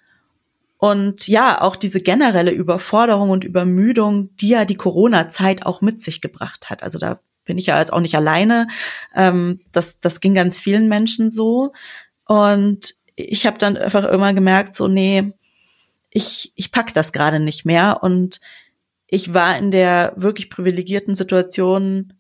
und 0.91 1.27
ja, 1.27 1.61
auch 1.63 1.75
diese 1.75 2.01
generelle 2.01 2.53
Überforderung 2.53 3.31
und 3.31 3.45
Übermüdung, 3.45 4.37
die 4.37 4.51
ja 4.51 4.65
die 4.65 4.77
Corona-Zeit 4.77 5.67
auch 5.67 5.81
mit 5.81 6.01
sich 6.01 6.21
gebracht 6.21 6.71
hat. 6.71 6.83
Also 6.83 6.99
da 6.99 7.21
bin 7.45 7.59
ich 7.59 7.67
ja 7.67 7.79
jetzt 7.79 7.93
auch 7.93 8.01
nicht 8.01 8.15
alleine. 8.15 8.69
Ähm, 9.15 9.61
das, 9.73 9.99
das 10.01 10.21
ging 10.21 10.35
ganz 10.35 10.59
vielen 10.61 10.89
Menschen 10.89 11.31
so. 11.31 11.73
Und 12.27 12.95
ich 13.17 13.47
habe 13.47 13.59
dann 13.59 13.77
einfach 13.77 14.05
immer 14.05 14.33
gemerkt, 14.33 14.77
so, 14.77 14.87
nee, 14.87 15.33
ich, 16.11 16.53
ich 16.55 16.71
pack 16.71 16.95
das 16.95 17.13
gerade 17.13 17.41
nicht 17.41 17.65
mehr. 17.65 18.03
Und 18.03 18.41
ich 19.09 19.35
war 19.35 19.57
in 19.59 19.71
der 19.71 20.13
wirklich 20.17 20.51
privilegierten 20.51 21.15
Situation, 21.15 22.13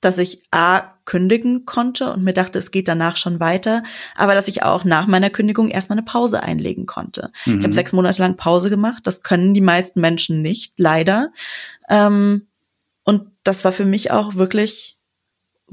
dass 0.00 0.18
ich 0.18 0.42
A 0.50 0.97
kündigen 1.08 1.64
konnte 1.64 2.12
und 2.12 2.22
mir 2.22 2.34
dachte, 2.34 2.58
es 2.58 2.70
geht 2.70 2.86
danach 2.86 3.16
schon 3.16 3.40
weiter, 3.40 3.82
aber 4.14 4.34
dass 4.34 4.46
ich 4.46 4.62
auch 4.62 4.84
nach 4.84 5.06
meiner 5.06 5.30
Kündigung 5.30 5.70
erstmal 5.70 5.96
eine 5.96 6.04
Pause 6.04 6.42
einlegen 6.42 6.84
konnte. 6.84 7.32
Mhm. 7.46 7.60
Ich 7.60 7.64
habe 7.64 7.72
sechs 7.72 7.94
Monate 7.94 8.20
lang 8.20 8.36
Pause 8.36 8.68
gemacht. 8.68 9.06
Das 9.06 9.22
können 9.22 9.54
die 9.54 9.62
meisten 9.62 10.02
Menschen 10.02 10.42
nicht, 10.42 10.74
leider. 10.76 11.32
Ähm, 11.88 12.46
und 13.04 13.30
das 13.42 13.64
war 13.64 13.72
für 13.72 13.86
mich 13.86 14.10
auch 14.10 14.34
wirklich 14.34 14.98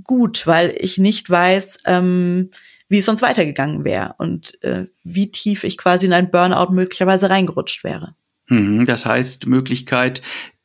gut, 0.06 0.48
weil 0.48 0.74
ich 0.80 1.00
nicht 1.00 1.30
weiß, 1.30 1.80
ähm, 1.84 2.50
wie 2.88 3.00
es 3.00 3.06
sonst 3.06 3.22
weitergegangen 3.22 3.84
wäre 3.84 4.16
und 4.18 4.64
äh, 4.64 4.86
wie 5.04 5.32
tief 5.32 5.66
ich 5.66 5.78
quasi 5.78 6.06
in 6.06 6.14
ein 6.14 6.32
Burnout 6.32 6.72
möglicherweise 6.72 7.30
reingerutscht 7.30 7.84
wäre. 7.84 8.16
Mhm. 8.48 8.86
Das 8.86 9.06
heißt, 9.06 9.48
Möglichkeit, 9.48 10.22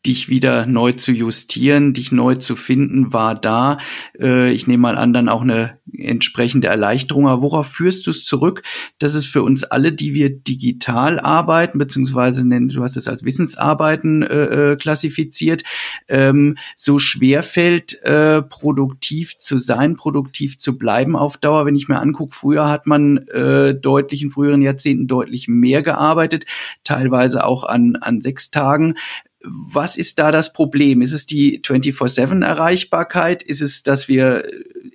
dich 0.06 0.28
wieder 0.28 0.64
neu 0.64 0.92
zu 0.92 1.12
justieren, 1.12 1.92
dich 1.92 2.10
neu 2.10 2.36
zu 2.36 2.56
finden, 2.56 3.12
war 3.12 3.34
da. 3.34 3.78
Äh, 4.18 4.50
ich 4.52 4.66
nehme 4.66 4.82
mal 4.82 4.96
an, 4.96 5.12
dann 5.12 5.28
auch 5.28 5.42
eine 5.42 5.78
entsprechende 5.92 6.68
Erleichterung. 6.68 7.28
Aber 7.28 7.42
worauf 7.42 7.66
führst 7.66 8.06
du 8.06 8.10
es 8.10 8.24
zurück, 8.24 8.62
dass 8.98 9.14
es 9.14 9.26
für 9.26 9.42
uns 9.42 9.64
alle, 9.64 9.92
die 9.92 10.14
wir 10.14 10.30
digital 10.30 11.20
arbeiten, 11.20 11.78
beziehungsweise 11.78 12.44
du 12.44 12.82
hast 12.82 12.96
es 12.96 13.08
als 13.08 13.24
Wissensarbeiten 13.24 14.22
äh, 14.22 14.72
äh 14.72 14.76
klassifiziert, 14.76 15.64
ähm, 16.08 16.56
so 16.76 16.98
schwer 16.98 17.42
fällt, 17.42 18.02
äh, 18.02 18.40
produktiv 18.42 19.36
zu 19.36 19.58
sein, 19.58 19.96
produktiv 19.96 20.58
zu 20.58 20.78
bleiben 20.78 21.16
auf 21.16 21.36
Dauer. 21.36 21.66
Wenn 21.66 21.76
ich 21.76 21.88
mir 21.88 22.00
angucke, 22.00 22.34
früher 22.34 22.68
hat 22.68 22.86
man 22.86 23.18
äh, 23.28 23.74
deutlich 23.74 24.22
in 24.22 24.30
früheren 24.30 24.62
Jahrzehnten 24.62 25.08
deutlich 25.08 25.48
mehr 25.48 25.82
gearbeitet, 25.82 26.46
teilweise 26.84 27.44
auch 27.44 27.64
an, 27.64 27.96
an 27.96 28.22
sechs 28.22 28.50
Tagen 28.50 28.94
was 29.42 29.96
ist 29.96 30.18
da 30.18 30.30
das 30.30 30.52
Problem? 30.52 31.02
Ist 31.02 31.12
es 31.12 31.26
die 31.26 31.60
24-7-Erreichbarkeit? 31.60 33.42
Ist 33.42 33.62
es, 33.62 33.82
dass 33.82 34.08
wir 34.08 34.44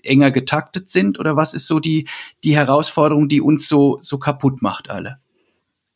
enger 0.04 0.32
getaktet 0.32 0.90
sind? 0.90 1.20
Oder 1.20 1.36
was 1.36 1.54
ist 1.54 1.68
so 1.68 1.80
die, 1.80 2.08
die 2.44 2.56
Herausforderung, 2.56 3.28
die 3.28 3.42
uns 3.42 3.68
so, 3.68 4.00
so 4.02 4.18
kaputt 4.18 4.62
macht 4.62 4.90
alle? 4.90 5.20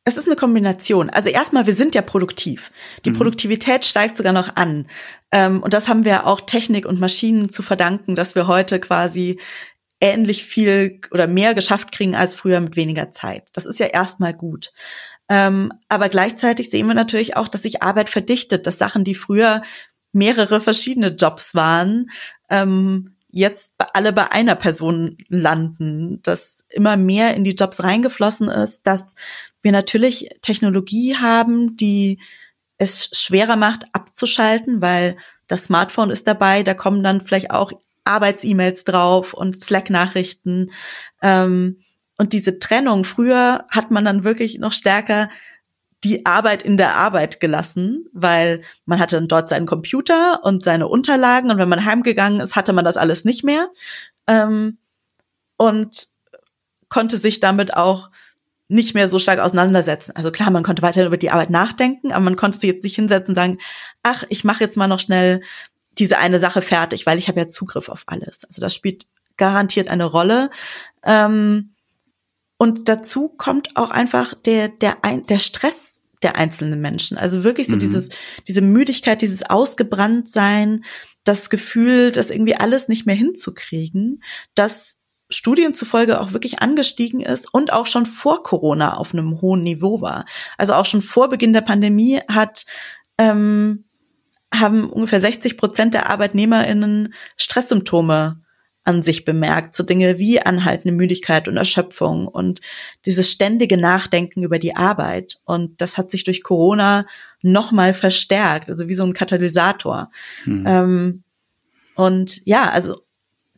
Es 0.06 0.18
ist 0.18 0.26
eine 0.26 0.36
Kombination. 0.36 1.10
Also 1.12 1.30
erstmal, 1.30 1.68
wir 1.68 1.76
sind 1.76 1.94
ja 1.94 2.02
produktiv. 2.02 2.72
Die 3.06 3.12
mhm. 3.12 3.18
Produktivität 3.18 3.86
steigt 3.86 4.18
sogar 4.18 4.34
noch 4.34 4.56
an. 4.56 4.88
Ähm, 5.32 5.62
und 5.62 5.74
das 5.74 5.88
haben 5.88 6.06
wir 6.06 6.26
auch 6.26 6.42
Technik 6.42 6.88
und 6.88 7.00
Maschinen 7.00 7.50
zu 7.50 7.62
verdanken, 7.62 8.16
dass 8.16 8.34
wir 8.34 8.48
heute 8.48 8.80
quasi 8.80 9.40
ähnlich 10.02 10.46
viel 10.46 11.02
oder 11.12 11.28
mehr 11.28 11.54
geschafft 11.54 11.92
kriegen 11.92 12.16
als 12.16 12.34
früher 12.34 12.60
mit 12.62 12.76
weniger 12.76 13.12
Zeit. 13.12 13.50
Das 13.54 13.66
ist 13.66 13.80
ja 13.80 13.88
erstmal 13.88 14.34
gut. 14.34 14.72
Ähm, 15.30 15.72
aber 15.88 16.10
gleichzeitig 16.10 16.70
sehen 16.72 16.88
wir 16.88 16.96
natürlich 16.96 17.38
auch, 17.38 17.48
dass 17.48 17.62
sich 17.62 17.84
Arbeit 17.84 18.10
verdichtet, 18.10 18.66
dass 18.66 18.80
Sachen, 18.80 19.04
die 19.04 19.16
früher 19.16 19.62
mehrere 20.12 20.60
verschiedene 20.60 21.10
Jobs 21.10 21.54
waren, 21.54 22.10
ähm, 22.50 23.16
jetzt 23.32 23.76
alle 23.94 24.12
bei 24.12 24.32
einer 24.32 24.56
Person 24.56 25.18
landen, 25.28 26.20
dass 26.24 26.66
immer 26.70 26.98
mehr 26.98 27.36
in 27.36 27.44
die 27.44 27.54
Jobs 27.54 27.84
reingeflossen 27.84 28.50
ist, 28.50 28.88
dass 28.88 29.14
wir 29.62 29.72
natürlich 29.72 30.30
Technologie 30.42 31.16
haben, 31.16 31.78
die 31.78 32.20
es 32.78 33.12
schwerer 33.14 33.56
macht 33.56 33.84
abzuschalten, 33.94 34.82
weil 34.82 35.18
das 35.48 35.66
Smartphone 35.66 36.10
ist 36.10 36.28
dabei, 36.28 36.64
da 36.64 36.74
kommen 36.74 37.04
dann 37.04 37.22
vielleicht 37.22 37.52
auch 37.52 37.72
Arbeits-E-Mails 38.04 38.86
drauf 38.86 39.34
und 39.34 39.62
Slack-Nachrichten. 39.62 40.72
Ähm, 41.22 41.82
und 42.20 42.34
diese 42.34 42.60
Trennung, 42.60 43.06
früher 43.06 43.66
hat 43.70 43.92
man 43.92 44.04
dann 44.04 44.26
wirklich 44.26 44.60
noch 44.60 44.74
stärker 44.74 45.30
die 46.04 46.26
Arbeit 46.26 46.64
in 46.64 46.76
der 46.76 46.96
Arbeit 46.96 47.40
gelassen, 47.40 48.08
weil 48.12 48.62
man 48.86 49.00
hatte 49.00 49.16
dann 49.16 49.30
dort 49.30 49.48
seinen 49.48 49.66
Computer 49.66 50.44
und 50.44 50.64
seine 50.64 50.90
Unterlagen 50.90 51.50
und 51.50 51.58
wenn 51.58 51.70
man 51.70 51.86
heimgegangen 51.86 52.42
ist, 52.42 52.58
hatte 52.58 52.74
man 52.74 52.84
das 52.84 52.98
alles 52.98 53.24
nicht 53.24 53.46
mehr 53.46 53.70
ähm, 54.28 54.78
und 55.56 56.10
konnte 56.90 57.18
sich 57.18 57.40
damit 57.40 57.76
auch 57.76 58.10
nicht 58.68 58.96
mehr 58.96 59.08
so 59.08 59.18
stark 59.18 59.40
auseinandersetzen. 59.40 60.14
Also 60.14 60.30
klar, 60.30 60.52
man 60.52 60.64
konnte 60.64 60.82
weiterhin 60.82 61.08
über 61.08 61.18
die 61.18 61.32
Arbeit 61.32 61.50
nachdenken, 61.50 62.12
aber 62.12 62.26
man 62.26 62.36
konnte 62.36 62.60
sich 62.60 62.70
jetzt 62.70 62.84
nicht 62.84 62.96
hinsetzen 62.96 63.32
und 63.32 63.36
sagen, 63.36 63.58
ach, 64.04 64.26
ich 64.28 64.44
mache 64.44 64.64
jetzt 64.64 64.76
mal 64.76 64.88
noch 64.88 65.00
schnell 65.00 65.42
diese 65.98 66.18
eine 66.18 66.40
Sache 66.40 66.62
fertig, 66.62 67.06
weil 67.06 67.18
ich 67.18 67.30
habe 67.30 67.40
ja 67.40 67.48
Zugriff 67.48 67.88
auf 67.88 68.04
alles. 68.08 68.44
Also 68.44 68.60
das 68.62 68.76
spielt 68.76 69.06
garantiert 69.38 69.88
eine 69.88 70.04
Rolle. 70.04 70.50
Ähm, 71.04 71.72
und 72.60 72.90
dazu 72.90 73.30
kommt 73.30 73.78
auch 73.78 73.90
einfach 73.90 74.34
der, 74.34 74.68
der, 74.68 74.98
der 75.30 75.40
Stress, 75.40 76.02
der 76.22 76.36
einzelnen 76.36 76.82
Menschen. 76.82 77.18
Also 77.18 77.46
wirklich 77.46 77.68
so 77.68 77.76
mhm. 77.76 77.80
dieses, 77.80 78.10
diese 78.50 78.60
Müdigkeit, 78.62 79.22
dieses 79.22 79.50
Ausgebranntsein, 79.50 80.84
das 81.24 81.50
Gefühl, 81.50 82.12
das 82.12 82.30
irgendwie 82.30 82.56
alles 82.56 82.90
nicht 82.90 83.06
mehr 83.06 83.16
hinzukriegen, 83.16 84.22
das 84.56 84.98
Studien 85.30 85.74
zufolge 85.74 86.20
auch 86.20 86.34
wirklich 86.34 86.62
angestiegen 86.62 87.22
ist 87.22 87.52
und 87.54 87.72
auch 87.72 87.86
schon 87.86 88.06
vor 88.06 88.44
Corona 88.44 88.98
auf 88.98 89.14
einem 89.14 89.40
hohen 89.40 89.64
Niveau 89.64 90.02
war. 90.02 90.26
Also 90.58 90.74
auch 90.74 90.86
schon 90.86 91.02
vor 91.02 91.30
Beginn 91.30 91.54
der 91.54 91.62
Pandemie 91.62 92.20
hat 92.28 92.66
ähm, 93.18 93.86
haben 94.54 94.90
ungefähr 94.90 95.22
60 95.22 95.58
Prozent 95.58 95.94
der 95.94 96.10
ArbeitnehmerInnen 96.10 97.14
Stresssymptome 97.38 98.42
an 98.84 99.04
sich 99.04 99.26
bemerkt, 99.26 99.76
so 99.76 99.84
Dinge 99.84 100.18
wie 100.18 100.42
anhaltende 100.42 100.96
Müdigkeit 100.96 101.48
und 101.48 101.58
Erschöpfung 101.58 102.28
und 102.28 102.62
dieses 103.06 103.32
ständige 103.32 103.78
Nachdenken 103.78 104.42
über 104.42 104.58
die 104.58 104.76
Arbeit. 104.76 105.38
Und 105.46 105.82
das 105.82 105.98
hat 105.98 106.10
sich 106.10 106.24
durch 106.24 106.44
Corona 106.44 107.06
nochmal 107.42 107.94
verstärkt, 107.94 108.70
also 108.70 108.88
wie 108.88 108.96
so 108.96 109.04
ein 109.04 109.14
Katalysator. 109.14 110.10
Hm. 110.44 110.64
Ähm, 110.66 111.24
und 111.96 112.42
ja, 112.46 112.70
also 112.70 113.02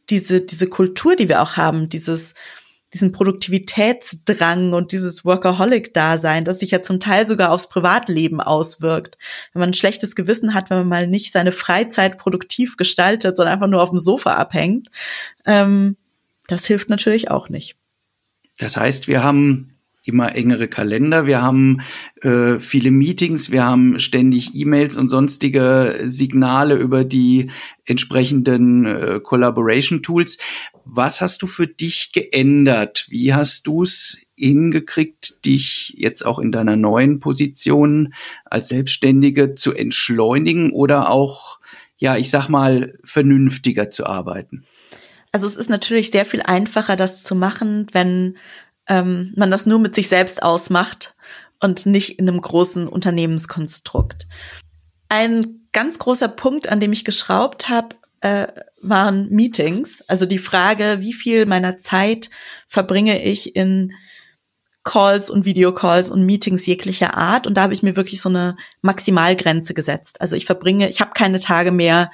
diese, 0.09 0.41
diese 0.41 0.67
Kultur, 0.67 1.15
die 1.15 1.29
wir 1.29 1.41
auch 1.41 1.55
haben, 1.55 1.87
dieses, 1.87 2.33
diesen 2.93 3.11
Produktivitätsdrang 3.11 4.73
und 4.73 4.91
dieses 4.91 5.23
Workaholic-Dasein, 5.23 6.43
das 6.43 6.59
sich 6.59 6.71
ja 6.71 6.81
zum 6.81 6.99
Teil 6.99 7.25
sogar 7.25 7.51
aufs 7.51 7.69
Privatleben 7.69 8.41
auswirkt. 8.41 9.17
Wenn 9.53 9.61
man 9.61 9.69
ein 9.69 9.75
schlechtes 9.75 10.15
Gewissen 10.15 10.53
hat, 10.53 10.69
wenn 10.69 10.79
man 10.79 10.87
mal 10.87 11.07
nicht 11.07 11.31
seine 11.31 11.51
Freizeit 11.51 12.17
produktiv 12.17 12.77
gestaltet, 12.77 13.37
sondern 13.37 13.53
einfach 13.53 13.67
nur 13.67 13.81
auf 13.81 13.89
dem 13.89 13.99
Sofa 13.99 14.35
abhängt, 14.35 14.89
ähm, 15.45 15.95
das 16.47 16.65
hilft 16.65 16.89
natürlich 16.89 17.31
auch 17.31 17.47
nicht. 17.47 17.77
Das 18.57 18.75
heißt, 18.75 19.07
wir 19.07 19.23
haben 19.23 19.70
immer 20.03 20.35
engere 20.35 20.67
Kalender, 20.67 21.25
wir 21.25 21.41
haben 21.41 21.81
äh, 22.21 22.59
viele 22.59 22.91
Meetings, 22.91 23.51
wir 23.51 23.63
haben 23.63 23.99
ständig 23.99 24.55
E-Mails 24.55 24.97
und 24.97 25.09
sonstige 25.09 26.01
Signale 26.05 26.75
über 26.75 27.03
die 27.03 27.51
entsprechenden 27.85 28.85
äh, 28.85 29.19
Collaboration 29.21 30.01
Tools. 30.01 30.37
Was 30.85 31.21
hast 31.21 31.41
du 31.43 31.47
für 31.47 31.67
dich 31.67 32.11
geändert? 32.11 33.05
Wie 33.09 33.33
hast 33.33 33.67
du 33.67 33.83
es 33.83 34.17
hingekriegt, 34.35 35.45
dich 35.45 35.93
jetzt 35.97 36.25
auch 36.25 36.39
in 36.39 36.51
deiner 36.51 36.75
neuen 36.75 37.19
Position 37.19 38.13
als 38.45 38.69
Selbstständige 38.69 39.53
zu 39.53 39.73
entschleunigen 39.73 40.71
oder 40.71 41.11
auch, 41.11 41.59
ja, 41.97 42.17
ich 42.17 42.31
sag 42.31 42.49
mal, 42.49 42.97
vernünftiger 43.03 43.91
zu 43.91 44.07
arbeiten? 44.07 44.65
Also 45.31 45.47
es 45.47 45.55
ist 45.55 45.69
natürlich 45.69 46.11
sehr 46.11 46.25
viel 46.25 46.41
einfacher, 46.41 46.95
das 46.95 47.23
zu 47.23 47.35
machen, 47.35 47.87
wenn 47.93 48.37
ähm, 48.91 49.31
man 49.37 49.49
das 49.49 49.65
nur 49.65 49.79
mit 49.79 49.95
sich 49.95 50.09
selbst 50.09 50.43
ausmacht 50.43 51.15
und 51.61 51.85
nicht 51.85 52.19
in 52.19 52.27
einem 52.27 52.41
großen 52.41 52.89
Unternehmenskonstrukt. 52.89 54.27
Ein 55.07 55.61
ganz 55.71 55.97
großer 55.97 56.27
Punkt, 56.27 56.67
an 56.67 56.81
dem 56.81 56.91
ich 56.91 57.05
geschraubt 57.05 57.69
habe, 57.69 57.95
äh, 58.19 58.47
waren 58.81 59.29
Meetings. 59.29 60.01
Also 60.09 60.25
die 60.25 60.39
Frage, 60.39 60.97
wie 60.99 61.13
viel 61.13 61.45
meiner 61.45 61.77
Zeit 61.77 62.29
verbringe 62.67 63.23
ich 63.23 63.55
in 63.55 63.93
Calls 64.83 65.29
und 65.29 65.45
Videocalls 65.45 66.09
und 66.09 66.25
Meetings 66.25 66.65
jeglicher 66.65 67.15
Art. 67.15 67.47
Und 67.47 67.55
da 67.55 67.61
habe 67.61 67.73
ich 67.73 67.83
mir 67.83 67.95
wirklich 67.95 68.19
so 68.19 68.27
eine 68.27 68.57
Maximalgrenze 68.81 69.73
gesetzt. 69.73 70.19
Also 70.19 70.35
ich 70.35 70.45
verbringe, 70.45 70.89
ich 70.89 70.99
habe 70.99 71.11
keine 71.13 71.39
Tage 71.39 71.71
mehr, 71.71 72.11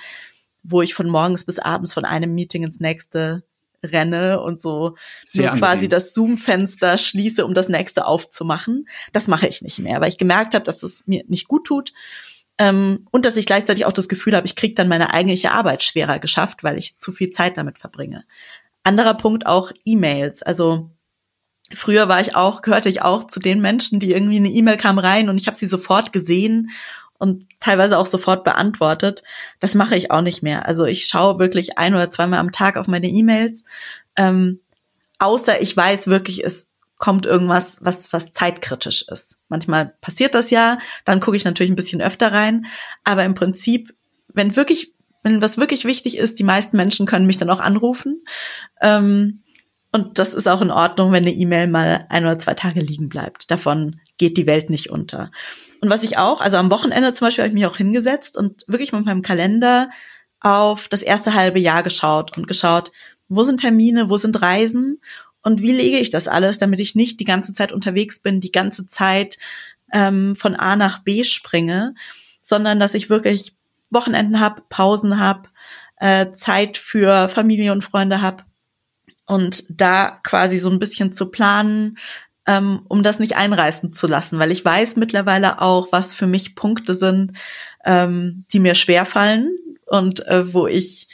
wo 0.62 0.84
ich 0.84 0.94
von 0.94 1.10
morgens 1.10 1.44
bis 1.44 1.58
abends 1.58 1.94
von 1.94 2.06
einem 2.06 2.36
Meeting 2.36 2.64
ins 2.64 2.80
nächste 2.80 3.47
renne 3.84 4.42
und 4.42 4.62
so 4.62 4.96
Sehr 5.26 5.52
nur 5.52 5.60
quasi 5.60 5.88
das 5.88 6.14
Zoom-Fenster 6.14 6.98
schließe, 6.98 7.46
um 7.46 7.54
das 7.54 7.70
nächste 7.70 8.06
aufzumachen. 8.06 8.88
Das 9.12 9.28
mache 9.28 9.48
ich 9.48 9.62
nicht 9.62 9.80
mehr, 9.80 10.02
weil 10.02 10.10
ich 10.10 10.18
gemerkt 10.18 10.54
habe, 10.54 10.66
dass 10.66 10.84
es 10.84 11.08
mir 11.08 11.24
nicht 11.28 11.48
gut 11.48 11.66
tut. 11.66 11.94
Ähm, 12.58 13.08
und 13.12 13.26
dass 13.26 13.38
ich 13.38 13.46
gleichzeitig 13.46 13.86
auch 13.86 13.94
das 13.94 14.10
Gefühl 14.10 14.36
habe, 14.36 14.48
ich 14.48 14.56
kriege 14.56 14.74
dann 14.74 14.88
meine 14.88 15.14
eigentliche 15.14 15.52
Arbeit 15.52 15.84
schwerer 15.84 16.20
geschafft, 16.20 16.64
weil 16.64 16.78
ich 16.78 16.98
zu 16.98 17.12
viel 17.12 17.30
Zeit 17.30 17.58
damit 17.58 17.78
verbringe. 17.78 18.26
Anderer 18.84 19.14
Punkt 19.14 19.46
auch 19.46 19.72
E-Mails. 19.86 20.42
Also 20.42 20.90
früher 21.74 22.08
war 22.08 22.20
ich 22.20 22.36
auch, 22.36 22.62
gehörte 22.62 22.90
ich 22.90 23.02
auch 23.02 23.28
zu 23.28 23.40
den 23.40 23.62
Menschen, 23.62 24.00
die 24.00 24.12
irgendwie 24.12 24.38
eine 24.38 24.50
E-Mail 24.50 24.78
kam 24.78 24.98
rein 24.98 25.30
und 25.30 25.38
ich 25.38 25.48
habe 25.48 25.58
sie 25.58 25.68
sofort 25.68 26.14
gesehen 26.14 26.72
und 27.20 27.48
teilweise 27.60 27.98
auch 27.98 28.06
sofort 28.06 28.44
beantwortet. 28.44 29.24
Das 29.60 29.76
mache 29.76 29.96
ich 29.96 30.12
auch 30.12 30.22
nicht 30.22 30.44
mehr. 30.44 30.68
Also 30.68 30.86
ich 30.86 31.06
schaue 31.06 31.40
wirklich 31.40 31.78
ein 31.78 31.96
oder 31.96 32.12
zweimal 32.12 32.40
am 32.40 32.52
Tag 32.52 32.78
auf 32.78 32.88
meine 32.88 33.08
E-Mails. 33.08 33.66
Ähm, 34.16 34.60
außer 35.20 35.62
ich 35.62 35.76
weiß 35.76 36.08
wirklich, 36.08 36.44
es 36.44 36.70
kommt 36.98 37.26
irgendwas, 37.26 37.80
was, 37.82 38.12
was 38.12 38.32
zeitkritisch 38.32 39.06
ist. 39.08 39.40
Manchmal 39.50 39.94
passiert 40.02 40.34
das 40.34 40.50
ja, 40.50 40.80
dann 41.06 41.20
gucke 41.20 41.38
ich 41.38 41.46
natürlich 41.46 41.72
ein 41.72 41.76
bisschen 41.76 42.02
öfter 42.02 42.32
rein. 42.32 42.66
Aber 43.04 43.24
im 43.24 43.36
Prinzip, 43.36 43.94
wenn 44.34 44.56
wirklich, 44.56 44.94
wenn 45.24 45.42
was 45.42 45.58
wirklich 45.58 45.86
wichtig 45.86 46.18
ist, 46.18 46.40
die 46.40 46.44
meisten 46.44 46.78
Menschen 46.78 47.06
können 47.06 47.28
mich 47.28 47.38
dann 47.38 47.50
auch 47.50 47.60
anrufen. 47.60 48.24
Ähm, 48.82 49.44
und 49.92 50.20
das 50.20 50.34
ist 50.34 50.48
auch 50.48 50.62
in 50.62 50.72
Ordnung, 50.72 51.12
wenn 51.12 51.24
eine 51.24 51.34
E-Mail 51.34 51.68
mal 51.68 52.06
ein 52.10 52.26
oder 52.26 52.40
zwei 52.40 52.54
Tage 52.54 52.82
liegen 52.82 53.10
bleibt. 53.10 53.50
Davon 53.52 54.00
geht 54.18 54.38
die 54.38 54.48
Welt 54.48 54.70
nicht 54.70 54.90
unter. 54.90 55.32
Und 55.82 55.90
was 55.90 56.04
ich 56.04 56.18
auch, 56.18 56.42
also 56.42 56.58
am 56.58 56.72
Wochenende 56.72 57.14
zum 57.14 57.28
Beispiel 57.28 57.44
habe 57.44 57.50
ich 57.50 57.54
mich 57.54 57.66
auch 57.66 57.78
hingesetzt 57.78 58.38
und 58.38 58.64
wirklich 58.68 58.92
mit 58.94 59.06
meinem 59.06 59.22
Kalender 59.22 59.90
auf 60.40 60.88
das 60.88 61.02
erste 61.02 61.34
halbe 61.34 61.60
Jahr 61.60 61.84
geschaut 61.84 62.38
und 62.38 62.48
geschaut, 62.48 62.92
wo 63.28 63.44
sind 63.44 63.60
Termine, 63.60 64.10
wo 64.10 64.18
sind 64.18 64.42
Reisen 64.42 65.02
und 65.42 65.62
wie 65.62 65.72
lege 65.72 65.98
ich 65.98 66.10
das 66.10 66.28
alles, 66.28 66.58
damit 66.58 66.80
ich 66.80 66.96
nicht 66.96 67.20
die 67.20 67.26
ganze 67.26 67.54
Zeit 67.54 67.72
unterwegs 67.72 68.20
bin, 68.20 68.42
die 68.42 68.52
ganze 68.52 68.88
Zeit 68.88 69.38
ähm, 69.94 70.36
von 70.36 70.56
A 70.56 70.76
nach 70.76 71.00
B 71.00 71.24
springe, 71.24 71.94
sondern 72.42 72.80
dass 72.80 72.94
ich 72.94 73.10
wirklich 73.10 73.56
Wochenenden 73.90 74.40
habe, 74.40 74.64
Pausen 74.70 75.20
habe, 75.20 75.50
äh, 75.98 76.32
Zeit 76.32 76.78
für 76.78 77.30
Familie 77.30 77.72
und 77.72 77.84
Freunde 77.84 78.22
habe 78.22 78.44
und 79.26 79.66
da 79.70 80.20
quasi 80.24 80.58
so 80.58 80.70
ein 80.70 80.80
bisschen 80.80 81.12
zu 81.12 81.28
planen, 81.28 81.98
ähm, 82.48 82.82
um 82.88 83.04
das 83.04 83.20
nicht 83.20 83.36
einreißen 83.36 83.92
zu 83.92 84.08
lassen, 84.08 84.40
weil 84.40 84.52
ich 84.52 84.64
weiß 84.64 84.96
mittlerweile 84.96 85.62
auch, 85.62 85.90
was 85.92 86.14
für 86.14 86.28
mich 86.28 86.56
Punkte 86.56 86.96
sind, 86.96 87.34
ähm, 87.86 88.46
die 88.52 88.60
mir 88.60 88.74
schwerfallen 88.74 89.56
und 89.86 90.26
äh, 90.28 90.54
wo 90.54 90.66
ich, 90.66 91.10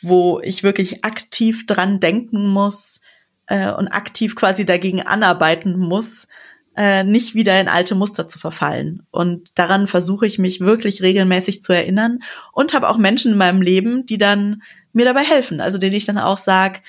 wo 0.00 0.40
ich 0.42 0.62
wirklich 0.62 1.04
aktiv 1.04 1.66
dran 1.66 2.00
denken 2.00 2.48
muss 2.48 3.00
äh, 3.46 3.70
und 3.70 3.88
aktiv 3.88 4.36
quasi 4.36 4.64
dagegen 4.64 5.02
anarbeiten 5.02 5.76
muss, 5.76 6.28
äh, 6.76 7.02
nicht 7.02 7.34
wieder 7.34 7.60
in 7.60 7.68
alte 7.68 7.96
Muster 7.96 8.28
zu 8.28 8.38
verfallen. 8.38 9.02
Und 9.10 9.50
daran 9.56 9.88
versuche 9.88 10.26
ich 10.26 10.38
mich 10.38 10.60
wirklich 10.60 11.02
regelmäßig 11.02 11.62
zu 11.62 11.72
erinnern 11.72 12.20
und 12.52 12.74
habe 12.74 12.88
auch 12.88 12.96
Menschen 12.96 13.32
in 13.32 13.38
meinem 13.38 13.60
Leben, 13.60 14.06
die 14.06 14.18
dann 14.18 14.62
mir 14.92 15.04
dabei 15.04 15.22
helfen. 15.22 15.60
Also 15.60 15.78
denen 15.78 15.96
ich 15.96 16.06
dann 16.06 16.18
auch 16.18 16.38
sage, 16.38 16.80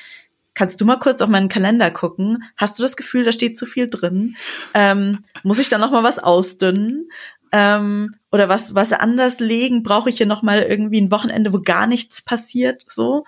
kannst 0.53 0.81
du 0.81 0.85
mal 0.85 0.97
kurz 0.97 1.21
auf 1.21 1.29
meinen 1.29 1.49
Kalender 1.49 1.91
gucken? 1.91 2.43
Hast 2.57 2.77
du 2.77 2.83
das 2.83 2.95
Gefühl, 2.97 3.23
da 3.23 3.31
steht 3.31 3.57
zu 3.57 3.65
viel 3.65 3.89
drin? 3.89 4.35
Ähm, 4.73 5.19
muss 5.43 5.59
ich 5.59 5.69
da 5.69 5.77
noch 5.77 5.91
mal 5.91 6.03
was 6.03 6.19
ausdünnen? 6.19 7.09
Ähm, 7.51 8.15
oder 8.31 8.47
was 8.47 8.75
was 8.75 8.93
anders 8.93 9.39
legen? 9.39 9.83
Brauche 9.83 10.09
ich 10.09 10.17
hier 10.17 10.25
noch 10.25 10.41
mal 10.41 10.61
irgendwie 10.61 11.01
ein 11.01 11.11
Wochenende, 11.11 11.51
wo 11.51 11.59
gar 11.59 11.87
nichts 11.87 12.21
passiert? 12.21 12.85
So 12.87 13.25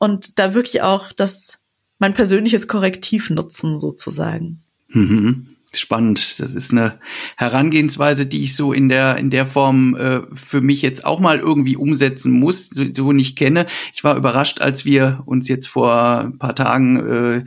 und 0.00 0.38
da 0.38 0.54
wirklich 0.54 0.82
auch 0.82 1.12
das 1.12 1.58
mein 1.98 2.14
persönliches 2.14 2.66
Korrektiv 2.66 3.30
nutzen 3.30 3.78
sozusagen. 3.78 4.62
Mhm. 4.88 5.49
Spannend. 5.72 6.40
Das 6.40 6.52
ist 6.52 6.72
eine 6.72 6.98
Herangehensweise, 7.36 8.26
die 8.26 8.42
ich 8.42 8.56
so 8.56 8.72
in 8.72 8.88
der 8.88 9.16
in 9.18 9.30
der 9.30 9.46
Form 9.46 9.94
äh, 9.94 10.22
für 10.32 10.60
mich 10.60 10.82
jetzt 10.82 11.04
auch 11.04 11.20
mal 11.20 11.38
irgendwie 11.38 11.76
umsetzen 11.76 12.32
muss, 12.32 12.68
so, 12.70 12.84
so 12.92 13.12
nicht 13.12 13.38
kenne. 13.38 13.66
Ich 13.94 14.02
war 14.02 14.16
überrascht, 14.16 14.60
als 14.60 14.84
wir 14.84 15.22
uns 15.26 15.46
jetzt 15.46 15.68
vor 15.68 16.22
ein 16.22 16.38
paar 16.38 16.56
Tagen 16.56 16.96
äh, 16.96 17.44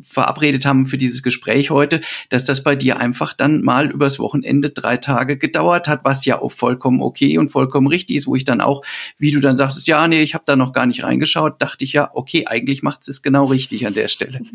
verabredet 0.00 0.66
haben 0.66 0.86
für 0.86 0.98
dieses 0.98 1.22
Gespräch 1.22 1.70
heute, 1.70 2.00
dass 2.30 2.44
das 2.44 2.64
bei 2.64 2.74
dir 2.74 2.98
einfach 2.98 3.32
dann 3.32 3.62
mal 3.62 3.90
übers 3.90 4.18
Wochenende 4.18 4.70
drei 4.70 4.96
Tage 4.96 5.38
gedauert 5.38 5.86
hat, 5.86 6.00
was 6.04 6.24
ja 6.24 6.40
auch 6.40 6.52
vollkommen 6.52 7.00
okay 7.00 7.38
und 7.38 7.48
vollkommen 7.48 7.86
richtig 7.86 8.16
ist, 8.16 8.26
wo 8.26 8.34
ich 8.34 8.44
dann 8.44 8.60
auch, 8.60 8.82
wie 9.18 9.30
du 9.30 9.40
dann 9.40 9.56
sagtest, 9.56 9.86
ja, 9.86 10.06
nee, 10.08 10.22
ich 10.22 10.34
habe 10.34 10.44
da 10.46 10.56
noch 10.56 10.72
gar 10.72 10.86
nicht 10.86 11.04
reingeschaut, 11.04 11.62
dachte 11.62 11.84
ich 11.84 11.92
ja, 11.92 12.10
okay, 12.12 12.46
eigentlich 12.46 12.82
macht 12.82 13.06
es 13.08 13.22
genau 13.22 13.44
richtig 13.44 13.86
an 13.86 13.94
der 13.94 14.08
Stelle. 14.08 14.40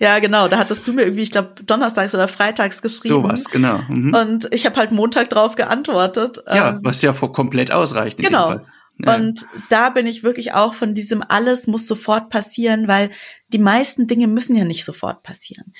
Ja, 0.00 0.18
genau, 0.18 0.48
da 0.48 0.58
hattest 0.58 0.88
du 0.88 0.94
mir 0.94 1.02
irgendwie, 1.02 1.24
ich 1.24 1.30
glaube, 1.30 1.50
donnerstags 1.66 2.14
oder 2.14 2.26
freitags 2.38 2.80
geschrieben. 2.80 3.14
So 3.14 3.24
was, 3.24 3.44
genau. 3.46 3.80
Mhm. 3.88 4.14
Und 4.14 4.48
ich 4.52 4.64
habe 4.64 4.76
halt 4.76 4.92
Montag 4.92 5.28
drauf 5.30 5.56
geantwortet. 5.56 6.38
Ja, 6.48 6.70
ähm, 6.70 6.80
was 6.82 7.02
ja 7.02 7.12
komplett 7.12 7.72
ausreicht. 7.72 8.18
genau. 8.18 8.60
Ja. 9.00 9.14
Und 9.14 9.46
da 9.68 9.90
bin 9.90 10.06
ich 10.08 10.24
wirklich 10.24 10.54
auch 10.54 10.74
von 10.74 10.94
diesem 10.94 11.22
alles 11.26 11.68
muss 11.68 11.86
sofort 11.86 12.30
passieren, 12.30 12.88
weil 12.88 13.10
die 13.48 13.58
meisten 13.58 14.08
Dinge 14.08 14.26
müssen 14.26 14.56
ja 14.56 14.64
nicht 14.64 14.84
sofort 14.84 15.22
passieren. 15.22 15.72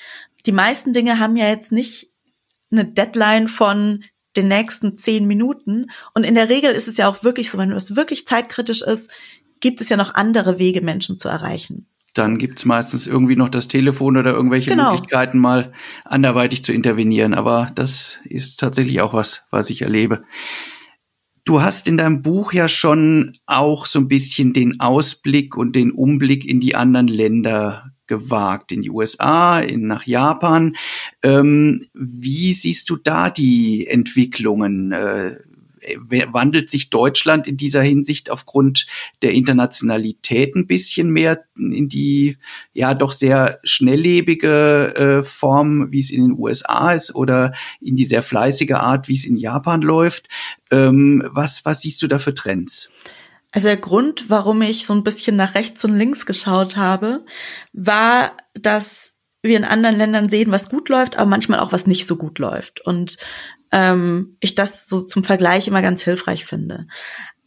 Die 0.45 0.53
meisten 0.53 0.93
Dinge 0.93 1.19
haben 1.19 1.35
ja 1.35 1.49
jetzt 1.49 1.73
nicht 1.73 2.11
eine 2.71 2.85
Deadline 2.85 3.49
von 3.49 4.03
den 4.37 4.47
nächsten 4.47 4.95
zehn 4.95 5.27
Minuten. 5.27 5.87
Und 6.13 6.23
in 6.23 6.35
der 6.35 6.47
Regel 6.47 6.71
ist 6.71 6.87
es 6.87 6.95
ja 6.95 7.09
auch 7.09 7.23
wirklich 7.23 7.49
so, 7.49 7.57
wenn 7.57 7.71
es 7.73 7.97
wirklich 7.97 8.25
zeitkritisch 8.25 8.81
ist, 8.81 9.11
gibt 9.59 9.81
es 9.81 9.89
ja 9.89 9.97
noch 9.97 10.13
andere 10.13 10.59
Wege, 10.59 10.81
Menschen 10.81 11.19
zu 11.19 11.27
erreichen. 11.27 11.87
Dann 12.13 12.37
gibt's 12.37 12.65
meistens 12.65 13.07
irgendwie 13.07 13.35
noch 13.35 13.49
das 13.49 13.67
Telefon 13.67 14.17
oder 14.17 14.31
irgendwelche 14.31 14.69
genau. 14.71 14.91
Möglichkeiten, 14.91 15.39
mal 15.39 15.71
anderweitig 16.05 16.63
zu 16.63 16.73
intervenieren. 16.73 17.33
Aber 17.33 17.71
das 17.75 18.19
ist 18.23 18.59
tatsächlich 18.59 19.01
auch 19.01 19.13
was, 19.13 19.45
was 19.51 19.69
ich 19.69 19.81
erlebe. 19.81 20.23
Du 21.45 21.61
hast 21.61 21.87
in 21.87 21.97
deinem 21.97 22.21
Buch 22.21 22.53
ja 22.53 22.67
schon 22.67 23.37
auch 23.45 23.85
so 23.85 23.99
ein 23.99 24.07
bisschen 24.07 24.53
den 24.53 24.79
Ausblick 24.79 25.57
und 25.57 25.75
den 25.75 25.91
Umblick 25.91 26.45
in 26.45 26.59
die 26.59 26.75
anderen 26.75 27.07
Länder 27.07 27.91
gewagt, 28.09 28.71
in 28.71 28.81
die 28.81 28.91
USA, 28.91 29.59
in, 29.59 29.87
nach 29.87 30.05
Japan. 30.05 30.75
Ähm, 31.23 31.85
wie 31.93 32.53
siehst 32.53 32.89
du 32.89 32.97
da 32.97 33.29
die 33.29 33.87
Entwicklungen? 33.87 34.91
Äh, 34.91 35.37
wandelt 36.31 36.69
sich 36.69 36.89
Deutschland 36.89 37.47
in 37.47 37.57
dieser 37.57 37.81
Hinsicht 37.81 38.29
aufgrund 38.29 38.85
der 39.21 39.31
Internationalität 39.31 40.55
ein 40.55 40.67
bisschen 40.67 41.09
mehr 41.09 41.43
in 41.55 41.89
die 41.89 42.37
ja 42.73 42.93
doch 42.93 43.11
sehr 43.11 43.59
schnelllebige 43.63 44.95
äh, 44.95 45.23
Form, 45.23 45.91
wie 45.91 45.99
es 45.99 46.11
in 46.11 46.23
den 46.23 46.39
USA 46.39 46.93
ist, 46.93 47.13
oder 47.13 47.53
in 47.81 47.95
die 47.95 48.05
sehr 48.05 48.23
fleißige 48.23 48.71
Art, 48.71 49.07
wie 49.07 49.15
es 49.15 49.25
in 49.25 49.37
Japan 49.37 49.81
läuft. 49.81 50.27
Ähm, 50.71 51.23
was, 51.31 51.65
was 51.65 51.81
siehst 51.81 52.01
du 52.01 52.07
da 52.07 52.17
für 52.17 52.33
Trends? 52.33 52.89
Also 53.51 53.67
der 53.67 53.77
Grund, 53.77 54.29
warum 54.29 54.61
ich 54.61 54.85
so 54.85 54.93
ein 54.93 55.03
bisschen 55.03 55.35
nach 55.35 55.55
rechts 55.55 55.83
und 55.83 55.97
links 55.97 56.25
geschaut 56.25 56.77
habe, 56.77 57.25
war, 57.73 58.33
dass 58.53 59.15
wir 59.41 59.57
in 59.57 59.63
anderen 59.63 59.95
Ländern 59.95 60.29
sehen, 60.29 60.51
was 60.51 60.69
gut 60.69 60.89
läuft, 60.89 61.17
aber 61.17 61.29
manchmal 61.29 61.59
auch 61.59 61.71
was 61.71 61.87
nicht 61.87 62.05
so 62.05 62.15
gut 62.15 62.39
läuft. 62.39 62.81
Und 62.81 63.17
ähm, 63.71 64.37
ich 64.39 64.55
das 64.55 64.87
so 64.87 65.01
zum 65.01 65.23
Vergleich 65.23 65.67
immer 65.67 65.81
ganz 65.81 66.01
hilfreich 66.01 66.45
finde. 66.45 66.87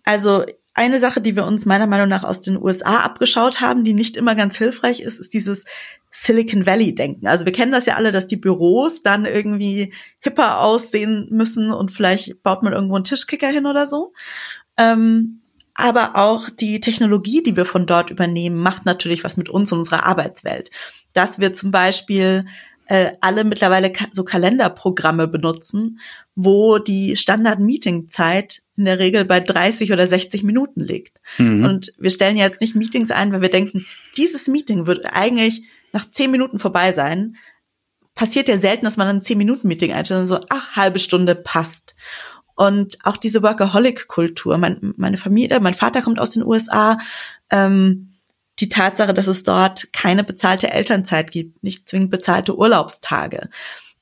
Also 0.05 0.45
eine 0.75 0.99
Sache, 0.99 1.21
die 1.21 1.37
wir 1.37 1.45
uns 1.45 1.67
meiner 1.67 1.87
Meinung 1.87 2.09
nach 2.09 2.25
aus 2.25 2.41
den 2.41 2.61
USA 2.61 3.01
abgeschaut 3.01 3.61
haben, 3.61 3.85
die 3.85 3.93
nicht 3.93 4.17
immer 4.17 4.35
ganz 4.35 4.57
hilfreich 4.57 5.01
ist, 5.01 5.19
ist 5.19 5.35
dieses 5.35 5.65
Silicon 6.11 6.67
Valley 6.67 6.95
Denken. 6.95 7.27
Also 7.27 7.45
wir 7.45 7.53
kennen 7.53 7.73
das 7.73 7.87
ja 7.87 7.95
alle, 7.97 8.13
dass 8.13 8.27
die 8.27 8.37
Büros 8.37 9.03
dann 9.03 9.27
irgendwie 9.27 9.93
hipper 10.19 10.61
aussehen 10.61 11.29
müssen 11.31 11.71
und 11.71 11.91
vielleicht 11.91 12.43
baut 12.43 12.63
man 12.63 12.73
irgendwo 12.73 12.95
einen 12.95 13.05
Tischkicker 13.05 13.49
hin 13.49 13.67
oder 13.67 13.87
so. 13.87 14.13
Ähm, 14.79 15.43
aber 15.75 16.17
auch 16.17 16.51
die 16.51 16.81
Technologie, 16.81 17.43
die 17.43 17.57
wir 17.57 17.65
von 17.65 17.87
dort 17.87 18.11
übernehmen, 18.11 18.57
macht 18.57 18.85
natürlich 18.85 19.25
was 19.25 19.37
mit 19.37 19.49
uns 19.49 19.73
und 19.73 19.81
unserer 19.81 20.05
Arbeitswelt. 20.05 20.71
Dass 21.13 21.39
wir 21.39 21.55
zum 21.55 21.71
Beispiel 21.71 22.47
äh, 22.87 23.13
alle 23.21 23.45
mittlerweile 23.45 23.93
ka 23.93 24.07
so 24.13 24.25
Kalenderprogramme 24.25 25.29
benutzen, 25.29 25.99
wo 26.35 26.79
die 26.79 27.17
Standard-Meeting-Zeit 27.17 28.63
in 28.77 28.85
der 28.85 28.99
Regel 28.99 29.25
bei 29.25 29.41
30 29.41 29.93
oder 29.93 30.07
60 30.07 30.43
Minuten 30.43 30.81
liegt. 30.81 31.21
Mhm. 31.39 31.65
Und 31.65 31.93
wir 31.99 32.11
stellen 32.11 32.37
jetzt 32.37 32.61
nicht 32.61 32.75
Meetings 32.75 33.11
ein, 33.11 33.33
weil 33.33 33.43
wir 33.43 33.51
denken, 33.51 33.87
dieses 34.17 34.49
Meeting 34.49 34.87
wird 34.87 35.07
eigentlich 35.13 35.63
nach 35.93 36.11
10 36.11 36.31
Minuten 36.31 36.59
vorbei 36.59 36.93
sein. 36.93 37.37
Passiert 38.15 38.49
ja 38.49 38.59
selten, 38.59 38.85
dass 38.85 38.97
man 38.97 39.09
ein 39.09 39.21
10-Minuten-Meeting 39.21 39.93
einstellt 39.93 40.23
und 40.23 40.27
so, 40.27 40.41
ach, 40.49 40.77
halbe 40.77 40.99
Stunde 40.99 41.35
passt. 41.35 41.95
Und 42.55 42.99
auch 43.05 43.17
diese 43.17 43.43
Workaholic-Kultur. 43.43 44.59
Mein, 44.59 44.93
meine 44.97 45.17
Familie, 45.17 45.61
mein 45.61 45.75
Vater 45.75 46.03
kommt 46.03 46.19
aus 46.19 46.31
den 46.31 46.45
USA. 46.45 46.99
Ähm, 47.51 48.12
die 48.59 48.69
Tatsache, 48.69 49.15
dass 49.15 49.27
es 49.27 49.43
dort 49.43 49.93
keine 49.93 50.25
bezahlte 50.25 50.71
Elternzeit 50.71 51.31
gibt, 51.31 51.63
nicht 51.63 51.89
zwingend 51.89 52.11
bezahlte 52.11 52.57
Urlaubstage. 52.57 53.49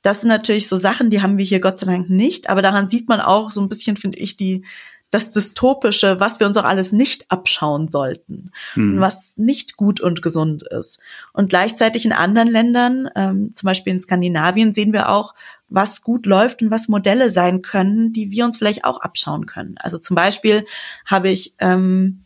Das 0.02 0.22
sind 0.22 0.28
natürlich 0.28 0.68
so 0.68 0.76
Sachen, 0.76 1.10
die 1.10 1.22
haben 1.22 1.36
wir 1.36 1.44
hier 1.44 1.60
Gott 1.60 1.78
sei 1.78 1.86
Dank 1.86 2.10
nicht, 2.10 2.48
aber 2.48 2.62
daran 2.62 2.88
sieht 2.88 3.08
man 3.08 3.20
auch 3.20 3.50
so 3.50 3.60
ein 3.60 3.68
bisschen, 3.68 3.96
finde 3.96 4.18
ich, 4.18 4.36
die, 4.36 4.64
das 5.10 5.30
Dystopische, 5.30 6.20
was 6.20 6.40
wir 6.40 6.46
uns 6.46 6.56
auch 6.56 6.64
alles 6.64 6.92
nicht 6.92 7.30
abschauen 7.30 7.88
sollten 7.88 8.52
hm. 8.74 8.94
und 8.94 9.00
was 9.00 9.36
nicht 9.36 9.76
gut 9.76 10.00
und 10.00 10.22
gesund 10.22 10.62
ist. 10.62 11.00
Und 11.32 11.50
gleichzeitig 11.50 12.04
in 12.04 12.12
anderen 12.12 12.48
Ländern, 12.48 13.10
ähm, 13.16 13.52
zum 13.52 13.66
Beispiel 13.66 13.92
in 13.92 14.00
Skandinavien, 14.00 14.72
sehen 14.72 14.92
wir 14.92 15.10
auch, 15.10 15.34
was 15.68 16.02
gut 16.02 16.26
läuft 16.26 16.62
und 16.62 16.70
was 16.70 16.88
Modelle 16.88 17.30
sein 17.30 17.62
können, 17.62 18.12
die 18.12 18.30
wir 18.30 18.44
uns 18.44 18.56
vielleicht 18.56 18.84
auch 18.84 19.00
abschauen 19.00 19.46
können. 19.46 19.76
Also 19.78 19.98
zum 19.98 20.16
Beispiel 20.16 20.64
habe 21.06 21.28
ich 21.28 21.54
ähm, 21.58 22.24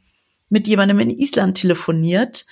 mit 0.54 0.68
jemandem 0.68 1.00
in 1.00 1.10
Island 1.10 1.58
telefoniert, 1.58 2.46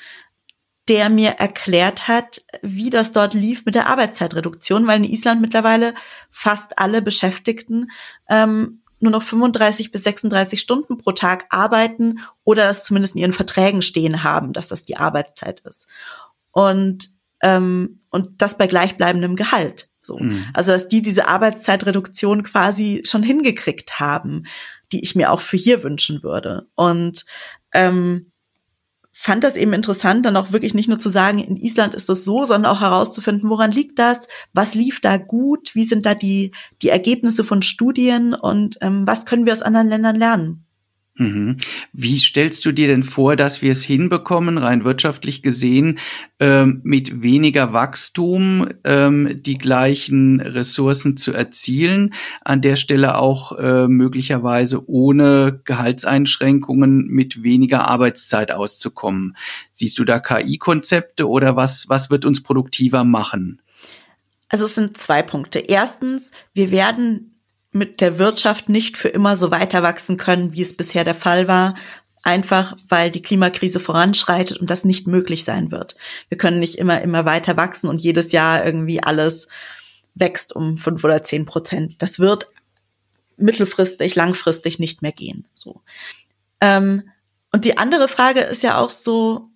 der 0.88 1.08
mir 1.08 1.30
erklärt 1.38 2.08
hat, 2.08 2.42
wie 2.60 2.90
das 2.90 3.12
dort 3.12 3.32
lief 3.32 3.64
mit 3.64 3.76
der 3.76 3.86
Arbeitszeitreduktion, 3.86 4.88
weil 4.88 4.98
in 4.98 5.10
Island 5.10 5.40
mittlerweile 5.40 5.94
fast 6.28 6.80
alle 6.80 7.00
Beschäftigten 7.00 7.92
ähm, 8.28 8.82
nur 8.98 9.12
noch 9.12 9.22
35 9.22 9.92
bis 9.92 10.02
36 10.02 10.60
Stunden 10.60 10.98
pro 10.98 11.12
Tag 11.12 11.46
arbeiten 11.50 12.18
oder 12.42 12.64
das 12.64 12.82
zumindest 12.82 13.14
in 13.14 13.20
ihren 13.20 13.32
Verträgen 13.32 13.82
stehen 13.82 14.24
haben, 14.24 14.52
dass 14.52 14.66
das 14.66 14.84
die 14.84 14.96
Arbeitszeit 14.96 15.60
ist. 15.60 15.86
Und, 16.50 17.08
ähm, 17.40 18.00
und 18.10 18.42
das 18.42 18.58
bei 18.58 18.66
gleichbleibendem 18.66 19.36
Gehalt. 19.36 19.90
So. 20.02 20.18
Mhm. 20.18 20.46
Also, 20.52 20.72
dass 20.72 20.88
die 20.88 21.02
diese 21.02 21.28
Arbeitszeitreduktion 21.28 22.42
quasi 22.42 23.02
schon 23.06 23.22
hingekriegt 23.22 24.00
haben, 24.00 24.42
die 24.90 25.02
ich 25.02 25.14
mir 25.14 25.30
auch 25.30 25.40
für 25.40 25.56
hier 25.56 25.82
wünschen 25.82 26.24
würde. 26.24 26.68
Und 26.74 27.24
ähm, 27.72 28.32
fand 29.12 29.44
das 29.44 29.56
eben 29.56 29.72
interessant, 29.72 30.24
dann 30.26 30.36
auch 30.36 30.52
wirklich 30.52 30.74
nicht 30.74 30.88
nur 30.88 30.98
zu 30.98 31.08
sagen, 31.08 31.38
in 31.38 31.56
Island 31.56 31.94
ist 31.94 32.08
das 32.08 32.24
so, 32.24 32.44
sondern 32.44 32.72
auch 32.72 32.80
herauszufinden, 32.80 33.50
woran 33.50 33.70
liegt 33.70 33.98
das, 33.98 34.26
was 34.52 34.74
lief 34.74 35.00
da 35.00 35.18
gut, 35.18 35.74
wie 35.74 35.84
sind 35.84 36.06
da 36.06 36.14
die, 36.14 36.52
die 36.80 36.88
Ergebnisse 36.88 37.44
von 37.44 37.62
Studien? 37.62 38.34
Und 38.34 38.78
ähm, 38.80 39.06
was 39.06 39.26
können 39.26 39.46
wir 39.46 39.52
aus 39.52 39.62
anderen 39.62 39.88
Ländern 39.88 40.16
lernen. 40.16 40.61
Mhm. 41.14 41.58
Wie 41.92 42.16
stellst 42.18 42.64
du 42.64 42.72
dir 42.72 42.86
denn 42.86 43.02
vor, 43.02 43.36
dass 43.36 43.60
wir 43.60 43.70
es 43.70 43.82
hinbekommen, 43.82 44.56
rein 44.56 44.84
wirtschaftlich 44.84 45.42
gesehen, 45.42 45.98
ähm, 46.40 46.80
mit 46.84 47.22
weniger 47.22 47.74
Wachstum 47.74 48.66
ähm, 48.84 49.42
die 49.42 49.58
gleichen 49.58 50.40
Ressourcen 50.40 51.18
zu 51.18 51.32
erzielen, 51.32 52.14
an 52.42 52.62
der 52.62 52.76
Stelle 52.76 53.18
auch 53.18 53.58
äh, 53.58 53.88
möglicherweise 53.88 54.88
ohne 54.88 55.60
Gehaltseinschränkungen 55.64 57.08
mit 57.08 57.42
weniger 57.42 57.86
Arbeitszeit 57.86 58.50
auszukommen? 58.50 59.36
Siehst 59.70 59.98
du 59.98 60.04
da 60.04 60.18
KI-Konzepte 60.18 61.28
oder 61.28 61.56
was, 61.56 61.90
was 61.90 62.08
wird 62.08 62.24
uns 62.24 62.42
produktiver 62.42 63.04
machen? 63.04 63.60
Also 64.48 64.64
es 64.64 64.74
sind 64.74 64.96
zwei 64.96 65.22
Punkte. 65.22 65.58
Erstens, 65.58 66.30
wir 66.54 66.70
werden 66.70 67.31
mit 67.72 68.00
der 68.00 68.18
Wirtschaft 68.18 68.68
nicht 68.68 68.96
für 68.96 69.08
immer 69.08 69.34
so 69.34 69.50
weiter 69.50 69.82
wachsen 69.82 70.18
können, 70.18 70.54
wie 70.54 70.62
es 70.62 70.76
bisher 70.76 71.04
der 71.04 71.14
Fall 71.14 71.48
war, 71.48 71.74
einfach 72.22 72.76
weil 72.88 73.10
die 73.10 73.22
Klimakrise 73.22 73.80
voranschreitet 73.80 74.58
und 74.58 74.70
das 74.70 74.84
nicht 74.84 75.06
möglich 75.06 75.44
sein 75.44 75.70
wird. 75.70 75.96
Wir 76.28 76.38
können 76.38 76.58
nicht 76.58 76.76
immer, 76.76 77.00
immer 77.00 77.24
weiter 77.24 77.56
wachsen 77.56 77.88
und 77.88 78.02
jedes 78.02 78.32
Jahr 78.32 78.64
irgendwie 78.64 79.02
alles 79.02 79.48
wächst 80.14 80.54
um 80.54 80.76
fünf 80.76 81.02
oder 81.02 81.22
zehn 81.22 81.46
Prozent. 81.46 81.96
Das 81.98 82.18
wird 82.18 82.50
mittelfristig, 83.36 84.14
langfristig 84.14 84.78
nicht 84.78 85.02
mehr 85.02 85.12
gehen. 85.12 85.48
So. 85.54 85.80
Ähm, 86.60 87.08
und 87.50 87.64
die 87.64 87.78
andere 87.78 88.08
Frage 88.08 88.40
ist 88.40 88.62
ja 88.62 88.78
auch 88.78 88.90
so, 88.90 89.48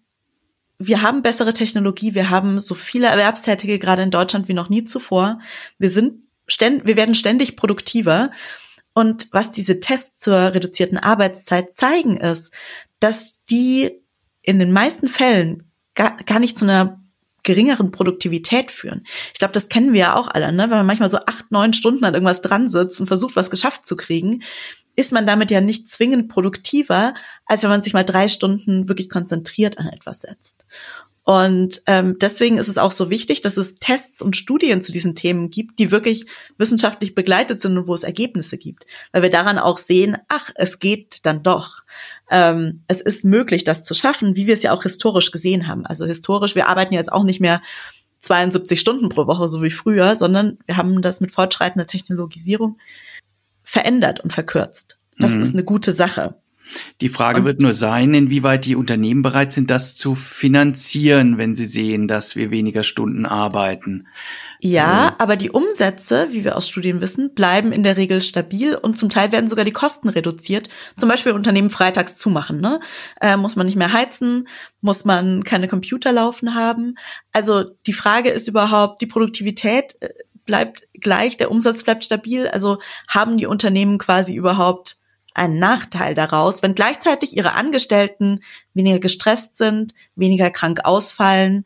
wir 0.79 1.03
haben 1.03 1.23
bessere 1.23 1.55
Technologie, 1.55 2.15
wir 2.15 2.31
haben 2.31 2.59
so 2.59 2.75
viele 2.75 3.07
Erwerbstätige 3.07 3.79
gerade 3.79 4.03
in 4.03 4.11
Deutschland 4.11 4.49
wie 4.49 4.55
noch 4.55 4.69
nie 4.69 4.85
zuvor. 4.85 5.41
Wir 5.79 5.89
sind 5.89 6.26
ständ, 6.47 6.87
wir 6.87 6.97
werden 6.97 7.15
ständig 7.15 7.57
produktiver. 7.57 8.31
Und 8.95 9.29
was 9.33 9.53
diese 9.53 9.81
Tests 9.81 10.21
zur 10.21 10.55
reduzierten 10.55 10.99
Arbeitszeit 10.99 11.75
zeigen, 11.75 12.17
ist, 12.17 12.55
dass 12.99 13.43
die 13.45 13.91
in 14.43 14.59
den 14.59 14.73
meisten 14.73 15.09
Fällen 15.09 15.71
gar, 15.95 16.17
gar 16.25 16.39
nicht 16.39 16.59
zu 16.59 16.65
einer 16.65 17.01
geringeren 17.43 17.93
Produktivität 17.93 18.71
führen. 18.71 19.05
Ich 19.33 19.39
glaube, 19.39 19.53
das 19.53 19.69
kennen 19.69 19.93
wir 19.93 20.01
ja 20.01 20.17
auch 20.17 20.29
alle, 20.29 20.53
ne? 20.53 20.65
Wenn 20.65 20.79
man 20.79 20.87
manchmal 20.87 21.11
so 21.11 21.19
acht, 21.19 21.51
neun 21.51 21.73
Stunden 21.73 22.05
an 22.05 22.15
irgendwas 22.15 22.41
dran 22.41 22.69
sitzt 22.69 23.01
und 23.01 23.07
versucht, 23.07 23.37
was 23.37 23.51
geschafft 23.51 23.87
zu 23.87 23.97
kriegen, 23.97 24.43
ist 24.97 25.13
man 25.13 25.27
damit 25.27 25.51
ja 25.51 25.61
nicht 25.61 25.89
zwingend 25.89 26.29
produktiver, 26.29 27.15
als 27.45 27.63
wenn 27.63 27.71
man 27.71 27.83
sich 27.83 27.93
mal 27.93 28.03
drei 28.05 28.29
Stunden 28.29 28.89
wirklich 28.89 29.09
konzentriert 29.09 29.79
an 29.79 29.87
etwas 29.87 30.23
setzt. 30.23 30.67
Und 31.29 31.83
ähm, 31.87 32.19
deswegen 32.21 32.57
ist 32.57 32.69
es 32.69 32.79
auch 32.79 32.93
so 32.93 33.11
wichtig, 33.11 33.43
dass 33.43 33.57
es 33.57 33.75
Tests 33.75 34.23
und 34.23 34.37
Studien 34.37 34.81
zu 34.81 34.93
diesen 34.93 35.17
Themen 35.17 35.51
gibt, 35.51 35.81
die 35.81 35.91
wirklich 35.91 36.27
wissenschaftlich 36.57 37.17
begleitet 37.17 37.61
sind 37.61 37.77
und 37.77 37.89
wo 37.89 37.95
es 37.95 38.05
Ergebnisse 38.05 38.59
gibt. 38.59 38.87
Weil 39.11 39.23
wir 39.23 39.31
daran 39.31 39.59
auch 39.59 39.79
sehen, 39.79 40.19
ach, 40.29 40.53
es 40.55 40.79
geht 40.79 41.27
dann 41.27 41.43
doch. 41.43 41.83
Ähm, 42.31 42.85
es 42.87 43.01
ist 43.01 43.25
möglich, 43.25 43.65
das 43.65 43.83
zu 43.83 43.93
schaffen, 43.93 44.37
wie 44.37 44.47
wir 44.47 44.55
es 44.55 44.63
ja 44.63 44.71
auch 44.71 44.85
historisch 44.85 45.33
gesehen 45.33 45.67
haben. 45.67 45.85
Also 45.85 46.07
historisch, 46.07 46.55
wir 46.55 46.69
arbeiten 46.69 46.95
jetzt 46.95 47.13
auch 47.13 47.25
nicht 47.25 47.41
mehr 47.41 47.61
72 48.21 48.79
Stunden 48.79 49.09
pro 49.09 49.27
Woche, 49.27 49.49
so 49.49 49.65
wie 49.65 49.71
früher, 49.73 50.15
sondern 50.15 50.59
wir 50.67 50.77
haben 50.77 51.03
das 51.03 51.21
mit 51.21 51.33
fortschreitender 51.33 51.89
Technologisierung 51.89 52.79
verändert 53.65 54.21
und 54.21 54.33
verkürzt. 54.33 55.01
Das 55.19 55.33
mhm. 55.33 55.43
ist 55.43 55.55
eine 55.55 55.65
gute 55.65 55.91
Sache. 55.91 56.37
Die 57.01 57.09
Frage 57.09 57.41
und 57.41 57.45
wird 57.45 57.61
nur 57.61 57.73
sein, 57.73 58.15
inwieweit 58.15 58.65
die 58.65 58.77
Unternehmen 58.77 59.23
bereit 59.23 59.53
sind, 59.53 59.71
das 59.71 59.97
zu 59.97 60.15
finanzieren, 60.15 61.39
wenn 61.39 61.55
sie 61.55 61.67
sehen, 61.67 62.09
dass 62.09 62.37
wir 62.37 62.51
weniger 62.51 62.85
Stunden 62.85 63.27
arbeiten. 63.27 64.07
Ja, 64.61 65.09
äh. 65.09 65.13
aber 65.19 65.37
die 65.37 65.51
Umsätze, 65.51 66.29
wie 66.31 66.45
wir 66.45 66.57
aus 66.57 66.69
Studien 66.69 67.01
wissen, 67.01 67.35
bleiben 67.35 67.73
in 67.73 67.83
der 67.83 67.97
Regel 67.97 68.23
stabil 68.23 68.75
und 68.75 68.99
zum 68.99 69.11
Teil 69.11 69.33
werden 69.33 69.49
sogar 69.49 69.65
die 69.65 69.73
Kosten 69.73 70.09
reduziert. 70.09 70.69
Zum 70.97 71.09
Beispiel 71.09 71.33
Unternehmen 71.33 71.71
freitags 71.71 72.17
zumachen. 72.17 72.61
Ne? 72.61 72.81
Äh, 73.21 73.37
muss 73.37 73.57
man 73.57 73.67
nicht 73.67 73.77
mehr 73.77 73.93
heizen, 73.93 74.49
muss 74.81 75.05
man 75.05 75.45
keine 75.45 75.69
Computer 75.69 76.13
laufen 76.13 76.55
haben. 76.55 76.97
Also 77.33 77.65
die 77.87 77.93
Frage 77.93 78.31
ist 78.31 78.49
überhaupt, 78.49 79.01
die 79.03 79.07
Produktivität 79.07 79.97
äh, 80.01 80.09
bleibt 80.47 80.89
gleich, 80.95 81.37
der 81.37 81.51
Umsatz 81.51 81.83
bleibt 81.85 82.05
stabil. 82.05 82.49
Also 82.49 82.79
haben 83.09 83.37
die 83.37 83.47
Unternehmen 83.47 83.99
quasi 83.99 84.35
überhaupt 84.35 84.97
einen 85.37 85.59
Nachteil 85.59 86.15
daraus, 86.15 86.63
wenn 86.63 86.75
gleichzeitig 86.75 87.37
ihre 87.37 87.53
Angestellten 87.53 88.41
weniger 88.75 88.99
gestresst 88.99 89.59
sind, 89.59 89.95
weniger 90.15 90.51
krank 90.51 90.81
ausfallen, 90.85 91.65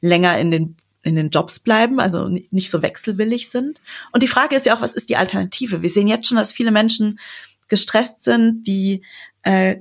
länger 0.00 0.38
in 0.38 0.50
den 0.50 0.76
in 1.04 1.16
den 1.16 1.30
Jobs 1.30 1.58
bleiben, 1.58 1.98
also 1.98 2.28
nicht 2.28 2.70
so 2.70 2.80
wechselwillig 2.80 3.50
sind. 3.50 3.80
Und 4.12 4.22
die 4.22 4.28
Frage 4.28 4.54
ist 4.54 4.66
ja 4.66 4.76
auch, 4.76 4.80
was 4.80 4.94
ist 4.94 5.08
die 5.08 5.16
Alternative? 5.16 5.82
Wir 5.82 5.90
sehen 5.90 6.06
jetzt 6.06 6.28
schon, 6.28 6.36
dass 6.36 6.52
viele 6.52 6.70
Menschen 6.70 7.18
gestresst 7.66 8.22
sind, 8.22 8.62
die 8.68 9.02
äh, 9.42 9.78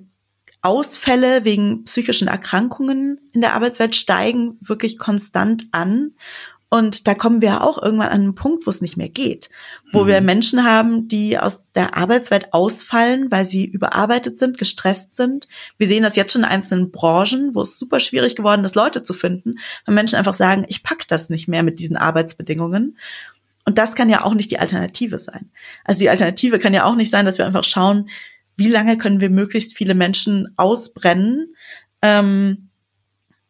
Ausfälle 0.64 1.46
wegen 1.46 1.86
psychischen 1.86 2.28
Erkrankungen 2.28 3.22
in 3.34 3.42
der 3.42 3.54
Arbeitswelt 3.54 3.96
steigen 3.96 4.58
wirklich 4.62 4.98
konstant 4.98 5.68
an. 5.72 6.14
Und 6.74 7.06
da 7.06 7.16
kommen 7.16 7.42
wir 7.42 7.66
auch 7.66 7.84
irgendwann 7.84 8.08
an 8.08 8.22
einen 8.22 8.36
Punkt, 8.36 8.66
wo 8.66 8.70
es 8.70 8.80
nicht 8.80 8.96
mehr 8.96 9.10
geht, 9.10 9.50
wo 9.92 10.04
mhm. 10.04 10.08
wir 10.08 10.22
Menschen 10.22 10.64
haben, 10.64 11.10
die 11.10 11.38
aus 11.38 11.66
der 11.76 11.98
Arbeitswelt 11.98 12.54
ausfallen, 12.54 13.30
weil 13.30 13.44
sie 13.44 13.66
überarbeitet 13.66 14.40
sind, 14.40 14.58
gestresst 14.58 15.14
sind. 15.14 15.50
Wir 15.78 15.88
sehen 15.88 16.02
das 16.02 16.16
jetzt 16.16 16.32
schon 16.32 16.44
in 16.44 16.48
einzelnen 16.48 16.90
Branchen, 16.90 17.54
wo 17.54 17.62
es 17.62 17.78
super 17.78 18.00
schwierig 18.00 18.38
geworden 18.38 18.64
ist, 18.64 18.76
Leute 18.76 19.04
zu 19.04 19.14
finden, 19.14 19.56
weil 19.86 19.96
Menschen 19.96 20.16
einfach 20.16 20.34
sagen, 20.34 20.64
ich 20.70 20.82
pack 20.82 21.10
das 21.10 21.30
nicht 21.30 21.50
mehr 21.50 21.62
mit 21.64 21.80
diesen 21.80 21.98
Arbeitsbedingungen. 21.98 22.98
Und 23.66 23.78
das 23.78 23.94
kann 23.94 24.10
ja 24.10 24.24
auch 24.24 24.34
nicht 24.34 24.50
die 24.50 24.60
Alternative 24.60 25.20
sein. 25.20 25.52
Also 25.84 26.00
die 26.00 26.10
Alternative 26.10 26.58
kann 26.58 26.74
ja 26.74 26.86
auch 26.86 26.96
nicht 26.96 27.12
sein, 27.12 27.26
dass 27.26 27.38
wir 27.38 27.46
einfach 27.46 27.66
schauen, 27.66 28.10
wie 28.56 28.70
lange 28.70 28.98
können 28.98 29.20
wir 29.20 29.30
möglichst 29.30 29.76
viele 29.76 29.94
Menschen 29.94 30.54
ausbrennen, 30.56 31.54
ähm, 32.02 32.70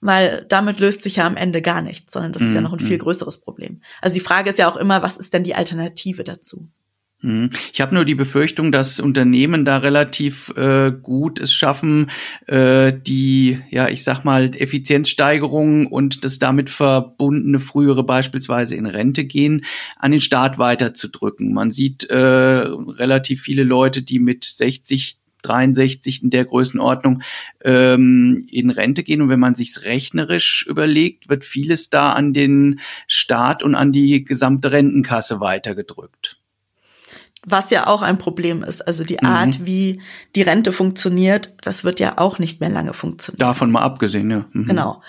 weil 0.01 0.45
damit 0.49 0.79
löst 0.79 1.03
sich 1.03 1.17
ja 1.17 1.27
am 1.27 1.37
Ende 1.37 1.61
gar 1.61 1.81
nichts, 1.81 2.11
sondern 2.11 2.33
das 2.33 2.41
ist 2.41 2.53
ja 2.53 2.59
mhm, 2.59 2.65
noch 2.65 2.73
ein 2.73 2.79
viel 2.79 2.97
mhm. 2.97 3.01
größeres 3.01 3.41
Problem. 3.41 3.81
Also 4.01 4.15
die 4.15 4.21
Frage 4.21 4.49
ist 4.49 4.59
ja 4.59 4.69
auch 4.69 4.77
immer, 4.77 5.03
was 5.03 5.17
ist 5.17 5.33
denn 5.33 5.43
die 5.43 5.55
Alternative 5.55 6.23
dazu? 6.23 6.67
Mhm. 7.21 7.51
Ich 7.71 7.81
habe 7.81 7.93
nur 7.93 8.03
die 8.03 8.15
Befürchtung, 8.15 8.71
dass 8.71 8.99
Unternehmen 8.99 9.63
da 9.63 9.77
relativ 9.77 10.49
äh, 10.57 10.91
gut 10.91 11.39
es 11.39 11.53
schaffen, 11.53 12.09
äh, 12.47 12.91
die, 12.93 13.59
ja, 13.69 13.89
ich 13.89 14.03
sag 14.03 14.23
mal, 14.23 14.55
Effizienzsteigerung 14.55 15.85
und 15.85 16.25
das 16.25 16.39
damit 16.39 16.71
verbundene 16.71 17.59
frühere 17.59 18.03
beispielsweise 18.03 18.75
in 18.75 18.87
Rente 18.87 19.25
gehen, 19.25 19.65
an 19.97 20.11
den 20.11 20.21
Staat 20.21 20.57
weiterzudrücken. 20.57 21.53
Man 21.53 21.69
sieht 21.69 22.05
äh, 22.05 22.15
relativ 22.15 23.43
viele 23.43 23.63
Leute, 23.63 24.01
die 24.01 24.19
mit 24.19 24.43
60 24.43 25.20
63 25.41 26.23
in 26.23 26.29
der 26.29 26.45
Größenordnung 26.45 27.21
ähm, 27.63 28.45
in 28.49 28.69
Rente 28.69 29.03
gehen. 29.03 29.21
Und 29.21 29.29
wenn 29.29 29.39
man 29.39 29.55
sich's 29.55 29.83
rechnerisch 29.83 30.65
überlegt, 30.67 31.29
wird 31.29 31.43
vieles 31.43 31.89
da 31.89 32.13
an 32.13 32.33
den 32.33 32.79
Staat 33.07 33.63
und 33.63 33.75
an 33.75 33.91
die 33.91 34.23
gesamte 34.23 34.71
Rentenkasse 34.71 35.39
weitergedrückt. 35.39 36.37
Was 37.43 37.71
ja 37.71 37.87
auch 37.87 38.03
ein 38.03 38.19
Problem 38.19 38.63
ist. 38.63 38.81
Also 38.81 39.03
die 39.03 39.23
Art, 39.23 39.59
mhm. 39.59 39.65
wie 39.65 40.01
die 40.35 40.43
Rente 40.43 40.71
funktioniert, 40.71 41.55
das 41.61 41.83
wird 41.83 41.99
ja 41.99 42.17
auch 42.17 42.37
nicht 42.37 42.59
mehr 42.59 42.69
lange 42.69 42.93
funktionieren. 42.93 43.39
Davon 43.39 43.71
mal 43.71 43.81
abgesehen, 43.81 44.29
ja. 44.29 44.45
Mhm. 44.53 44.65
Genau. 44.65 45.01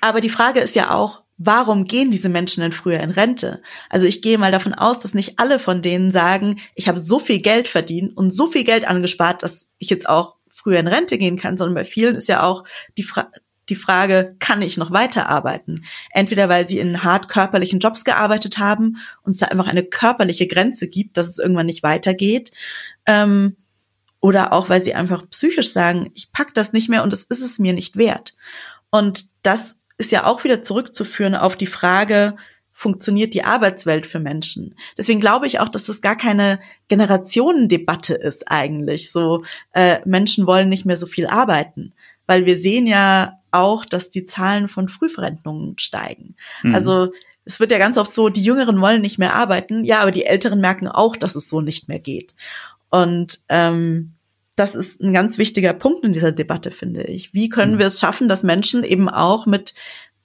Aber 0.00 0.20
die 0.20 0.28
Frage 0.28 0.60
ist 0.60 0.74
ja 0.74 0.90
auch, 0.90 1.22
warum 1.38 1.84
gehen 1.84 2.10
diese 2.10 2.28
Menschen 2.28 2.62
denn 2.62 2.72
früher 2.72 3.00
in 3.00 3.10
Rente? 3.10 3.62
Also 3.90 4.06
ich 4.06 4.22
gehe 4.22 4.38
mal 4.38 4.52
davon 4.52 4.74
aus, 4.74 5.00
dass 5.00 5.14
nicht 5.14 5.38
alle 5.38 5.58
von 5.58 5.82
denen 5.82 6.10
sagen, 6.10 6.58
ich 6.74 6.88
habe 6.88 6.98
so 6.98 7.18
viel 7.18 7.40
Geld 7.40 7.68
verdient 7.68 8.16
und 8.16 8.30
so 8.30 8.46
viel 8.46 8.64
Geld 8.64 8.86
angespart, 8.86 9.42
dass 9.42 9.68
ich 9.78 9.90
jetzt 9.90 10.08
auch 10.08 10.36
früher 10.48 10.78
in 10.78 10.88
Rente 10.88 11.18
gehen 11.18 11.36
kann, 11.36 11.56
sondern 11.56 11.74
bei 11.74 11.84
vielen 11.84 12.16
ist 12.16 12.28
ja 12.28 12.42
auch 12.42 12.64
die, 12.96 13.02
Fra 13.02 13.30
die 13.68 13.76
Frage, 13.76 14.36
kann 14.38 14.62
ich 14.62 14.76
noch 14.76 14.92
weiterarbeiten? 14.92 15.84
Entweder 16.10 16.48
weil 16.48 16.66
sie 16.66 16.78
in 16.78 17.02
hart 17.02 17.28
körperlichen 17.28 17.80
Jobs 17.80 18.04
gearbeitet 18.04 18.58
haben 18.58 18.96
und 19.22 19.32
es 19.32 19.38
da 19.38 19.46
einfach 19.46 19.66
eine 19.66 19.82
körperliche 19.82 20.46
Grenze 20.46 20.88
gibt, 20.88 21.16
dass 21.16 21.26
es 21.26 21.38
irgendwann 21.38 21.66
nicht 21.66 21.82
weitergeht. 21.82 22.52
Ähm, 23.06 23.56
oder 24.20 24.52
auch, 24.52 24.68
weil 24.68 24.82
sie 24.82 24.94
einfach 24.94 25.28
psychisch 25.30 25.72
sagen, 25.72 26.10
ich 26.14 26.32
pack 26.32 26.54
das 26.54 26.72
nicht 26.72 26.88
mehr 26.88 27.02
und 27.02 27.12
es 27.12 27.24
ist 27.24 27.42
es 27.42 27.58
mir 27.58 27.74
nicht 27.74 27.96
wert. 27.96 28.34
Und 28.90 29.26
das 29.42 29.76
ist 29.98 30.12
ja 30.12 30.26
auch 30.26 30.44
wieder 30.44 30.62
zurückzuführen 30.62 31.34
auf 31.34 31.56
die 31.56 31.66
Frage, 31.66 32.36
funktioniert 32.72 33.32
die 33.32 33.44
Arbeitswelt 33.44 34.04
für 34.04 34.20
Menschen. 34.20 34.74
Deswegen 34.98 35.18
glaube 35.18 35.46
ich 35.46 35.60
auch, 35.60 35.70
dass 35.70 35.84
das 35.84 36.02
gar 36.02 36.16
keine 36.16 36.60
Generationendebatte 36.88 38.12
ist 38.12 38.50
eigentlich. 38.50 39.10
So 39.10 39.44
äh, 39.72 40.00
Menschen 40.04 40.46
wollen 40.46 40.68
nicht 40.68 40.84
mehr 40.84 40.98
so 40.98 41.06
viel 41.06 41.26
arbeiten, 41.26 41.94
weil 42.26 42.44
wir 42.44 42.58
sehen 42.58 42.86
ja 42.86 43.40
auch, 43.50 43.86
dass 43.86 44.10
die 44.10 44.26
Zahlen 44.26 44.68
von 44.68 44.90
Frühverrentungen 44.90 45.78
steigen. 45.78 46.36
Mhm. 46.62 46.74
Also 46.74 47.12
es 47.46 47.60
wird 47.60 47.70
ja 47.70 47.78
ganz 47.78 47.96
oft 47.96 48.12
so, 48.12 48.28
die 48.28 48.44
Jüngeren 48.44 48.78
wollen 48.82 49.00
nicht 49.00 49.18
mehr 49.18 49.34
arbeiten, 49.34 49.82
ja, 49.84 50.00
aber 50.00 50.10
die 50.10 50.26
Älteren 50.26 50.60
merken 50.60 50.88
auch, 50.88 51.16
dass 51.16 51.34
es 51.34 51.48
so 51.48 51.62
nicht 51.62 51.88
mehr 51.88 52.00
geht. 52.00 52.34
Und 52.90 53.38
ähm, 53.48 54.15
das 54.56 54.74
ist 54.74 55.00
ein 55.00 55.12
ganz 55.12 55.38
wichtiger 55.38 55.74
Punkt 55.74 56.04
in 56.04 56.12
dieser 56.12 56.32
Debatte, 56.32 56.70
finde 56.70 57.04
ich. 57.04 57.32
Wie 57.34 57.48
können 57.48 57.74
mhm. 57.74 57.78
wir 57.78 57.86
es 57.86 58.00
schaffen, 58.00 58.28
dass 58.28 58.42
Menschen 58.42 58.82
eben 58.82 59.08
auch 59.08 59.46
mit 59.46 59.74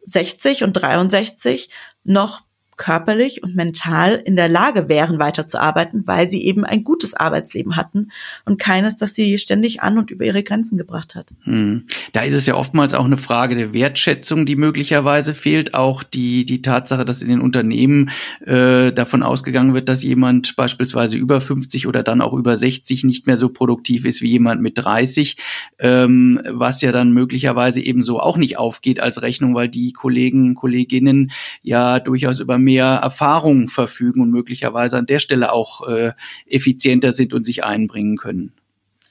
60 0.05 0.63
und 0.63 0.73
63 0.73 1.69
noch 2.03 2.41
körperlich 2.77 3.43
und 3.43 3.55
mental 3.55 4.21
in 4.25 4.35
der 4.35 4.49
Lage 4.49 4.89
wären, 4.89 5.19
weiterzuarbeiten, 5.19 6.07
weil 6.07 6.29
sie 6.29 6.43
eben 6.45 6.63
ein 6.63 6.83
gutes 6.83 7.13
Arbeitsleben 7.13 7.75
hatten 7.75 8.11
und 8.45 8.59
keines, 8.59 8.97
das 8.97 9.13
sie 9.13 9.37
ständig 9.37 9.81
an 9.81 9.97
und 9.97 10.11
über 10.11 10.25
ihre 10.25 10.43
Grenzen 10.43 10.77
gebracht 10.77 11.15
hat. 11.15 11.27
Hm. 11.43 11.85
Da 12.13 12.21
ist 12.21 12.33
es 12.33 12.45
ja 12.45 12.55
oftmals 12.55 12.93
auch 12.93 13.05
eine 13.05 13.17
Frage 13.17 13.55
der 13.55 13.73
Wertschätzung, 13.73 14.45
die 14.45 14.55
möglicherweise 14.55 15.33
fehlt. 15.33 15.73
Auch 15.73 16.03
die, 16.03 16.45
die 16.45 16.61
Tatsache, 16.61 17.05
dass 17.05 17.21
in 17.21 17.29
den 17.29 17.41
Unternehmen 17.41 18.09
äh, 18.45 18.91
davon 18.91 19.23
ausgegangen 19.23 19.73
wird, 19.73 19.89
dass 19.89 20.03
jemand 20.03 20.55
beispielsweise 20.55 21.17
über 21.17 21.41
50 21.41 21.87
oder 21.87 22.03
dann 22.03 22.21
auch 22.21 22.33
über 22.33 22.57
60 22.57 23.03
nicht 23.03 23.27
mehr 23.27 23.37
so 23.37 23.49
produktiv 23.49 24.05
ist 24.05 24.21
wie 24.21 24.31
jemand 24.31 24.61
mit 24.61 24.77
30, 24.77 25.37
ähm, 25.79 26.41
was 26.49 26.81
ja 26.81 26.91
dann 26.91 27.11
möglicherweise 27.11 27.81
eben 27.81 28.03
so 28.03 28.19
auch 28.19 28.37
nicht 28.37 28.57
aufgeht 28.57 28.99
als 28.99 29.21
Rechnung, 29.21 29.55
weil 29.55 29.69
die 29.69 29.93
Kollegen, 29.93 30.55
Kolleginnen 30.55 31.31
ja 31.61 31.99
durchaus 31.99 32.39
über 32.39 32.57
mehr 32.61 32.85
Erfahrung 32.85 33.67
verfügen 33.67 34.21
und 34.21 34.31
möglicherweise 34.31 34.97
an 34.97 35.05
der 35.05 35.19
Stelle 35.19 35.51
auch 35.51 35.87
äh, 35.87 36.13
effizienter 36.45 37.13
sind 37.13 37.33
und 37.33 37.43
sich 37.43 37.63
einbringen 37.63 38.17
können. 38.17 38.53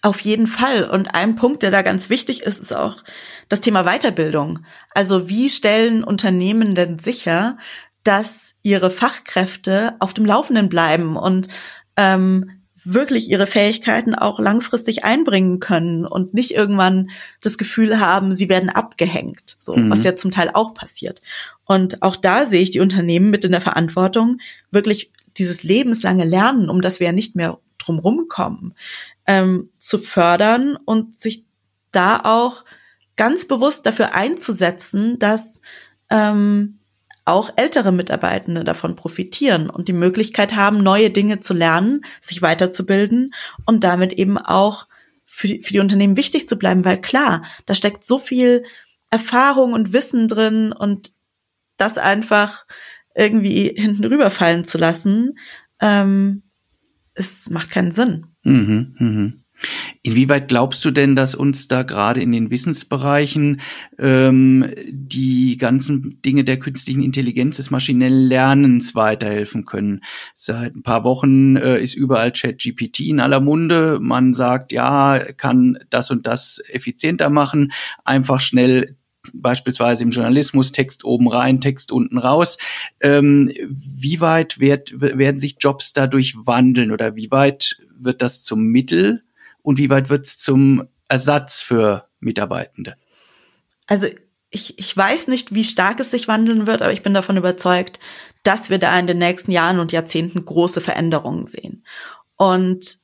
Auf 0.03 0.21
jeden 0.21 0.47
Fall. 0.47 0.89
Und 0.89 1.15
ein 1.15 1.37
Punkt, 1.37 1.63
der 1.63 1.71
da 1.71 1.83
ganz 1.83 2.09
wichtig 2.09 2.43
ist, 2.43 2.59
ist 2.59 2.75
auch 2.75 3.03
das 3.51 3.61
Thema 3.61 3.85
Weiterbildung. 3.85 4.61
Also 4.95 5.29
wie 5.29 5.51
stellen 5.51 6.03
Unternehmen 6.03 6.75
denn 6.75 6.99
sicher, 6.99 7.59
dass 8.03 8.55
ihre 8.63 8.91
Fachkräfte 8.91 9.95
auf 9.99 10.15
dem 10.15 10.25
Laufenden 10.25 10.71
bleiben 10.71 11.17
und 11.17 11.49
ähm, 11.97 12.60
wirklich 12.85 13.31
ihre 13.31 13.47
Fähigkeiten 13.47 14.15
auch 14.15 14.39
langfristig 14.39 15.05
einbringen 15.05 15.61
können 15.61 16.07
und 16.07 16.35
nicht 16.35 16.53
irgendwann 16.53 17.11
das 17.41 17.59
Gefühl 17.59 18.01
haben, 18.01 18.33
sie 18.33 18.49
werden 18.49 18.71
abgehängt, 18.71 19.57
so 19.61 19.77
mhm. 19.77 19.91
was 19.91 20.05
ja 20.05 20.17
zum 20.17 20.31
Teil 20.31 20.51
auch 20.53 20.75
passiert. 20.75 21.23
Und 21.65 22.03
auch 22.03 22.17
da 22.17 22.47
sehe 22.47 22.63
ich 22.63 22.71
die 22.71 22.81
Unternehmen 22.81 23.31
mit 23.31 23.45
in 23.45 23.53
der 23.53 23.61
Verantwortung, 23.61 24.39
wirklich 24.71 25.13
dieses 25.37 25.63
lebenslange 25.63 26.25
Lernen, 26.25 26.69
um 26.69 26.81
das 26.81 27.01
wir 27.01 27.07
ja 27.09 27.13
nicht 27.13 27.37
mehr 27.37 27.59
drumherum 27.79 28.27
kommen, 28.29 28.75
ähm, 29.27 29.71
zu 29.79 29.99
fördern 29.99 30.77
und 30.77 31.19
sich 31.21 31.45
da 31.93 32.21
auch 32.25 32.65
ganz 33.17 33.47
bewusst 33.47 33.87
dafür 33.87 34.15
einzusetzen, 34.15 35.19
dass 35.19 35.61
ähm, 36.11 36.80
auch 37.25 37.51
ältere 37.57 37.93
Mitarbeitende 37.93 38.65
davon 38.65 38.97
profitieren 38.97 39.71
und 39.71 39.89
die 39.89 39.93
Möglichkeit 39.93 40.57
haben, 40.57 40.83
neue 40.83 41.11
Dinge 41.11 41.41
zu 41.41 41.55
lernen, 41.55 42.05
sich 42.21 42.43
weiterzubilden 42.43 43.35
und 43.67 43.85
damit 43.85 44.13
eben 44.13 44.39
auch 44.39 44.87
für 45.25 45.47
die, 45.47 45.63
für 45.63 45.73
die 45.73 45.81
Unternehmen 45.81 46.17
wichtig 46.17 46.49
zu 46.49 46.57
bleiben, 46.59 46.85
weil 46.85 47.01
klar, 47.01 47.43
da 47.67 47.75
steckt 47.75 48.05
so 48.05 48.19
viel 48.19 48.65
Erfahrung 49.11 49.73
und 49.73 49.93
Wissen 49.93 50.29
drin 50.29 50.73
und 50.73 51.13
das 51.77 51.99
einfach 51.99 52.67
irgendwie 53.15 53.75
hinten 53.77 54.05
rüberfallen 54.05 54.65
zu 54.65 54.79
lassen, 54.79 55.39
ähm, 55.81 56.43
es 57.15 57.51
macht 57.51 57.71
keinen 57.71 57.93
Sinn. 57.93 58.27
Mhm, 58.43 58.95
mhm. 58.99 59.41
Inwieweit 60.03 60.49
glaubst 60.49 60.85
du 60.85 60.91
denn, 60.91 61.17
dass 61.17 61.35
uns 61.35 61.69
da 61.69 61.83
gerade 61.83 62.21
in 62.21 62.33
den 62.33 62.51
Wissensbereichen 62.51 63.61
ähm, 63.99 64.71
die 64.91 65.57
ganzen 65.59 66.21
Dinge 66.23 66.45
der 66.45 66.59
künstlichen 66.59 67.03
Intelligenz 67.03 67.57
des 67.57 67.71
maschinellen 67.71 68.29
Lernens 68.29 68.95
weiterhelfen 68.95 69.65
können? 69.65 70.03
Seit 70.35 70.75
ein 70.75 70.83
paar 70.83 71.05
Wochen 71.05 71.57
äh, 71.57 71.81
ist 71.81 71.95
überall 71.95 72.33
ChatGPT 72.33 73.01
in 73.01 73.21
aller 73.21 73.41
Munde. 73.41 73.99
Man 74.01 74.35
sagt, 74.35 74.73
ja, 74.73 75.19
kann 75.37 75.79
das 75.91 76.11
und 76.11 76.27
das 76.27 76.63
effizienter 76.69 77.31
machen, 77.31 77.73
einfach 78.05 78.41
schnell 78.41 78.97
beispielsweise 79.35 80.03
im 80.03 80.11
Journalismus 80.11 80.73
Text 80.73 81.05
oben 81.05 81.29
rein, 81.29 81.61
Text 81.61 81.93
unten 81.93 82.19
raus. 82.19 82.59
Ähm, 83.01 83.53
wie 83.69 84.21
weit 84.21 84.61
wird, 84.61 84.99
werden 85.01 85.39
sich 85.39 85.57
Jobs 85.61 85.93
dadurch 85.93 86.37
wandeln 86.47 86.91
oder 86.91 87.17
wie 87.17 87.31
weit 87.31 87.83
wird 87.99 88.23
das 88.23 88.43
zum 88.43 88.65
Mittel 88.65 89.23
und 89.63 89.79
wie 89.79 89.91
weit 89.91 90.09
wird 90.09 90.27
es 90.27 90.39
zum 90.39 90.89
Ersatz 91.09 91.61
für 91.61 92.09
Mitarbeitende? 92.21 92.97
Also 93.87 94.07
ich, 94.51 94.79
ich 94.79 94.97
weiß 94.97 95.29
nicht, 95.29 95.55
wie 95.55 95.65
stark 95.65 96.01
es 96.01 96.11
sich 96.11 96.29
wandeln 96.29 96.67
wird, 96.67 96.83
aber 96.83 96.93
ich 96.93 97.03
bin 97.03 97.15
davon 97.15 97.37
überzeugt, 97.37 98.01
dass 98.43 98.71
wir 98.71 98.79
da 98.79 98.99
in 98.99 99.07
den 99.07 99.19
nächsten 99.19 99.51
Jahren 99.51 99.79
und 99.79 99.93
Jahrzehnten 99.93 100.45
große 100.45 100.81
Veränderungen 100.81 101.47
sehen. 101.47 101.85
Und 102.37 102.99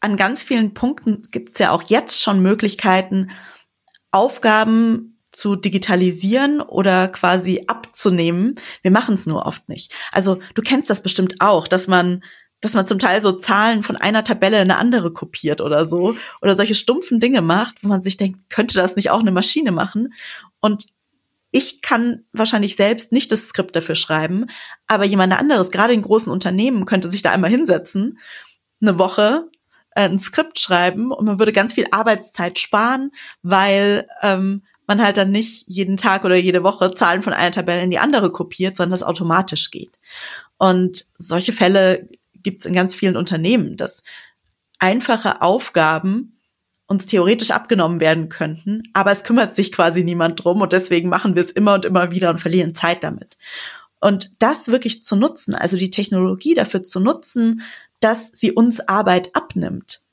an 0.00 0.16
ganz 0.16 0.42
vielen 0.42 0.74
Punkten 0.74 1.22
gibt 1.30 1.54
es 1.54 1.58
ja 1.60 1.70
auch 1.70 1.82
jetzt 1.84 2.20
schon 2.20 2.40
Möglichkeiten, 2.40 3.30
Aufgaben 4.10 5.18
zu 5.32 5.56
digitalisieren 5.56 6.60
oder 6.60 7.08
quasi 7.08 7.64
abzunehmen. 7.66 8.54
Wir 8.82 8.90
machen 8.90 9.14
es 9.14 9.26
nur 9.26 9.46
oft 9.46 9.68
nicht. 9.68 9.92
Also 10.12 10.38
du 10.54 10.62
kennst 10.62 10.90
das 10.90 11.02
bestimmt 11.02 11.40
auch, 11.40 11.66
dass 11.66 11.88
man 11.88 12.22
dass 12.64 12.74
man 12.74 12.86
zum 12.86 12.98
Teil 12.98 13.20
so 13.22 13.32
Zahlen 13.32 13.82
von 13.82 13.96
einer 13.96 14.24
Tabelle 14.24 14.56
in 14.56 14.70
eine 14.70 14.78
andere 14.78 15.12
kopiert 15.12 15.60
oder 15.60 15.86
so 15.86 16.16
oder 16.40 16.56
solche 16.56 16.74
stumpfen 16.74 17.20
Dinge 17.20 17.42
macht, 17.42 17.82
wo 17.82 17.88
man 17.88 18.02
sich 18.02 18.16
denkt, 18.16 18.50
könnte 18.50 18.74
das 18.74 18.96
nicht 18.96 19.10
auch 19.10 19.20
eine 19.20 19.32
Maschine 19.32 19.72
machen? 19.72 20.14
Und 20.60 20.86
ich 21.50 21.82
kann 21.82 22.24
wahrscheinlich 22.32 22.74
selbst 22.74 23.12
nicht 23.12 23.30
das 23.30 23.48
Skript 23.48 23.76
dafür 23.76 23.94
schreiben, 23.94 24.46
aber 24.86 25.04
jemand 25.04 25.38
anderes, 25.38 25.70
gerade 25.70 25.92
in 25.92 26.02
großen 26.02 26.32
Unternehmen, 26.32 26.84
könnte 26.84 27.08
sich 27.08 27.22
da 27.22 27.30
einmal 27.30 27.50
hinsetzen, 27.50 28.18
eine 28.80 28.98
Woche 28.98 29.48
äh, 29.94 30.08
ein 30.08 30.18
Skript 30.18 30.58
schreiben 30.58 31.12
und 31.12 31.26
man 31.26 31.38
würde 31.38 31.52
ganz 31.52 31.74
viel 31.74 31.86
Arbeitszeit 31.92 32.58
sparen, 32.58 33.12
weil 33.42 34.08
ähm, 34.22 34.62
man 34.86 35.02
halt 35.02 35.16
dann 35.16 35.30
nicht 35.30 35.64
jeden 35.68 35.96
Tag 35.96 36.24
oder 36.24 36.36
jede 36.36 36.62
Woche 36.62 36.92
Zahlen 36.94 37.22
von 37.22 37.32
einer 37.32 37.52
Tabelle 37.52 37.82
in 37.82 37.90
die 37.90 37.98
andere 37.98 38.30
kopiert, 38.30 38.76
sondern 38.76 38.90
das 38.90 39.02
automatisch 39.02 39.70
geht. 39.70 39.98
Und 40.58 41.06
solche 41.18 41.52
Fälle 41.52 42.08
gibt 42.44 42.60
es 42.60 42.66
in 42.66 42.74
ganz 42.74 42.94
vielen 42.94 43.16
Unternehmen, 43.16 43.76
dass 43.76 44.04
einfache 44.78 45.42
Aufgaben 45.42 46.38
uns 46.86 47.06
theoretisch 47.06 47.50
abgenommen 47.50 47.98
werden 47.98 48.28
könnten, 48.28 48.84
aber 48.92 49.10
es 49.10 49.24
kümmert 49.24 49.54
sich 49.54 49.72
quasi 49.72 50.04
niemand 50.04 50.44
drum 50.44 50.60
und 50.60 50.72
deswegen 50.72 51.08
machen 51.08 51.34
wir 51.34 51.42
es 51.42 51.50
immer 51.50 51.74
und 51.74 51.84
immer 51.84 52.12
wieder 52.12 52.30
und 52.30 52.38
verlieren 52.38 52.74
Zeit 52.74 53.02
damit. 53.02 53.36
Und 54.00 54.30
das 54.38 54.68
wirklich 54.68 55.02
zu 55.02 55.16
nutzen, 55.16 55.54
also 55.54 55.76
die 55.78 55.90
Technologie 55.90 56.54
dafür 56.54 56.82
zu 56.82 57.00
nutzen, 57.00 57.62
dass 58.00 58.30
sie 58.34 58.52
uns 58.52 58.80
Arbeit 58.86 59.34
abnimmt, 59.34 60.04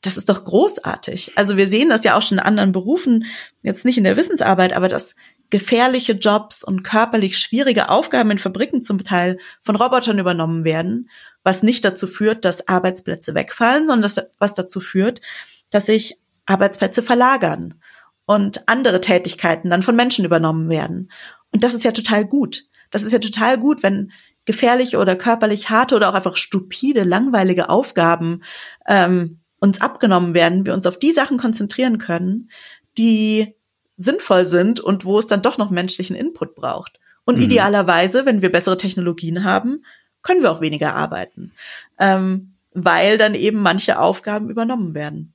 das 0.00 0.16
ist 0.16 0.28
doch 0.28 0.44
großartig. 0.44 1.32
Also 1.36 1.56
wir 1.56 1.66
sehen 1.66 1.88
das 1.88 2.04
ja 2.04 2.16
auch 2.16 2.22
schon 2.22 2.38
in 2.38 2.44
anderen 2.44 2.72
Berufen, 2.72 3.24
jetzt 3.62 3.84
nicht 3.84 3.98
in 3.98 4.04
der 4.04 4.16
Wissensarbeit, 4.16 4.72
aber 4.72 4.88
dass 4.88 5.16
gefährliche 5.50 6.12
Jobs 6.12 6.62
und 6.62 6.82
körperlich 6.82 7.38
schwierige 7.38 7.88
Aufgaben 7.88 8.30
in 8.30 8.38
Fabriken 8.38 8.82
zum 8.82 9.02
Teil 9.02 9.38
von 9.62 9.76
Robotern 9.76 10.18
übernommen 10.18 10.64
werden 10.64 11.08
was 11.48 11.62
nicht 11.62 11.82
dazu 11.82 12.06
führt, 12.06 12.44
dass 12.44 12.68
Arbeitsplätze 12.68 13.34
wegfallen, 13.34 13.86
sondern 13.86 14.02
das, 14.02 14.20
was 14.38 14.52
dazu 14.52 14.80
führt, 14.80 15.22
dass 15.70 15.86
sich 15.86 16.18
Arbeitsplätze 16.44 17.02
verlagern 17.02 17.80
und 18.26 18.68
andere 18.68 19.00
Tätigkeiten 19.00 19.70
dann 19.70 19.82
von 19.82 19.96
Menschen 19.96 20.26
übernommen 20.26 20.68
werden. 20.68 21.10
Und 21.50 21.64
das 21.64 21.72
ist 21.72 21.84
ja 21.84 21.92
total 21.92 22.26
gut. 22.26 22.64
Das 22.90 23.02
ist 23.02 23.12
ja 23.12 23.18
total 23.18 23.56
gut, 23.56 23.82
wenn 23.82 24.12
gefährliche 24.44 24.98
oder 24.98 25.16
körperlich 25.16 25.70
harte 25.70 25.96
oder 25.96 26.10
auch 26.10 26.14
einfach 26.14 26.36
stupide, 26.36 27.02
langweilige 27.04 27.70
Aufgaben 27.70 28.42
ähm, 28.86 29.40
uns 29.58 29.80
abgenommen 29.80 30.34
werden, 30.34 30.66
wir 30.66 30.74
uns 30.74 30.86
auf 30.86 30.98
die 30.98 31.12
Sachen 31.12 31.38
konzentrieren 31.38 31.96
können, 31.96 32.50
die 32.98 33.54
sinnvoll 33.98 34.46
sind 34.46 34.80
und 34.80 35.04
wo 35.04 35.18
es 35.18 35.26
dann 35.26 35.42
doch 35.42 35.58
noch 35.58 35.70
menschlichen 35.70 36.16
Input 36.16 36.54
braucht. 36.54 36.98
Und 37.24 37.36
mhm. 37.36 37.42
idealerweise, 37.42 38.24
wenn 38.24 38.40
wir 38.40 38.50
bessere 38.50 38.78
Technologien 38.78 39.44
haben, 39.44 39.84
können 40.22 40.40
wir 40.40 40.50
auch 40.50 40.62
weniger 40.62 40.94
arbeiten, 40.94 41.52
ähm, 41.98 42.54
weil 42.72 43.18
dann 43.18 43.34
eben 43.34 43.60
manche 43.60 43.98
Aufgaben 43.98 44.48
übernommen 44.48 44.94
werden. 44.94 45.34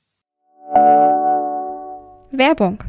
Werbung. 2.32 2.80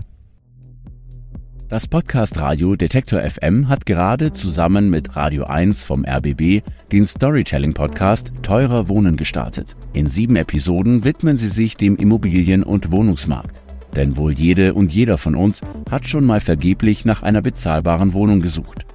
Das 1.68 1.88
Podcast 1.88 2.38
Radio 2.38 2.76
Detektor 2.76 3.20
FM 3.22 3.68
hat 3.68 3.84
gerade 3.84 4.32
zusammen 4.32 4.90
mit 4.90 5.16
Radio 5.16 5.44
1 5.44 5.82
vom 5.82 6.04
RBB 6.04 6.62
den 6.92 7.04
Storytelling 7.04 7.74
Podcast 7.74 8.32
Teurer 8.42 8.88
Wohnen 8.88 9.16
gestartet. 9.16 9.74
In 9.92 10.06
sieben 10.06 10.36
Episoden 10.36 11.04
widmen 11.04 11.36
sie 11.36 11.48
sich 11.48 11.76
dem 11.76 11.96
Immobilien- 11.96 12.62
und 12.62 12.92
Wohnungsmarkt. 12.92 13.63
Denn 13.97 14.16
wohl 14.16 14.32
jede 14.32 14.74
und 14.74 14.92
jeder 14.92 15.18
von 15.18 15.34
uns 15.34 15.61
hat 15.90 16.09
schon 16.09 16.24
mal 16.24 16.40
vergeblich 16.40 17.05
nach 17.05 17.22
einer 17.22 17.42
bezahlbaren 17.42 18.12
Wohnung 18.12 18.40
gesucht. 18.40 18.86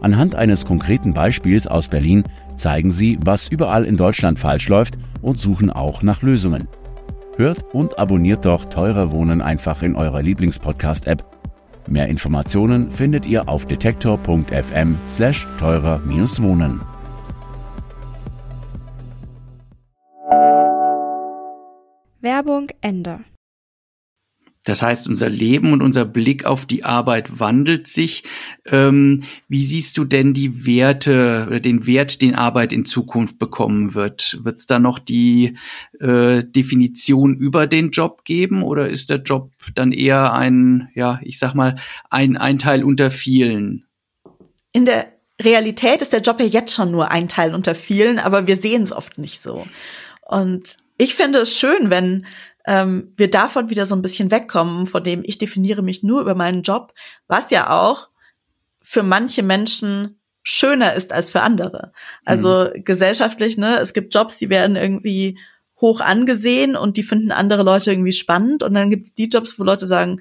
Anhand 0.00 0.34
eines 0.34 0.64
konkreten 0.64 1.14
Beispiels 1.14 1.66
aus 1.66 1.88
Berlin 1.88 2.24
zeigen 2.56 2.90
sie, 2.90 3.18
was 3.24 3.48
überall 3.48 3.84
in 3.84 3.96
Deutschland 3.96 4.38
falsch 4.38 4.68
läuft 4.68 4.98
und 5.20 5.38
suchen 5.38 5.70
auch 5.70 6.02
nach 6.02 6.22
Lösungen. 6.22 6.68
Hört 7.36 7.64
und 7.72 7.98
abonniert 7.98 8.44
doch 8.44 8.66
Teurer 8.66 9.10
Wohnen 9.10 9.40
einfach 9.40 9.82
in 9.82 9.96
eurer 9.96 10.20
Lieblingspodcast-App. 10.22 11.24
Mehr 11.88 12.08
Informationen 12.08 12.90
findet 12.90 13.26
ihr 13.26 13.48
auf 13.48 13.64
detektor.fm 13.64 14.96
slash 15.08 15.46
teurer-wohnen. 15.58 16.80
Werbung 22.20 22.68
Ende. 22.80 23.20
Das 24.64 24.80
heißt, 24.80 25.08
unser 25.08 25.28
Leben 25.28 25.72
und 25.72 25.82
unser 25.82 26.04
Blick 26.04 26.44
auf 26.44 26.66
die 26.66 26.84
Arbeit 26.84 27.40
wandelt 27.40 27.88
sich. 27.88 28.22
Ähm, 28.64 29.24
wie 29.48 29.66
siehst 29.66 29.98
du 29.98 30.04
denn 30.04 30.34
die 30.34 30.64
Werte 30.66 31.46
oder 31.48 31.58
den 31.58 31.86
Wert, 31.86 32.22
den 32.22 32.36
Arbeit 32.36 32.72
in 32.72 32.84
Zukunft 32.84 33.38
bekommen 33.40 33.94
wird? 33.94 34.38
Wird 34.42 34.58
es 34.58 34.66
da 34.66 34.78
noch 34.78 35.00
die 35.00 35.56
äh, 35.98 36.44
Definition 36.44 37.34
über 37.34 37.66
den 37.66 37.90
Job 37.90 38.24
geben 38.24 38.62
oder 38.62 38.88
ist 38.88 39.10
der 39.10 39.22
Job 39.22 39.50
dann 39.74 39.90
eher 39.90 40.32
ein, 40.32 40.90
ja, 40.94 41.18
ich 41.24 41.40
sag 41.40 41.54
mal, 41.54 41.76
ein, 42.08 42.36
ein 42.36 42.58
Teil 42.58 42.84
unter 42.84 43.10
vielen? 43.10 43.84
In 44.72 44.84
der 44.84 45.12
Realität 45.40 46.02
ist 46.02 46.12
der 46.12 46.20
Job 46.20 46.38
ja 46.38 46.46
jetzt 46.46 46.72
schon 46.72 46.92
nur 46.92 47.10
ein 47.10 47.26
Teil 47.26 47.52
unter 47.52 47.74
vielen, 47.74 48.20
aber 48.20 48.46
wir 48.46 48.56
sehen 48.56 48.82
es 48.82 48.92
oft 48.92 49.18
nicht 49.18 49.42
so. 49.42 49.66
Und 50.20 50.76
ich 50.98 51.16
finde 51.16 51.40
es 51.40 51.58
schön, 51.58 51.90
wenn 51.90 52.26
ähm, 52.66 53.12
wir 53.16 53.30
davon 53.30 53.70
wieder 53.70 53.86
so 53.86 53.94
ein 53.94 54.02
bisschen 54.02 54.30
wegkommen, 54.30 54.86
von 54.86 55.02
dem 55.02 55.22
ich 55.24 55.38
definiere 55.38 55.82
mich 55.82 56.02
nur 56.02 56.20
über 56.20 56.34
meinen 56.34 56.62
Job, 56.62 56.92
was 57.26 57.50
ja 57.50 57.70
auch 57.70 58.08
für 58.82 59.02
manche 59.02 59.42
Menschen 59.42 60.20
schöner 60.42 60.94
ist 60.94 61.12
als 61.12 61.30
für 61.30 61.42
andere. 61.42 61.92
Also 62.24 62.70
mhm. 62.74 62.84
gesellschaftlich, 62.84 63.56
ne, 63.56 63.78
es 63.78 63.92
gibt 63.92 64.14
Jobs, 64.14 64.38
die 64.38 64.50
werden 64.50 64.76
irgendwie 64.76 65.38
hoch 65.80 66.00
angesehen 66.00 66.76
und 66.76 66.96
die 66.96 67.02
finden 67.02 67.32
andere 67.32 67.62
Leute 67.62 67.90
irgendwie 67.90 68.12
spannend 68.12 68.62
und 68.62 68.74
dann 68.74 68.90
gibt 68.90 69.06
es 69.06 69.14
die 69.14 69.28
Jobs, 69.28 69.58
wo 69.58 69.64
Leute 69.64 69.86
sagen, 69.86 70.20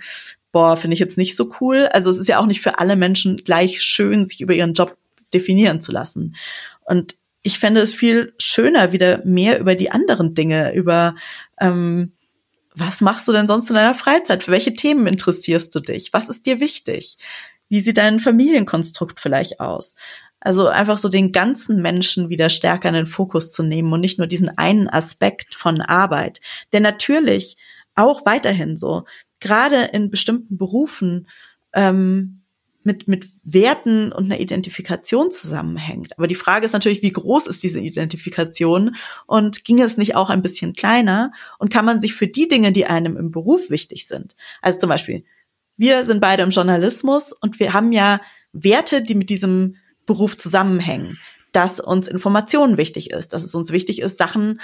boah, 0.52 0.76
finde 0.76 0.96
ich 0.96 1.00
jetzt 1.00 1.18
nicht 1.18 1.36
so 1.36 1.54
cool. 1.62 1.88
Also 1.94 2.10
es 2.10 2.18
ist 2.18 2.28
ja 2.28 2.40
auch 2.40 2.46
nicht 2.46 2.62
für 2.62 2.80
alle 2.80 2.96
Menschen 2.96 3.38
gleich 3.38 3.82
schön, 3.82 4.26
sich 4.26 4.42
über 4.42 4.54
ihren 4.54 4.74
Job 4.74 4.98
definieren 5.34 5.82
zu 5.82 5.92
lassen. 5.92 6.36
Und 6.82 7.16
ich 7.42 7.58
fände 7.58 7.82
es 7.82 7.94
viel 7.94 8.34
schöner, 8.38 8.92
wieder 8.92 9.22
mehr 9.26 9.60
über 9.60 9.76
die 9.76 9.92
anderen 9.92 10.34
Dinge, 10.34 10.74
über 10.74 11.16
ähm, 11.60 12.12
was 12.74 13.02
machst 13.02 13.28
du 13.28 13.32
denn 13.32 13.48
sonst 13.48 13.70
in 13.70 13.76
deiner 13.76 13.96
Freizeit? 13.96 14.44
Für 14.44 14.52
welche 14.52 14.74
Themen 14.74 15.08
interessierst 15.08 15.74
du 15.76 15.80
dich? 15.80 16.14
Was 16.14 16.30
ist 16.30 16.46
dir 16.46 16.60
wichtig? 16.60 17.18
Wie 17.70 17.82
sieht 17.82 17.98
dein 17.98 18.20
Familienkonstrukt 18.20 19.20
vielleicht 19.20 19.60
aus? 19.60 19.96
Also 20.40 20.68
einfach 20.68 20.98
so 20.98 21.08
den 21.08 21.32
ganzen 21.32 21.82
Menschen 21.82 22.30
wieder 22.30 22.50
stärker 22.50 22.90
in 22.90 22.96
den 22.96 23.06
Fokus 23.06 23.52
zu 23.52 23.62
nehmen 23.62 23.94
und 23.94 24.02
nicht 24.02 24.18
nur 24.18 24.28
diesen 24.28 24.58
einen 24.58 24.90
Aspekt 24.90 25.54
von 25.54 25.82
Arbeit. 25.82 26.42
Der 26.74 26.80
natürlich 26.80 27.58
auch 27.96 28.26
weiterhin 28.26 28.78
so, 28.78 29.06
gerade 29.40 29.84
in 29.94 30.10
bestimmten 30.10 30.58
Berufen, 30.58 31.28
ähm, 31.74 32.41
mit, 32.84 33.08
mit 33.08 33.30
Werten 33.44 34.12
und 34.12 34.26
einer 34.26 34.40
Identifikation 34.40 35.32
zusammenhängt. 35.32 36.18
Aber 36.18 36.28
die 36.28 36.36
Frage 36.36 36.66
ist 36.66 36.74
natürlich, 36.74 37.02
wie 37.02 37.12
groß 37.12 37.48
ist 37.48 37.64
diese 37.64 37.80
Identifikation 37.80 38.96
und 39.28 39.64
ging 39.64 39.82
es 39.82 39.98
nicht 39.98 40.16
auch 40.16 40.30
ein 40.30 40.42
bisschen 40.42 40.74
kleiner 40.74 41.32
und 41.60 41.72
kann 41.72 41.86
man 41.86 42.02
sich 42.02 42.14
für 42.14 42.28
die 42.28 42.48
Dinge, 42.48 42.72
die 42.72 42.86
einem 42.86 43.18
im 43.18 43.32
Beruf 43.32 43.70
wichtig 43.70 44.08
sind, 44.08 44.36
also 44.62 44.80
zum 44.80 44.90
Beispiel, 44.90 45.24
wir 45.78 46.06
sind 46.06 46.22
beide 46.22 46.44
im 46.44 46.50
Journalismus 46.50 47.34
und 47.34 47.60
wir 47.60 47.74
haben 47.74 47.92
ja 47.92 48.22
Werte, 48.54 49.02
die 49.02 49.16
mit 49.16 49.30
diesem 49.30 49.78
Beruf 50.06 50.38
zusammenhängen, 50.38 51.18
dass 51.54 51.80
uns 51.80 52.08
Informationen 52.08 52.78
wichtig 52.78 53.12
ist, 53.12 53.34
dass 53.34 53.44
es 53.44 53.56
uns 53.56 53.72
wichtig 53.72 54.02
ist, 54.02 54.18
Sachen 54.18 54.60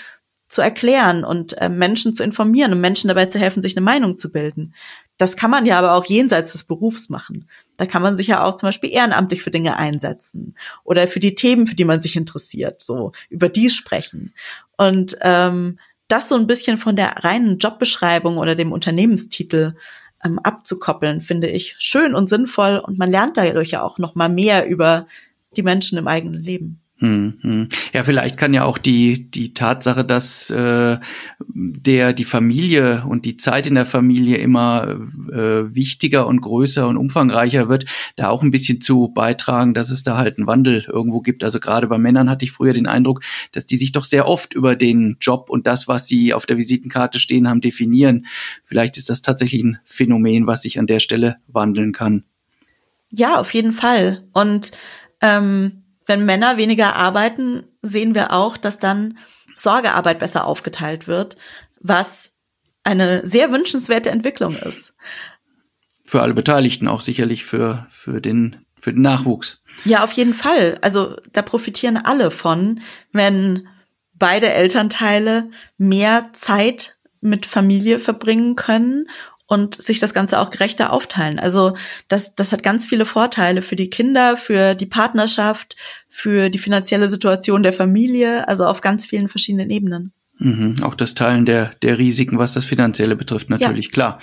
zu 0.48 0.62
erklären 0.62 1.24
und 1.24 1.58
äh, 1.58 1.70
Menschen 1.70 2.14
zu 2.14 2.24
informieren 2.24 2.72
und 2.72 2.82
Menschen 2.82 3.08
dabei 3.10 3.26
zu 3.26 3.40
helfen, 3.40 3.62
sich 3.62 3.76
eine 3.76 3.84
Meinung 3.84 4.18
zu 4.18 4.32
bilden. 4.32 4.74
Das 5.18 5.36
kann 5.36 5.52
man 5.52 5.66
ja 5.66 5.78
aber 5.80 5.94
auch 5.94 6.06
jenseits 6.06 6.54
des 6.54 6.64
Berufs 6.64 7.10
machen. 7.10 7.50
Da 7.78 7.86
kann 7.86 8.02
man 8.02 8.18
sich 8.18 8.28
ja 8.28 8.44
auch 8.44 8.56
zum 8.56 8.68
Beispiel 8.68 8.92
ehrenamtlich 8.92 9.44
für 9.44 9.52
Dinge 9.52 9.78
einsetzen 9.78 10.56
oder 10.84 11.08
für 11.08 11.20
die 11.20 11.36
Themen, 11.36 11.68
für 11.68 11.76
die 11.76 11.86
man 11.86 12.02
sich 12.02 12.16
interessiert, 12.16 12.82
so 12.82 13.12
über 13.30 13.50
die 13.50 13.70
sprechen. 13.70 14.34
Und 14.78 15.18
ähm, 15.22 15.80
das 16.08 16.30
so 16.30 16.36
ein 16.36 16.48
bisschen 16.48 16.78
von 16.78 16.96
der 16.96 17.24
reinen 17.24 17.58
Jobbeschreibung 17.58 18.38
oder 18.38 18.56
dem 18.56 18.72
Unternehmenstitel 18.72 19.76
ähm, 20.24 20.40
abzukoppeln, 20.40 21.22
finde 21.22 21.48
ich 21.48 21.76
schön 21.80 22.16
und 22.16 22.30
sinnvoll 22.30 22.78
und 22.78 22.98
man 22.98 23.12
lernt 23.12 23.38
dadurch 23.38 23.72
ja 23.72 23.84
auch 23.84 23.98
noch 23.98 24.16
mal 24.16 24.30
mehr 24.30 24.68
über 24.68 25.08
die 25.56 25.64
Menschen 25.64 25.98
im 25.98 26.08
eigenen 26.08 26.42
Leben. 26.42 26.82
Hm, 27.00 27.38
hm. 27.42 27.70
Ja, 27.94 28.04
vielleicht 28.04 28.38
kann 28.38 28.56
ja 28.56 28.64
auch 28.64 28.80
die 28.80 29.30
die 29.30 29.54
Tatsache, 29.54 30.04
dass 30.04 30.50
äh, 30.50 30.98
der 31.48 32.14
die 32.14 32.24
Familie 32.24 33.04
und 33.08 33.24
die 33.26 33.38
Zeit 33.38 33.68
in 33.68 33.76
der 33.76 33.86
Familie 33.86 34.38
immer 34.38 34.98
äh, 35.32 35.76
wichtiger 35.76 36.26
und 36.26 36.42
größer 36.42 36.88
und 36.88 36.98
umfangreicher 36.98 37.70
wird, 37.70 37.86
da 38.16 38.30
auch 38.30 38.42
ein 38.42 38.50
bisschen 38.50 38.82
zu 38.82 39.10
beitragen, 39.14 39.76
dass 39.76 39.92
es 39.92 40.02
da 40.02 40.18
halt 40.18 40.40
einen 40.40 40.48
Wandel 40.48 40.88
irgendwo 40.92 41.22
gibt. 41.22 41.44
Also 41.44 41.60
gerade 41.60 41.86
bei 41.86 42.00
Männern 42.00 42.32
hatte 42.32 42.46
ich 42.46 42.52
früher 42.52 42.74
den 42.74 42.88
Eindruck, 42.88 43.22
dass 43.52 43.68
die 43.68 43.78
sich 43.78 43.92
doch 43.92 44.06
sehr 44.06 44.28
oft 44.28 44.56
über 44.56 44.76
den 44.76 45.18
Job 45.22 45.52
und 45.52 45.68
das, 45.68 45.88
was 45.88 46.08
sie 46.08 46.34
auf 46.34 46.48
der 46.48 46.58
Visitenkarte 46.58 47.20
stehen 47.20 47.48
haben, 47.48 47.62
definieren. 47.62 48.26
Vielleicht 48.64 48.98
ist 48.98 49.12
das 49.12 49.22
tatsächlich 49.22 49.64
ein 49.64 49.78
Phänomen, 49.84 50.48
was 50.48 50.64
sich 50.64 50.80
an 50.80 50.88
der 50.88 51.00
Stelle 51.00 51.38
wandeln 51.48 51.92
kann. 51.92 52.24
Ja, 53.12 53.40
auf 53.40 53.54
jeden 53.54 53.72
Fall. 53.72 54.24
Und 54.34 54.72
ähm 55.22 55.84
wenn 56.08 56.26
Männer 56.26 56.58
weniger 56.58 56.96
arbeiten, 56.96 57.64
sehen 57.82 58.16
wir 58.16 58.34
auch, 58.34 58.58
dass 58.58 58.80
dann 58.80 59.18
Sorgearbeit 59.56 60.20
besser 60.20 60.46
aufgeteilt 60.46 61.08
wird, 61.08 61.38
was 61.80 62.34
eine 62.84 63.28
sehr 63.28 63.52
wünschenswerte 63.52 64.10
Entwicklung 64.10 64.56
ist. 64.56 64.96
Für 66.06 66.22
alle 66.22 66.34
Beteiligten, 66.34 66.88
auch 66.88 67.02
sicherlich 67.02 67.44
für, 67.44 67.86
für 67.90 68.22
den, 68.22 68.66
für 68.80 68.94
den 68.94 69.02
Nachwuchs. 69.02 69.62
Ja, 69.84 70.04
auf 70.06 70.14
jeden 70.14 70.34
Fall. 70.34 70.78
Also 70.82 71.18
da 71.34 71.42
profitieren 71.42 71.98
alle 71.98 72.32
von, 72.32 72.80
wenn 73.12 73.68
beide 74.14 74.50
Elternteile 74.50 75.52
mehr 75.78 76.30
Zeit 76.32 76.98
mit 77.20 77.46
Familie 77.46 78.00
verbringen 78.00 78.56
können 78.56 79.08
und 79.48 79.82
sich 79.82 80.00
das 80.00 80.14
Ganze 80.14 80.40
auch 80.40 80.50
gerechter 80.50 80.94
aufteilen. 80.94 81.40
Also 81.40 81.74
das, 82.10 82.36
das 82.36 82.52
hat 82.52 82.64
ganz 82.64 82.86
viele 82.86 83.06
Vorteile 83.06 83.62
für 83.62 83.76
die 83.76 83.90
Kinder, 83.90 84.38
für 84.38 84.76
die 84.76 84.86
Partnerschaft, 84.86 85.76
für 86.10 86.50
die 86.50 86.60
finanzielle 86.60 87.10
Situation 87.10 87.64
der 87.64 87.74
Familie, 87.74 88.48
also 88.48 88.66
auf 88.66 88.82
ganz 88.82 89.06
vielen 89.06 89.30
verschiedenen 89.30 89.70
Ebenen. 89.70 90.12
Mhm, 90.40 90.84
auch 90.84 90.94
das 90.94 91.16
Teilen 91.16 91.46
der, 91.46 91.72
der 91.82 91.98
Risiken, 91.98 92.38
was 92.38 92.54
das 92.54 92.66
Finanzielle 92.66 93.16
betrifft, 93.16 93.50
natürlich, 93.50 93.88
ja. 93.88 93.92
klar. 93.92 94.20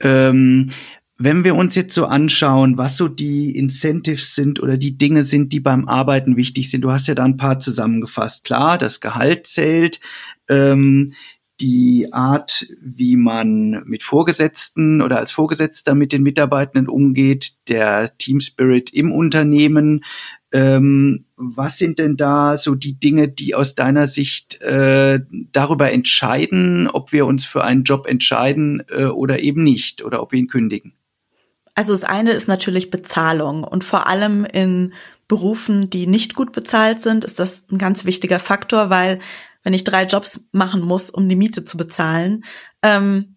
Ähm, 0.00 0.72
wenn 1.18 1.44
wir 1.44 1.54
uns 1.54 1.74
jetzt 1.74 1.94
so 1.94 2.04
anschauen, 2.04 2.76
was 2.76 2.98
so 2.98 3.08
die 3.08 3.56
Incentives 3.56 4.34
sind 4.34 4.60
oder 4.60 4.76
die 4.76 4.98
Dinge 4.98 5.24
sind, 5.24 5.52
die 5.52 5.60
beim 5.60 5.88
Arbeiten 5.88 6.36
wichtig 6.36 6.70
sind, 6.70 6.82
du 6.82 6.92
hast 6.92 7.08
ja 7.08 7.14
da 7.14 7.24
ein 7.24 7.38
paar 7.38 7.58
zusammengefasst. 7.58 8.44
Klar, 8.44 8.76
das 8.76 9.00
Gehalt 9.00 9.46
zählt. 9.46 10.00
Ähm, 10.48 11.14
die 11.60 12.12
Art, 12.12 12.66
wie 12.80 13.16
man 13.16 13.82
mit 13.86 14.02
Vorgesetzten 14.02 15.00
oder 15.00 15.18
als 15.18 15.32
Vorgesetzter 15.32 15.94
mit 15.94 16.12
den 16.12 16.22
Mitarbeitenden 16.22 16.88
umgeht, 16.88 17.68
der 17.68 18.16
Team 18.18 18.40
Spirit 18.40 18.92
im 18.92 19.12
Unternehmen. 19.12 20.04
Ähm, 20.52 21.24
was 21.36 21.78
sind 21.78 21.98
denn 21.98 22.16
da 22.16 22.56
so 22.56 22.74
die 22.74 22.98
Dinge, 22.98 23.28
die 23.28 23.54
aus 23.54 23.74
deiner 23.74 24.06
Sicht 24.06 24.60
äh, 24.60 25.20
darüber 25.52 25.90
entscheiden, 25.92 26.88
ob 26.88 27.12
wir 27.12 27.26
uns 27.26 27.44
für 27.44 27.64
einen 27.64 27.84
Job 27.84 28.06
entscheiden 28.06 28.82
äh, 28.88 29.04
oder 29.04 29.40
eben 29.40 29.62
nicht 29.62 30.04
oder 30.04 30.22
ob 30.22 30.32
wir 30.32 30.38
ihn 30.38 30.48
kündigen? 30.48 30.92
Also 31.74 31.92
das 31.92 32.04
eine 32.04 32.32
ist 32.32 32.48
natürlich 32.48 32.90
Bezahlung 32.90 33.64
und 33.64 33.84
vor 33.84 34.06
allem 34.06 34.46
in 34.46 34.94
Berufen, 35.28 35.90
die 35.90 36.06
nicht 36.06 36.34
gut 36.34 36.52
bezahlt 36.52 37.00
sind, 37.02 37.24
ist 37.24 37.38
das 37.40 37.66
ein 37.70 37.78
ganz 37.78 38.04
wichtiger 38.04 38.38
Faktor, 38.38 38.90
weil 38.90 39.18
wenn 39.66 39.74
ich 39.74 39.82
drei 39.82 40.04
Jobs 40.04 40.42
machen 40.52 40.80
muss, 40.80 41.10
um 41.10 41.28
die 41.28 41.34
Miete 41.34 41.64
zu 41.64 41.76
bezahlen, 41.76 42.44
ähm, 42.82 43.36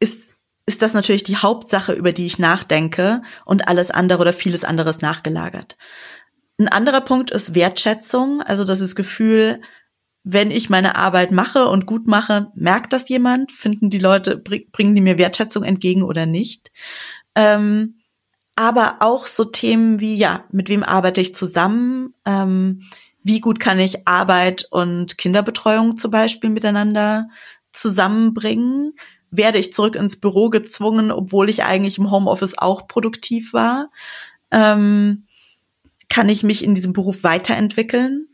ist, 0.00 0.32
ist 0.66 0.82
das 0.82 0.92
natürlich 0.92 1.22
die 1.22 1.36
Hauptsache, 1.36 1.92
über 1.92 2.10
die 2.10 2.26
ich 2.26 2.40
nachdenke 2.40 3.22
und 3.44 3.68
alles 3.68 3.92
andere 3.92 4.22
oder 4.22 4.32
vieles 4.32 4.64
anderes 4.64 5.02
nachgelagert. 5.02 5.76
Ein 6.58 6.66
anderer 6.66 7.00
Punkt 7.00 7.30
ist 7.30 7.54
Wertschätzung, 7.54 8.42
also 8.42 8.64
das 8.64 8.80
ist 8.80 8.96
Gefühl, 8.96 9.60
wenn 10.24 10.50
ich 10.50 10.68
meine 10.68 10.96
Arbeit 10.96 11.30
mache 11.30 11.68
und 11.68 11.86
gut 11.86 12.08
mache, 12.08 12.50
merkt 12.56 12.92
das 12.92 13.08
jemand? 13.08 13.52
Finden 13.52 13.88
die 13.88 14.00
Leute, 14.00 14.38
bringen 14.38 14.96
die 14.96 15.00
mir 15.00 15.16
Wertschätzung 15.16 15.62
entgegen 15.62 16.02
oder 16.02 16.26
nicht? 16.26 16.72
Ähm, 17.36 18.00
aber 18.56 18.96
auch 18.98 19.26
so 19.26 19.44
Themen 19.44 20.00
wie, 20.00 20.16
ja, 20.16 20.44
mit 20.50 20.68
wem 20.68 20.82
arbeite 20.82 21.20
ich 21.20 21.36
zusammen? 21.36 22.14
Ähm, 22.24 22.82
wie 23.26 23.40
gut 23.40 23.58
kann 23.58 23.80
ich 23.80 24.06
Arbeit 24.06 24.68
und 24.70 25.18
Kinderbetreuung 25.18 25.98
zum 25.98 26.12
Beispiel 26.12 26.48
miteinander 26.48 27.28
zusammenbringen? 27.72 28.92
Werde 29.32 29.58
ich 29.58 29.72
zurück 29.72 29.96
ins 29.96 30.20
Büro 30.20 30.48
gezwungen, 30.48 31.10
obwohl 31.10 31.50
ich 31.50 31.64
eigentlich 31.64 31.98
im 31.98 32.12
Homeoffice 32.12 32.56
auch 32.56 32.86
produktiv 32.86 33.52
war? 33.52 33.90
Ähm, 34.52 35.26
kann 36.08 36.28
ich 36.28 36.44
mich 36.44 36.62
in 36.62 36.76
diesem 36.76 36.92
Beruf 36.92 37.24
weiterentwickeln? 37.24 38.28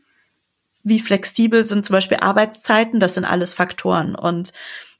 Wie 0.83 0.99
flexibel 0.99 1.65
sind 1.65 1.87
zum 1.87 1.95
Beispiel 1.95 2.17
Arbeitszeiten? 2.17 2.99
Das 2.99 3.15
sind 3.15 3.25
alles 3.25 3.55
Faktoren. 3.55 4.13
Und 4.13 4.53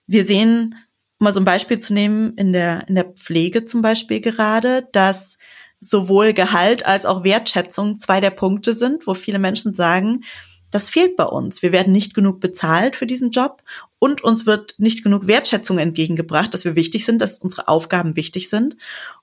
wir 0.07 0.25
sehen, 0.25 0.75
um 1.19 1.25
mal 1.25 1.35
so 1.35 1.39
ein 1.39 1.45
Beispiel 1.45 1.77
zu 1.77 1.93
nehmen, 1.93 2.33
in 2.33 2.51
der, 2.51 2.87
in 2.87 2.95
der 2.95 3.13
Pflege 3.13 3.63
zum 3.63 3.83
Beispiel 3.83 4.21
gerade, 4.21 4.87
dass 4.91 5.37
sowohl 5.83 6.33
Gehalt 6.33 6.85
als 6.85 7.05
auch 7.05 7.23
Wertschätzung 7.23 7.99
zwei 7.99 8.21
der 8.21 8.31
Punkte 8.31 8.73
sind, 8.73 9.05
wo 9.05 9.13
viele 9.13 9.39
Menschen 9.39 9.73
sagen, 9.73 10.23
das 10.71 10.89
fehlt 10.89 11.15
bei 11.15 11.25
uns. 11.25 11.61
Wir 11.61 11.71
werden 11.71 11.93
nicht 11.93 12.15
genug 12.15 12.39
bezahlt 12.39 12.95
für 12.95 13.05
diesen 13.05 13.29
Job 13.29 13.61
und 13.99 14.23
uns 14.23 14.47
wird 14.47 14.75
nicht 14.79 15.03
genug 15.03 15.27
Wertschätzung 15.27 15.77
entgegengebracht, 15.77 16.53
dass 16.53 16.65
wir 16.65 16.75
wichtig 16.75 17.05
sind, 17.05 17.21
dass 17.21 17.37
unsere 17.37 17.67
Aufgaben 17.67 18.15
wichtig 18.15 18.49
sind. 18.49 18.75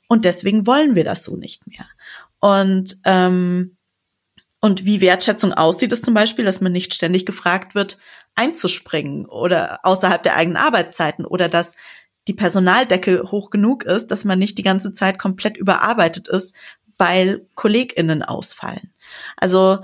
Und 0.07 0.25
deswegen 0.25 0.67
wollen 0.67 0.95
wir 0.95 1.03
das 1.03 1.25
so 1.25 1.37
nicht 1.37 1.67
mehr. 1.67 1.87
Und, 2.39 2.99
ähm, 3.05 3.77
und 4.61 4.85
wie 4.85 5.01
Wertschätzung 5.01 5.53
aussieht, 5.53 5.91
ist 5.91 6.05
zum 6.05 6.15
Beispiel, 6.15 6.45
dass 6.45 6.61
man 6.61 6.73
nicht 6.73 6.95
ständig 6.95 7.27
gefragt 7.27 7.75
wird, 7.75 7.99
einzuspringen 8.37 9.27
oder 9.27 9.81
außerhalb 9.83 10.23
der 10.23 10.37
eigenen 10.37 10.57
Arbeitszeiten 10.57 11.25
oder 11.25 11.49
dass 11.49 11.75
die 12.31 12.35
Personaldecke 12.35 13.25
hoch 13.33 13.51
genug 13.51 13.83
ist, 13.83 14.13
dass 14.13 14.25
man 14.25 14.39
nicht 14.39 14.57
die 14.57 14.63
ganze 14.63 14.93
Zeit 14.93 15.19
komplett 15.19 15.57
überarbeitet 15.57 16.29
ist, 16.29 16.55
weil 16.97 17.45
KollegInnen 17.57 18.23
ausfallen. 18.23 18.93
Also 19.37 19.81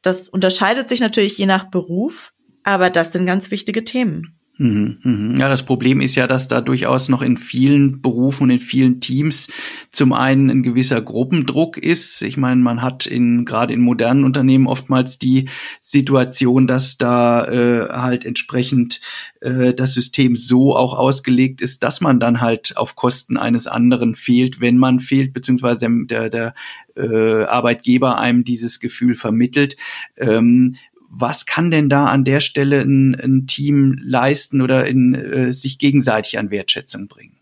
das 0.00 0.30
unterscheidet 0.30 0.88
sich 0.88 1.00
natürlich 1.00 1.36
je 1.36 1.44
nach 1.44 1.64
Beruf, 1.64 2.32
aber 2.62 2.88
das 2.88 3.12
sind 3.12 3.26
ganz 3.26 3.50
wichtige 3.50 3.84
Themen. 3.84 4.39
Mhm, 4.60 4.98
mhm. 5.02 5.36
Ja, 5.36 5.48
das 5.48 5.62
Problem 5.62 6.02
ist 6.02 6.16
ja, 6.16 6.26
dass 6.26 6.46
da 6.46 6.60
durchaus 6.60 7.08
noch 7.08 7.22
in 7.22 7.38
vielen 7.38 8.02
Berufen 8.02 8.44
und 8.44 8.50
in 8.50 8.58
vielen 8.58 9.00
Teams 9.00 9.50
zum 9.90 10.12
einen 10.12 10.50
ein 10.50 10.62
gewisser 10.62 11.00
Gruppendruck 11.00 11.78
ist. 11.78 12.20
Ich 12.20 12.36
meine, 12.36 12.60
man 12.60 12.82
hat 12.82 13.06
in 13.06 13.46
gerade 13.46 13.72
in 13.72 13.80
modernen 13.80 14.22
Unternehmen 14.22 14.66
oftmals 14.66 15.18
die 15.18 15.48
Situation, 15.80 16.66
dass 16.66 16.98
da 16.98 17.46
äh, 17.46 17.88
halt 17.88 18.26
entsprechend 18.26 19.00
äh, 19.40 19.72
das 19.72 19.94
System 19.94 20.36
so 20.36 20.76
auch 20.76 20.92
ausgelegt 20.92 21.62
ist, 21.62 21.82
dass 21.82 22.02
man 22.02 22.20
dann 22.20 22.42
halt 22.42 22.76
auf 22.76 22.96
Kosten 22.96 23.38
eines 23.38 23.66
anderen 23.66 24.14
fehlt, 24.14 24.60
wenn 24.60 24.76
man 24.76 25.00
fehlt, 25.00 25.32
beziehungsweise 25.32 25.88
der, 25.88 26.28
der 26.28 26.54
äh, 26.96 27.44
Arbeitgeber 27.44 28.18
einem 28.18 28.44
dieses 28.44 28.78
Gefühl 28.78 29.14
vermittelt. 29.14 29.76
Ähm, 30.18 30.76
was 31.10 31.44
kann 31.44 31.70
denn 31.70 31.88
da 31.88 32.06
an 32.06 32.24
der 32.24 32.40
Stelle 32.40 32.80
ein, 32.80 33.14
ein 33.16 33.46
Team 33.46 33.98
leisten 34.00 34.62
oder 34.62 34.86
in, 34.86 35.14
äh, 35.14 35.52
sich 35.52 35.78
gegenseitig 35.78 36.38
an 36.38 36.50
Wertschätzung 36.50 37.08
bringen? 37.08 37.36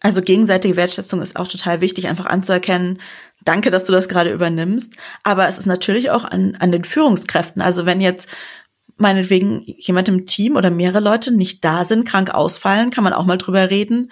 Also 0.00 0.22
gegenseitige 0.22 0.76
Wertschätzung 0.76 1.22
ist 1.22 1.36
auch 1.36 1.46
total 1.46 1.80
wichtig, 1.80 2.08
einfach 2.08 2.26
anzuerkennen, 2.26 2.98
danke, 3.44 3.70
dass 3.70 3.84
du 3.84 3.92
das 3.92 4.08
gerade 4.08 4.32
übernimmst. 4.32 4.96
Aber 5.22 5.46
es 5.46 5.58
ist 5.58 5.66
natürlich 5.66 6.10
auch 6.10 6.24
an, 6.24 6.56
an 6.58 6.72
den 6.72 6.84
Führungskräften. 6.84 7.62
Also 7.62 7.86
wenn 7.86 8.00
jetzt 8.00 8.28
meinetwegen 8.96 9.62
jemand 9.62 10.08
im 10.08 10.26
Team 10.26 10.56
oder 10.56 10.70
mehrere 10.70 11.00
Leute 11.00 11.32
nicht 11.32 11.64
da 11.64 11.84
sind, 11.84 12.08
krank 12.08 12.30
ausfallen, 12.30 12.90
kann 12.90 13.04
man 13.04 13.12
auch 13.12 13.26
mal 13.26 13.38
drüber 13.38 13.70
reden 13.70 14.10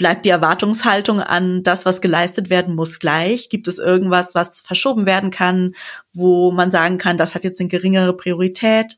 bleibt 0.00 0.24
die 0.24 0.30
Erwartungshaltung 0.30 1.20
an 1.20 1.62
das, 1.62 1.84
was 1.84 2.00
geleistet 2.00 2.48
werden 2.48 2.74
muss, 2.74 3.00
gleich? 3.00 3.50
Gibt 3.50 3.68
es 3.68 3.78
irgendwas, 3.78 4.34
was 4.34 4.62
verschoben 4.62 5.04
werden 5.04 5.30
kann, 5.30 5.74
wo 6.14 6.52
man 6.52 6.72
sagen 6.72 6.96
kann, 6.96 7.18
das 7.18 7.34
hat 7.34 7.44
jetzt 7.44 7.60
eine 7.60 7.68
geringere 7.68 8.16
Priorität? 8.16 8.96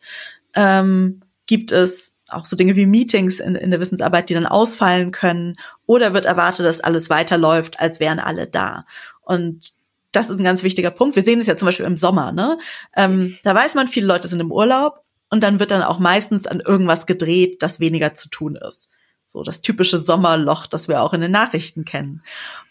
Ähm, 0.55 1.21
gibt 1.47 1.73
es 1.73 2.19
auch 2.29 2.45
so 2.45 2.55
Dinge 2.55 2.77
wie 2.77 2.87
Meetings 2.87 3.41
in, 3.41 3.57
in 3.57 3.73
der 3.73 3.81
Wissensarbeit, 3.81 4.31
die 4.31 4.35
dann 4.35 4.47
ausfallen 4.47 5.11
können? 5.11 5.57
Oder 5.87 6.15
wird 6.15 6.25
erwartet, 6.25 6.67
dass 6.67 6.81
alles 6.81 7.11
weiterläuft, 7.11 7.81
als 7.81 7.99
wären 7.99 8.21
alle 8.21 8.47
da? 8.47 8.87
Und 9.23 9.73
das 10.13 10.31
ist 10.31 10.39
ein 10.39 10.45
ganz 10.45 10.63
wichtiger 10.63 10.93
Punkt. 10.93 11.17
Wir 11.17 11.25
sehen 11.25 11.41
es 11.41 11.49
ja 11.49 11.57
zum 11.57 11.67
Beispiel 11.67 11.87
im 11.87 11.97
Sommer. 11.97 12.31
Ne? 12.31 12.59
Ähm, 12.97 13.37
da 13.43 13.57
weiß 13.57 13.75
man, 13.75 13.89
viele 13.89 14.07
Leute 14.07 14.29
sind 14.29 14.39
im 14.39 14.53
Urlaub 14.53 15.03
und 15.31 15.43
dann 15.43 15.59
wird 15.59 15.73
dann 15.73 15.83
auch 15.83 15.99
meistens 15.99 16.47
an 16.47 16.61
irgendwas 16.61 17.07
gedreht, 17.07 17.61
das 17.61 17.81
weniger 17.81 18.15
zu 18.15 18.29
tun 18.29 18.55
ist. 18.55 18.89
So 19.33 19.43
das 19.43 19.63
typische 19.63 19.99
Sommerloch, 19.99 20.67
das 20.67 20.89
wir 20.89 21.03
auch 21.03 21.15
in 21.15 21.23
den 21.23 21.33
Nachrichten 21.33 21.85
kennen. 21.85 22.23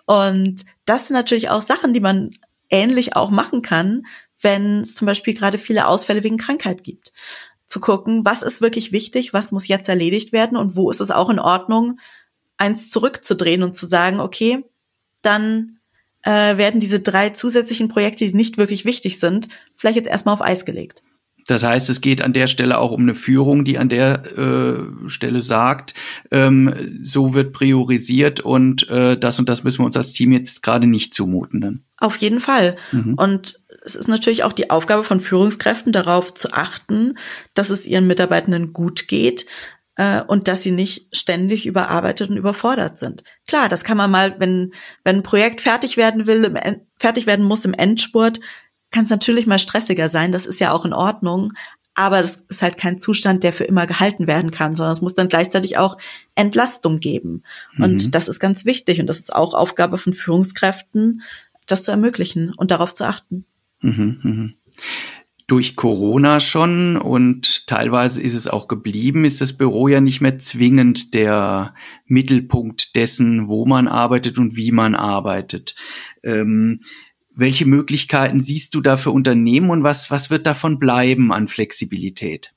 Und 0.05 0.65
das 0.85 1.07
sind 1.07 1.15
natürlich 1.15 1.49
auch 1.49 1.61
Sachen, 1.61 1.93
die 1.93 1.99
man 1.99 2.31
ähnlich 2.69 3.15
auch 3.15 3.31
machen 3.31 3.61
kann, 3.61 4.05
wenn 4.39 4.81
es 4.81 4.95
zum 4.95 5.05
Beispiel 5.07 5.33
gerade 5.33 5.57
viele 5.57 5.87
Ausfälle 5.87 6.23
wegen 6.23 6.37
Krankheit 6.37 6.83
gibt. 6.83 7.13
Zu 7.67 7.79
gucken, 7.79 8.25
was 8.25 8.43
ist 8.43 8.61
wirklich 8.61 8.91
wichtig, 8.91 9.33
was 9.33 9.51
muss 9.51 9.67
jetzt 9.67 9.89
erledigt 9.89 10.33
werden 10.33 10.57
und 10.57 10.75
wo 10.75 10.91
ist 10.91 11.01
es 11.01 11.11
auch 11.11 11.29
in 11.29 11.39
Ordnung, 11.39 11.99
eins 12.57 12.89
zurückzudrehen 12.89 13.63
und 13.63 13.75
zu 13.75 13.87
sagen, 13.87 14.19
okay, 14.19 14.63
dann 15.21 15.79
äh, 16.23 16.57
werden 16.57 16.79
diese 16.79 16.99
drei 16.99 17.29
zusätzlichen 17.29 17.87
Projekte, 17.87 18.25
die 18.25 18.33
nicht 18.33 18.57
wirklich 18.57 18.85
wichtig 18.85 19.19
sind, 19.19 19.49
vielleicht 19.75 19.95
jetzt 19.95 20.09
erstmal 20.09 20.33
auf 20.35 20.41
Eis 20.41 20.65
gelegt. 20.65 21.01
Das 21.47 21.63
heißt, 21.63 21.89
es 21.89 22.01
geht 22.01 22.21
an 22.21 22.33
der 22.33 22.47
Stelle 22.47 22.77
auch 22.77 22.91
um 22.91 23.01
eine 23.01 23.13
Führung, 23.13 23.65
die 23.65 23.77
an 23.77 23.89
der 23.89 24.37
äh, 24.37 25.09
Stelle 25.09 25.41
sagt, 25.41 25.93
ähm, 26.29 26.99
so 27.01 27.33
wird 27.33 27.53
priorisiert 27.53 28.39
und 28.39 28.87
äh, 28.89 29.17
das 29.17 29.39
und 29.39 29.49
das 29.49 29.63
müssen 29.63 29.79
wir 29.79 29.85
uns 29.85 29.97
als 29.97 30.11
Team 30.13 30.31
jetzt 30.31 30.63
gerade 30.63 30.87
nicht 30.87 31.13
zumuten. 31.13 31.61
Dann. 31.61 31.83
Auf 31.97 32.17
jeden 32.17 32.39
Fall. 32.39 32.75
Mhm. 32.91 33.15
Und 33.15 33.59
es 33.83 33.95
ist 33.95 34.07
natürlich 34.07 34.43
auch 34.43 34.53
die 34.53 34.69
Aufgabe 34.69 35.03
von 35.03 35.21
Führungskräften, 35.21 35.91
darauf 35.91 36.33
zu 36.33 36.53
achten, 36.53 37.17
dass 37.53 37.69
es 37.69 37.87
ihren 37.87 38.07
Mitarbeitenden 38.07 38.73
gut 38.73 39.07
geht 39.07 39.45
äh, 39.95 40.21
und 40.21 40.47
dass 40.47 40.63
sie 40.63 40.71
nicht 40.71 41.15
ständig 41.15 41.65
überarbeitet 41.65 42.29
und 42.29 42.37
überfordert 42.37 42.97
sind. 42.97 43.23
Klar, 43.47 43.69
das 43.69 43.83
kann 43.83 43.97
man 43.97 44.11
mal, 44.11 44.35
wenn, 44.39 44.73
wenn 45.03 45.17
ein 45.17 45.23
Projekt 45.23 45.61
fertig 45.61 45.97
werden 45.97 46.27
will, 46.27 46.43
im, 46.43 46.57
fertig 46.97 47.25
werden 47.25 47.45
muss 47.45 47.65
im 47.65 47.73
Endspurt, 47.73 48.39
kann 48.91 49.05
es 49.05 49.09
natürlich 49.09 49.47
mal 49.47 49.59
stressiger 49.59 50.09
sein, 50.09 50.31
das 50.31 50.45
ist 50.45 50.59
ja 50.59 50.71
auch 50.71 50.85
in 50.85 50.93
Ordnung, 50.93 51.53
aber 51.93 52.21
das 52.21 52.45
ist 52.47 52.61
halt 52.61 52.77
kein 52.77 52.99
Zustand, 52.99 53.43
der 53.43 53.53
für 53.53 53.65
immer 53.65 53.85
gehalten 53.85 54.27
werden 54.27 54.51
kann, 54.51 54.75
sondern 54.75 54.93
es 54.93 55.01
muss 55.01 55.13
dann 55.13 55.27
gleichzeitig 55.27 55.77
auch 55.77 55.97
Entlastung 56.35 56.99
geben. 56.99 57.43
Mhm. 57.73 57.83
Und 57.83 58.15
das 58.15 58.27
ist 58.27 58.39
ganz 58.39 58.65
wichtig 58.65 58.99
und 58.99 59.07
das 59.07 59.19
ist 59.19 59.35
auch 59.35 59.53
Aufgabe 59.53 59.97
von 59.97 60.13
Führungskräften, 60.13 61.21
das 61.67 61.83
zu 61.83 61.91
ermöglichen 61.91 62.53
und 62.55 62.71
darauf 62.71 62.93
zu 62.93 63.05
achten. 63.05 63.45
Mhm, 63.81 64.19
mh. 64.21 64.49
Durch 65.47 65.75
Corona 65.75 66.39
schon 66.39 66.95
und 66.95 67.67
teilweise 67.67 68.21
ist 68.21 68.35
es 68.35 68.47
auch 68.47 68.69
geblieben, 68.69 69.25
ist 69.25 69.41
das 69.41 69.51
Büro 69.51 69.89
ja 69.89 69.99
nicht 69.99 70.21
mehr 70.21 70.39
zwingend 70.39 71.13
der 71.13 71.75
Mittelpunkt 72.05 72.95
dessen, 72.95 73.49
wo 73.49 73.65
man 73.65 73.89
arbeitet 73.89 74.37
und 74.37 74.55
wie 74.55 74.71
man 74.71 74.95
arbeitet. 74.95 75.75
Ähm, 76.23 76.79
welche 77.33 77.65
Möglichkeiten 77.65 78.41
siehst 78.43 78.75
du 78.75 78.81
da 78.81 78.97
für 78.97 79.11
Unternehmen 79.11 79.69
und 79.69 79.83
was, 79.83 80.11
was 80.11 80.29
wird 80.29 80.45
davon 80.45 80.79
bleiben 80.79 81.31
an 81.31 81.47
Flexibilität? 81.47 82.53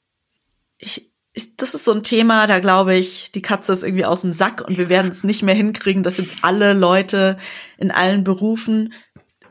Ich, 0.79 1.11
ich, 1.33 1.57
das 1.57 1.75
ist 1.75 1.85
so 1.85 1.93
ein 1.93 2.03
Thema, 2.03 2.47
da 2.47 2.59
glaube 2.59 2.95
ich, 2.95 3.33
die 3.33 3.43
Katze 3.43 3.73
ist 3.73 3.83
irgendwie 3.83 4.05
aus 4.05 4.23
dem 4.23 4.33
Sack 4.33 4.63
und 4.67 4.77
wir 4.77 4.89
werden 4.89 5.11
es 5.11 5.25
nicht 5.25 5.43
mehr 5.43 5.55
hinkriegen, 5.55 6.03
dass 6.03 6.19
jetzt 6.19 6.37
alle 6.43 6.73
Leute 6.73 7.39
in 7.79 7.91
allen 7.91 8.25
Berufen, 8.25 8.93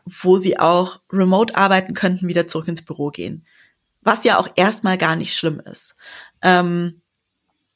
wo 0.06 0.38
sie 0.38 0.60
auch 0.60 1.00
remote 1.12 1.56
arbeiten 1.56 1.94
könnten, 1.94 2.28
wieder 2.28 2.48
zurück 2.48 2.68
ins 2.68 2.84
Büro 2.84 3.10
gehen. 3.10 3.46
Was 4.02 4.26
ja 4.26 4.38
auch 4.38 4.50
erstmal 4.56 4.98
gar 4.98 5.16
nicht 5.16 5.36
schlimm 5.36 5.62
ist. 5.62 5.96
Ähm, 6.42 7.02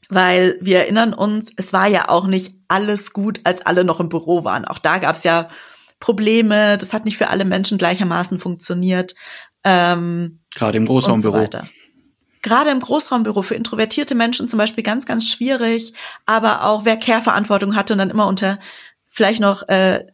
weil 0.10 0.58
wir 0.62 0.80
erinnern 0.80 1.14
uns, 1.14 1.52
es 1.56 1.74
war 1.74 1.88
ja 1.88 2.10
auch 2.10 2.28
nicht 2.28 2.56
alles 2.68 3.14
gut, 3.14 3.42
als 3.44 3.66
alle 3.66 3.84
noch 3.84 4.00
im 4.00 4.10
Büro 4.10 4.44
waren. 4.44 4.66
Auch 4.66 4.80
da 4.80 4.98
gab 4.98 5.16
es 5.16 5.24
ja 5.24 5.48
Probleme, 6.00 6.78
das 6.78 6.94
hat 6.94 7.06
nicht 7.06 7.18
für 7.18 7.30
alle 7.30 7.46
Menschen 7.46 7.78
gleichermaßen 7.78 8.40
funktioniert. 8.40 9.16
Ähm, 9.64 10.40
Gerade 10.56 10.78
im 10.78 10.86
Großraumbüro. 10.86 11.48
So 11.52 11.60
Gerade 12.42 12.70
im 12.70 12.80
Großraumbüro 12.80 13.42
für 13.42 13.56
introvertierte 13.56 14.16
Menschen 14.16 14.48
zum 14.48 14.58
Beispiel 14.58 14.84
ganz, 14.84 15.06
ganz 15.06 15.28
schwierig, 15.28 15.94
aber 16.26 16.64
auch 16.64 16.86
wer 16.86 16.98
Care-Verantwortung 16.98 17.76
hatte 17.76 17.94
und 17.94 18.00
dann 18.00 18.10
immer 18.10 18.28
unter 18.28 18.60
vielleicht 19.08 19.42
noch 19.42 19.68
äh, 19.68 20.06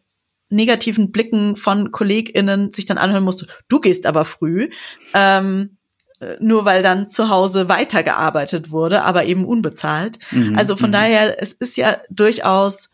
negativen 0.49 1.11
Blicken 1.11 1.55
von 1.55 1.91
KollegInnen 1.91 2.71
sich 2.71 2.85
dann 2.85 2.97
anhören 2.97 3.23
musste, 3.23 3.47
du 3.67 3.79
gehst 3.79 4.05
aber 4.05 4.23
früh, 4.23 4.69
ähm, 5.13 5.77
äh, 6.19 6.37
nur 6.39 6.63
weil 6.65 6.83
dann 6.83 7.09
zu 7.09 7.29
Hause 7.29 7.67
weitergearbeitet 7.67 8.71
wurde, 8.71 9.03
aber 9.03 9.25
eben 9.25 9.45
unbezahlt. 9.45 10.19
Mhm, 10.31 10.57
also 10.57 10.75
von 10.75 10.91
mhm. 10.91 10.93
daher, 10.93 11.41
es 11.41 11.53
ist 11.53 11.75
ja 11.75 11.97
durchaus 12.09 12.89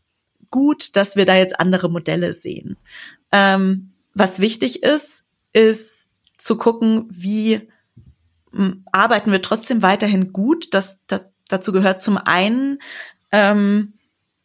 gut, 0.49 0.95
dass 0.95 1.15
wir 1.15 1.25
da 1.25 1.35
jetzt 1.35 1.59
andere 1.59 1.89
Modelle 1.89 2.33
sehen. 2.33 2.77
Ähm, 3.31 3.91
was 4.13 4.39
wichtig 4.39 4.83
ist, 4.83 5.23
ist 5.53 6.11
zu 6.37 6.57
gucken, 6.57 7.07
wie 7.09 7.69
hm, 8.51 8.85
arbeiten 8.91 9.31
wir 9.31 9.41
trotzdem 9.41 9.81
weiterhin 9.81 10.33
gut. 10.33 10.73
Das, 10.73 11.05
das 11.07 11.23
dazu 11.49 11.71
gehört 11.71 12.01
zum 12.01 12.17
einen 12.17 12.79
ähm, 13.31 13.93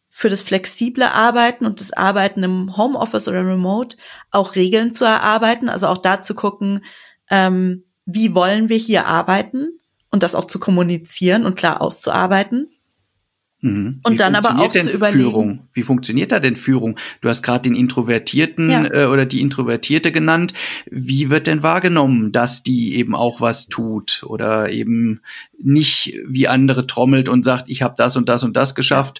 für 0.09 0.29
das 0.29 0.41
flexible 0.41 1.03
Arbeiten 1.03 1.65
und 1.65 1.81
das 1.81 1.93
Arbeiten 1.93 2.43
im 2.43 2.77
Homeoffice 2.77 3.27
oder 3.27 3.45
Remote 3.45 3.97
auch 4.31 4.55
Regeln 4.55 4.93
zu 4.93 5.05
erarbeiten. 5.05 5.69
Also 5.69 5.87
auch 5.87 5.97
da 5.97 6.21
zu 6.21 6.35
gucken, 6.35 6.83
ähm, 7.29 7.83
wie 8.05 8.35
wollen 8.35 8.69
wir 8.69 8.77
hier 8.77 9.07
arbeiten 9.07 9.79
und 10.11 10.23
das 10.23 10.35
auch 10.35 10.45
zu 10.45 10.59
kommunizieren 10.59 11.45
und 11.45 11.55
klar 11.55 11.81
auszuarbeiten. 11.81 12.69
Mhm. 13.65 13.99
Und 14.03 14.19
dann 14.19 14.35
aber 14.35 14.59
auch 14.59 14.69
zu 14.69 14.91
überlegen. 14.91 15.23
Führung? 15.23 15.59
Wie 15.73 15.81
funktioniert 15.81 16.31
da 16.31 16.39
denn 16.39 16.55
Führung? 16.55 16.99
Du 17.21 17.29
hast 17.29 17.41
gerade 17.41 17.63
den 17.63 17.75
Introvertierten 17.75 18.69
ja. 18.69 18.85
äh, 18.85 19.05
oder 19.05 19.25
die 19.25 19.41
Introvertierte 19.41 20.11
genannt. 20.11 20.53
Wie 20.85 21.31
wird 21.31 21.47
denn 21.47 21.63
wahrgenommen, 21.63 22.31
dass 22.31 22.61
die 22.61 22.95
eben 22.95 23.15
auch 23.15 23.41
was 23.41 23.67
tut 23.67 24.23
oder 24.27 24.69
eben 24.69 25.21
nicht 25.57 26.13
wie 26.27 26.47
andere 26.47 26.85
trommelt 26.85 27.27
und 27.27 27.43
sagt, 27.43 27.67
ich 27.67 27.81
habe 27.81 27.95
das 27.97 28.15
und 28.15 28.29
das 28.29 28.43
und 28.43 28.55
das 28.55 28.75
geschafft? 28.75 29.19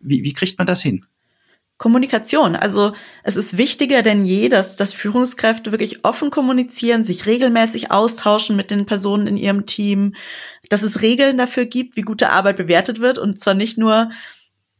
Wie, 0.00 0.22
wie 0.22 0.34
kriegt 0.34 0.56
man 0.58 0.68
das 0.68 0.82
hin? 0.82 1.04
Kommunikation. 1.80 2.56
Also 2.56 2.92
es 3.22 3.38
ist 3.38 3.56
wichtiger 3.56 4.02
denn 4.02 4.26
je, 4.26 4.50
dass, 4.50 4.76
dass 4.76 4.92
Führungskräfte 4.92 5.72
wirklich 5.72 6.04
offen 6.04 6.28
kommunizieren, 6.30 7.04
sich 7.04 7.24
regelmäßig 7.24 7.90
austauschen 7.90 8.54
mit 8.54 8.70
den 8.70 8.84
Personen 8.84 9.26
in 9.26 9.38
ihrem 9.38 9.64
Team, 9.64 10.14
dass 10.68 10.82
es 10.82 11.00
Regeln 11.00 11.38
dafür 11.38 11.64
gibt, 11.64 11.96
wie 11.96 12.02
gute 12.02 12.28
Arbeit 12.28 12.56
bewertet 12.56 13.00
wird 13.00 13.16
und 13.16 13.40
zwar 13.40 13.54
nicht 13.54 13.78
nur 13.78 14.10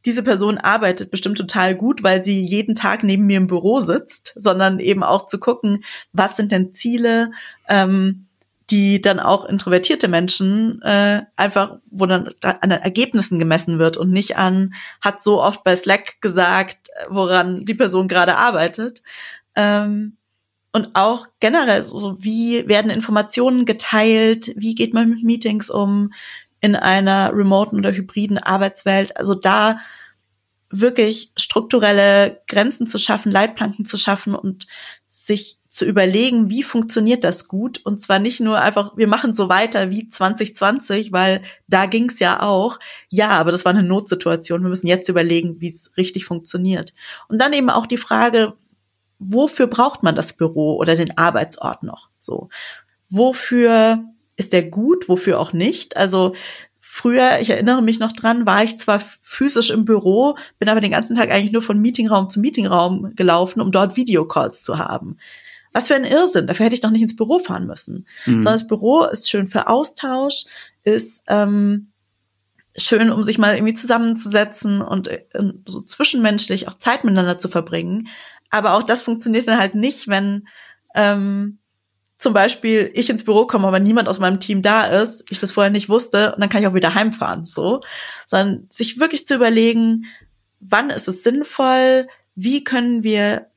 diese 0.04 0.22
Person 0.22 0.58
arbeitet 0.58 1.10
bestimmt 1.10 1.38
total 1.38 1.74
gut, 1.74 2.02
weil 2.02 2.22
sie 2.22 2.38
jeden 2.38 2.74
Tag 2.74 3.02
neben 3.02 3.24
mir 3.24 3.38
im 3.38 3.46
Büro 3.46 3.80
sitzt, 3.80 4.34
sondern 4.36 4.78
eben 4.78 5.02
auch 5.02 5.24
zu 5.24 5.40
gucken, 5.40 5.82
was 6.12 6.36
sind 6.36 6.52
denn 6.52 6.70
Ziele, 6.70 7.30
ähm, 7.66 8.26
die 8.70 9.00
dann 9.02 9.18
auch 9.20 9.44
introvertierte 9.44 10.08
Menschen 10.08 10.80
äh, 10.82 11.22
einfach, 11.36 11.78
wo 11.90 12.06
dann 12.06 12.30
an 12.42 12.70
Ergebnissen 12.70 13.38
gemessen 13.38 13.78
wird 13.78 13.96
und 13.96 14.10
nicht 14.10 14.36
an, 14.36 14.74
hat 15.00 15.22
so 15.22 15.42
oft 15.42 15.64
bei 15.64 15.74
Slack 15.74 16.20
gesagt, 16.20 16.88
woran 17.08 17.64
die 17.64 17.74
Person 17.74 18.08
gerade 18.08 18.36
arbeitet. 18.36 19.02
Ähm, 19.56 20.16
und 20.72 20.90
auch 20.94 21.26
generell, 21.40 21.82
so 21.82 22.16
wie 22.20 22.68
werden 22.68 22.90
Informationen 22.90 23.64
geteilt, 23.64 24.52
wie 24.56 24.74
geht 24.74 24.94
man 24.94 25.10
mit 25.10 25.24
Meetings 25.24 25.68
um 25.68 26.12
in 26.60 26.76
einer 26.76 27.32
remoten 27.34 27.78
oder 27.78 27.92
hybriden 27.92 28.38
Arbeitswelt. 28.38 29.16
Also 29.16 29.34
da 29.34 29.78
wirklich 30.70 31.32
strukturelle 31.36 32.40
Grenzen 32.46 32.86
zu 32.86 32.98
schaffen, 32.98 33.32
Leitplanken 33.32 33.84
zu 33.84 33.96
schaffen 33.96 34.36
und 34.36 34.66
sich 35.08 35.59
zu 35.80 35.86
überlegen, 35.86 36.50
wie 36.50 36.62
funktioniert 36.62 37.24
das 37.24 37.48
gut 37.48 37.80
und 37.86 38.02
zwar 38.02 38.18
nicht 38.18 38.38
nur 38.38 38.60
einfach, 38.60 38.98
wir 38.98 39.08
machen 39.08 39.34
so 39.34 39.48
weiter 39.48 39.90
wie 39.90 40.10
2020, 40.10 41.10
weil 41.10 41.40
da 41.68 41.86
ging's 41.86 42.18
ja 42.18 42.42
auch. 42.42 42.78
Ja, 43.08 43.30
aber 43.30 43.50
das 43.50 43.64
war 43.64 43.72
eine 43.72 43.82
Notsituation. 43.82 44.62
Wir 44.62 44.68
müssen 44.68 44.86
jetzt 44.86 45.08
überlegen, 45.08 45.58
wie 45.62 45.70
es 45.70 45.90
richtig 45.96 46.26
funktioniert. 46.26 46.92
Und 47.28 47.38
dann 47.38 47.54
eben 47.54 47.70
auch 47.70 47.86
die 47.86 47.96
Frage, 47.96 48.52
wofür 49.18 49.68
braucht 49.68 50.02
man 50.02 50.14
das 50.14 50.34
Büro 50.34 50.76
oder 50.76 50.96
den 50.96 51.16
Arbeitsort 51.16 51.82
noch? 51.82 52.10
So, 52.18 52.50
wofür 53.08 54.04
ist 54.36 54.52
der 54.52 54.64
gut, 54.64 55.08
wofür 55.08 55.40
auch 55.40 55.54
nicht? 55.54 55.96
Also 55.96 56.34
Früher, 56.92 57.38
ich 57.40 57.48
erinnere 57.50 57.82
mich 57.82 58.00
noch 58.00 58.10
dran, 58.10 58.46
war 58.46 58.64
ich 58.64 58.76
zwar 58.76 59.00
physisch 59.20 59.70
im 59.70 59.84
Büro, 59.84 60.36
bin 60.58 60.68
aber 60.68 60.80
den 60.80 60.90
ganzen 60.90 61.14
Tag 61.14 61.30
eigentlich 61.30 61.52
nur 61.52 61.62
von 61.62 61.80
Meetingraum 61.80 62.28
zu 62.28 62.40
Meetingraum 62.40 63.14
gelaufen, 63.14 63.60
um 63.60 63.70
dort 63.70 63.96
Videocalls 63.96 64.64
zu 64.64 64.76
haben. 64.76 65.16
Was 65.72 65.88
für 65.88 65.94
ein 65.94 66.04
Irrsinn. 66.04 66.46
Dafür 66.46 66.66
hätte 66.66 66.74
ich 66.74 66.80
doch 66.80 66.90
nicht 66.90 67.02
ins 67.02 67.16
Büro 67.16 67.38
fahren 67.38 67.66
müssen. 67.66 68.06
Mhm. 68.26 68.42
Sondern 68.42 68.54
das 68.54 68.66
Büro 68.66 69.04
ist 69.04 69.30
schön 69.30 69.46
für 69.46 69.68
Austausch, 69.68 70.44
ist 70.82 71.22
ähm, 71.28 71.92
schön, 72.76 73.10
um 73.10 73.22
sich 73.22 73.38
mal 73.38 73.54
irgendwie 73.54 73.74
zusammenzusetzen 73.74 74.80
und 74.80 75.08
äh, 75.08 75.24
so 75.66 75.80
zwischenmenschlich 75.80 76.68
auch 76.68 76.74
Zeit 76.74 77.04
miteinander 77.04 77.38
zu 77.38 77.48
verbringen. 77.48 78.08
Aber 78.50 78.74
auch 78.74 78.82
das 78.82 79.02
funktioniert 79.02 79.46
dann 79.46 79.58
halt 79.58 79.74
nicht, 79.74 80.08
wenn 80.08 80.48
ähm, 80.94 81.58
zum 82.18 82.34
Beispiel 82.34 82.90
ich 82.94 83.08
ins 83.08 83.24
Büro 83.24 83.46
komme, 83.46 83.66
aber 83.66 83.78
niemand 83.78 84.08
aus 84.08 84.18
meinem 84.18 84.40
Team 84.40 84.60
da 84.60 84.84
ist, 84.84 85.24
ich 85.30 85.38
das 85.38 85.52
vorher 85.52 85.70
nicht 85.70 85.88
wusste 85.88 86.34
und 86.34 86.40
dann 86.40 86.50
kann 86.50 86.60
ich 86.60 86.68
auch 86.68 86.74
wieder 86.74 86.94
heimfahren, 86.94 87.46
so. 87.46 87.80
Sondern 88.26 88.66
sich 88.70 89.00
wirklich 89.00 89.26
zu 89.26 89.34
überlegen, 89.36 90.04
wann 90.60 90.90
ist 90.90 91.08
es 91.08 91.22
sinnvoll, 91.22 92.08
wie 92.34 92.62
können 92.62 93.02
wir 93.02 93.49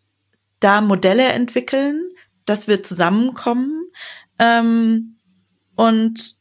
da 0.64 0.82
Modelle 0.82 1.26
entwickeln, 1.26 2.09
dass 2.45 2.68
wir 2.68 2.84
zusammenkommen 2.84 3.86
ähm, 4.39 5.18
und 5.76 6.36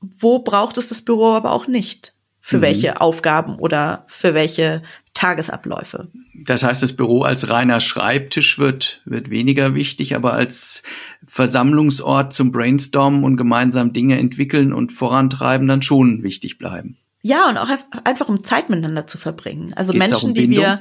wo 0.00 0.40
braucht 0.40 0.78
es 0.78 0.88
das 0.88 1.02
Büro 1.02 1.32
aber 1.32 1.52
auch 1.52 1.66
nicht? 1.66 2.14
Für 2.40 2.58
mhm. 2.58 2.62
welche 2.62 3.00
Aufgaben 3.00 3.56
oder 3.56 4.04
für 4.06 4.32
welche 4.34 4.82
Tagesabläufe? 5.14 6.08
Das 6.44 6.62
heißt, 6.62 6.82
das 6.82 6.92
Büro 6.92 7.22
als 7.22 7.48
reiner 7.48 7.80
Schreibtisch 7.80 8.58
wird, 8.58 9.02
wird 9.04 9.30
weniger 9.30 9.74
wichtig, 9.74 10.14
aber 10.14 10.34
als 10.34 10.84
Versammlungsort 11.26 12.32
zum 12.32 12.52
Brainstormen 12.52 13.24
und 13.24 13.36
gemeinsam 13.36 13.92
Dinge 13.92 14.18
entwickeln 14.18 14.72
und 14.72 14.92
vorantreiben 14.92 15.66
dann 15.66 15.82
schon 15.82 16.22
wichtig 16.22 16.58
bleiben. 16.58 16.98
Ja, 17.22 17.48
und 17.48 17.56
auch 17.56 17.68
einfach 18.04 18.28
um 18.28 18.44
Zeit 18.44 18.70
miteinander 18.70 19.08
zu 19.08 19.18
verbringen. 19.18 19.72
Also 19.74 19.92
Geht's 19.92 20.08
Menschen, 20.08 20.28
um 20.28 20.34
die 20.34 20.50
wir. 20.50 20.80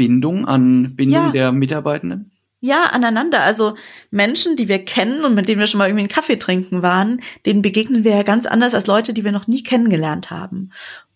Bindung 0.00 0.48
an 0.48 0.96
Bindung 0.96 1.26
ja. 1.26 1.30
der 1.30 1.52
Mitarbeitenden? 1.52 2.30
Ja, 2.60 2.84
aneinander. 2.84 3.42
Also 3.42 3.74
Menschen, 4.10 4.56
die 4.56 4.66
wir 4.66 4.82
kennen 4.82 5.26
und 5.26 5.34
mit 5.34 5.46
denen 5.46 5.60
wir 5.60 5.66
schon 5.66 5.76
mal 5.76 5.88
irgendwie 5.88 6.04
einen 6.04 6.08
Kaffee 6.08 6.38
trinken 6.38 6.80
waren, 6.80 7.20
denen 7.44 7.60
begegnen 7.60 8.02
wir 8.02 8.16
ja 8.16 8.22
ganz 8.22 8.46
anders 8.46 8.74
als 8.74 8.86
Leute, 8.86 9.12
die 9.12 9.24
wir 9.24 9.32
noch 9.32 9.46
nie 9.46 9.62
kennengelernt 9.62 10.30
haben. 10.30 10.70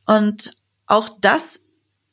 Und 0.04 0.54
auch 0.86 1.08
das 1.22 1.60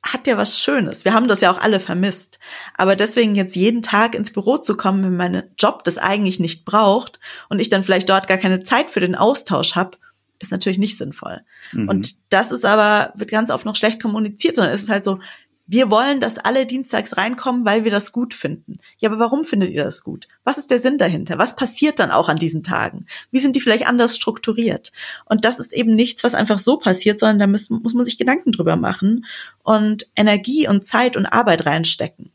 hat 0.02 0.28
ja 0.28 0.38
was 0.38 0.60
Schönes. 0.60 1.04
Wir 1.04 1.14
haben 1.14 1.28
das 1.28 1.42
ja 1.42 1.52
auch 1.52 1.60
alle 1.60 1.82
vermisst. 1.82 2.40
Aber 2.78 2.96
deswegen 2.96 3.36
jetzt 3.36 3.58
jeden 3.58 3.82
Tag 3.82 4.16
ins 4.16 4.32
Büro 4.32 4.58
zu 4.58 4.78
kommen, 4.78 5.04
wenn 5.04 5.18
mein 5.18 5.44
Job 5.60 5.84
das 5.84 5.98
eigentlich 5.98 6.40
nicht 6.40 6.64
braucht 6.64 7.20
und 7.50 7.60
ich 7.60 7.68
dann 7.68 7.84
vielleicht 7.84 8.10
dort 8.10 8.30
gar 8.30 8.38
keine 8.38 8.64
Zeit 8.64 8.92
für 8.92 9.02
den 9.02 9.16
Austausch 9.16 9.76
habe, 9.76 9.98
ist 10.40 10.52
natürlich 10.52 10.80
nicht 10.80 10.98
sinnvoll. 10.98 11.42
Mhm. 11.72 11.90
Und 11.90 12.34
das 12.34 12.52
ist 12.52 12.66
aber, 12.66 13.14
wird 13.16 13.32
ganz 13.32 13.52
oft 13.52 13.66
noch 13.66 13.76
schlecht 13.76 14.02
kommuniziert, 14.02 14.56
sondern 14.56 14.74
es 14.74 14.82
ist 14.82 14.90
halt 14.90 15.04
so, 15.04 15.20
wir 15.68 15.90
wollen, 15.90 16.20
dass 16.20 16.38
alle 16.38 16.66
dienstags 16.66 17.18
reinkommen, 17.18 17.66
weil 17.66 17.84
wir 17.84 17.92
das 17.92 18.12
gut 18.12 18.34
finden. 18.34 18.80
Ja, 18.98 19.10
aber 19.10 19.20
warum 19.20 19.46
findet 19.46 19.72
ihr 19.72 19.84
das 19.84 20.04
gut? 20.04 20.28
Was 20.44 20.58
ist 20.58 20.72
der 20.72 20.80
Sinn 20.80 20.98
dahinter? 20.98 21.38
Was 21.38 21.56
passiert 21.56 22.00
dann 22.00 22.12
auch 22.12 22.30
an 22.30 22.38
diesen 22.38 22.64
Tagen? 22.64 23.06
Wie 23.32 23.40
sind 23.40 23.56
die 23.56 23.62
vielleicht 23.62 23.88
anders 23.88 24.16
strukturiert? 24.16 24.92
Und 25.26 25.46
das 25.46 25.60
ist 25.60 25.74
eben 25.74 25.94
nichts, 25.94 26.24
was 26.24 26.36
einfach 26.36 26.60
so 26.60 26.78
passiert, 26.78 27.20
sondern 27.20 27.40
da 27.40 27.48
muss, 27.48 27.70
muss 27.70 27.94
man 27.94 28.06
sich 28.06 28.18
Gedanken 28.18 28.52
drüber 28.52 28.76
machen 28.76 29.26
und 29.64 30.10
Energie 30.16 30.68
und 30.68 30.84
Zeit 30.86 31.16
und 31.16 31.26
Arbeit 31.26 31.66
reinstecken. 31.66 32.32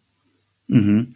Mhm. 0.69 1.15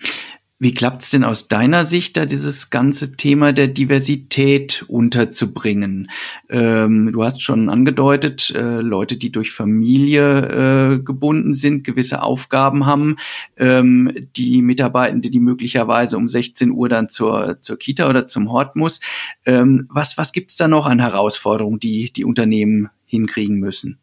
Wie 0.63 0.75
klappt 0.75 1.01
es 1.01 1.09
denn 1.09 1.25
aus 1.25 1.49
deiner 1.49 1.87
Sicht, 1.87 2.19
da 2.19 2.27
dieses 2.27 2.69
ganze 2.69 3.17
Thema 3.17 3.55
der 3.55 3.67
Diversität 3.67 4.85
unterzubringen? 4.89 6.11
Ähm, 6.51 7.13
du 7.13 7.25
hast 7.25 7.43
schon 7.43 7.71
angedeutet, 7.71 8.53
äh, 8.55 8.83
Leute, 8.83 9.17
die 9.17 9.33
durch 9.33 9.53
Familie 9.53 10.97
äh, 10.97 10.99
gebunden 10.99 11.55
sind, 11.55 11.83
gewisse 11.83 12.21
Aufgaben 12.23 12.85
haben, 12.85 13.17
ähm, 13.57 14.13
die 14.37 14.61
Mitarbeitende, 14.61 15.31
die 15.31 15.41
möglicherweise 15.41 16.19
um 16.19 16.29
16 16.29 16.73
Uhr 16.73 16.91
dann 16.91 17.09
zur, 17.09 17.63
zur 17.63 17.79
Kita 17.79 18.07
oder 18.11 18.29
zum 18.29 18.53
Hort 18.53 18.77
muss. 18.77 19.01
Ähm, 19.47 19.89
was 19.89 20.19
was 20.19 20.31
gibt's 20.31 20.59
da 20.59 20.69
noch 20.69 20.85
an 20.85 21.01
Herausforderungen, 21.01 21.81
die 21.81 22.13
die 22.13 22.27
Unternehmen 22.27 22.91
hinkriegen 23.07 23.57
müssen? 23.61 23.99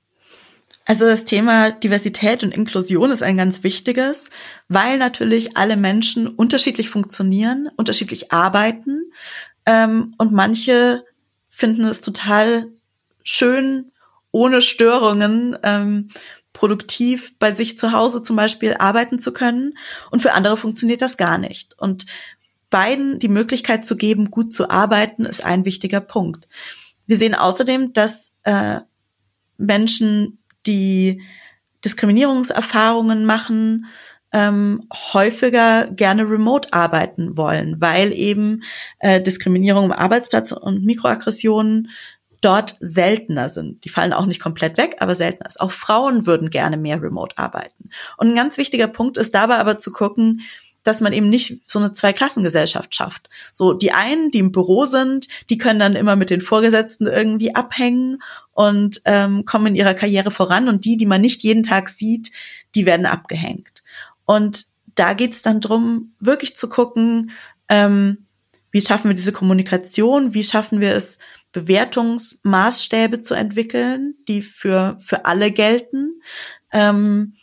Also 0.88 1.06
das 1.06 1.26
Thema 1.26 1.72
Diversität 1.72 2.44
und 2.46 2.54
Inklusion 2.56 3.12
ist 3.12 3.22
ein 3.22 3.36
ganz 3.36 3.62
wichtiges, 3.62 4.30
weil 4.70 4.98
natürlich 4.98 5.58
alle 5.58 5.76
Menschen 5.76 6.28
unterschiedlich 6.28 6.90
funktionieren, 6.90 7.70
unterschiedlich 7.76 8.32
arbeiten 8.32 9.12
ähm, 9.66 10.16
und 10.18 10.32
manche 10.32 11.04
finden 11.50 11.84
es 11.84 12.00
total 12.00 12.68
schön, 13.22 13.92
ohne 14.32 14.62
Störungen 14.62 15.58
ähm, 15.62 16.08
produktiv 16.54 17.38
bei 17.38 17.52
sich 17.52 17.78
zu 17.78 17.92
Hause 17.92 18.24
zum 18.24 18.38
Beispiel 18.38 18.76
arbeiten 18.80 19.20
zu 19.20 19.34
können 19.34 19.78
und 20.10 20.22
für 20.22 20.32
andere 20.32 20.56
funktioniert 20.56 21.02
das 21.02 21.18
gar 21.18 21.38
nicht. 21.38 21.78
Und 21.78 22.06
beiden 22.70 23.20
die 23.20 23.28
Möglichkeit 23.28 23.86
zu 23.86 23.98
geben, 23.98 24.32
gut 24.32 24.54
zu 24.54 24.70
arbeiten, 24.70 25.26
ist 25.26 25.44
ein 25.44 25.66
wichtiger 25.66 26.00
Punkt. 26.00 26.48
Wir 27.08 27.18
sehen 27.18 27.36
außerdem, 27.36 27.92
dass 27.92 28.32
äh, 28.44 28.80
Menschen 29.58 30.40
die 30.68 31.22
Diskriminierungserfahrungen 31.84 33.26
machen, 33.26 33.86
ähm, 34.34 34.82
häufiger 35.13 35.88
gerne 35.88 36.30
remote 36.30 36.74
arbeiten 36.74 37.38
wollen, 37.38 37.80
weil 37.80 38.11
eben 38.11 38.63
äh, 38.99 39.22
Diskriminierung 39.22 39.86
im 39.86 39.91
Arbeitsplatz 39.91 40.51
und 40.51 40.84
Mikroaggressionen 40.86 41.89
dort 42.41 42.78
seltener 42.80 43.49
sind. 43.49 43.84
Die 43.84 43.89
fallen 43.89 44.13
auch 44.13 44.26
nicht 44.26 44.41
komplett 44.41 44.78
weg, 44.78 44.97
aber 44.99 45.15
seltener 45.15 45.47
ist. 45.47 45.59
Auch 45.59 45.72
Frauen 45.72 46.28
würden 46.28 46.49
gerne 46.49 46.78
mehr 46.78 47.01
remote 47.01 47.38
arbeiten. 47.38 47.89
Und 48.18 48.30
ein 48.30 48.36
ganz 48.36 48.57
wichtiger 48.57 48.88
Punkt 48.88 49.18
ist 49.18 49.34
dabei 49.34 49.57
aber 49.57 49.80
zu 49.80 49.91
gucken, 49.91 50.41
dass 50.88 51.02
man 51.02 51.12
eben 51.12 51.28
nicht 51.28 51.62
so 51.66 51.80
eine 51.80 51.92
Zweiklassengesellschaft 51.92 52.96
schafft. 52.96 53.30
So, 53.54 53.74
die 53.74 53.92
einen, 53.92 54.32
die 54.32 54.40
im 54.40 54.54
Büro 54.54 54.86
sind, 54.86 55.28
die 55.50 55.58
können 55.58 55.80
dann 55.80 55.96
immer 55.96 56.16
mit 56.16 56.30
den 56.30 56.40
Vorgesetzten 56.40 57.08
irgendwie 57.08 57.54
abhängen 57.54 58.20
und 58.54 59.02
ähm, 59.04 59.44
kommen 59.44 59.68
in 59.68 59.76
ihrer 59.76 59.94
Karriere 59.94 60.32
voran 60.32 60.70
und 60.70 60.86
die, 60.86 60.96
die 60.96 61.06
man 61.06 61.20
nicht 61.20 61.44
jeden 61.44 61.64
Tag 61.64 61.90
sieht, 61.90 62.32
die 62.74 62.86
werden 62.86 63.06
abgehängt. 63.06 63.84
Und 64.26 64.68
da 64.96 65.14
geht's 65.14 65.42
dann 65.42 65.60
drum, 65.60 66.14
wirklich 66.20 66.56
zu 66.56 66.70
gucken, 66.70 67.32
ähm, 67.68 68.26
wie 68.72 68.82
schaffen 68.82 69.10
wir 69.10 69.16
diese 69.16 69.34
Kommunikation, 69.34 70.34
wie 70.34 70.44
schaffen 70.44 70.80
wir 70.80 70.94
es, 70.94 71.20
Bewertungsmaßstäbe 71.52 73.20
zu 73.20 73.34
entwickeln, 73.34 74.16
die 74.28 74.42
für, 74.42 74.98
für 75.02 75.26
alle 75.26 75.52
gelten. 75.52 76.22
Ähm, 76.72 77.34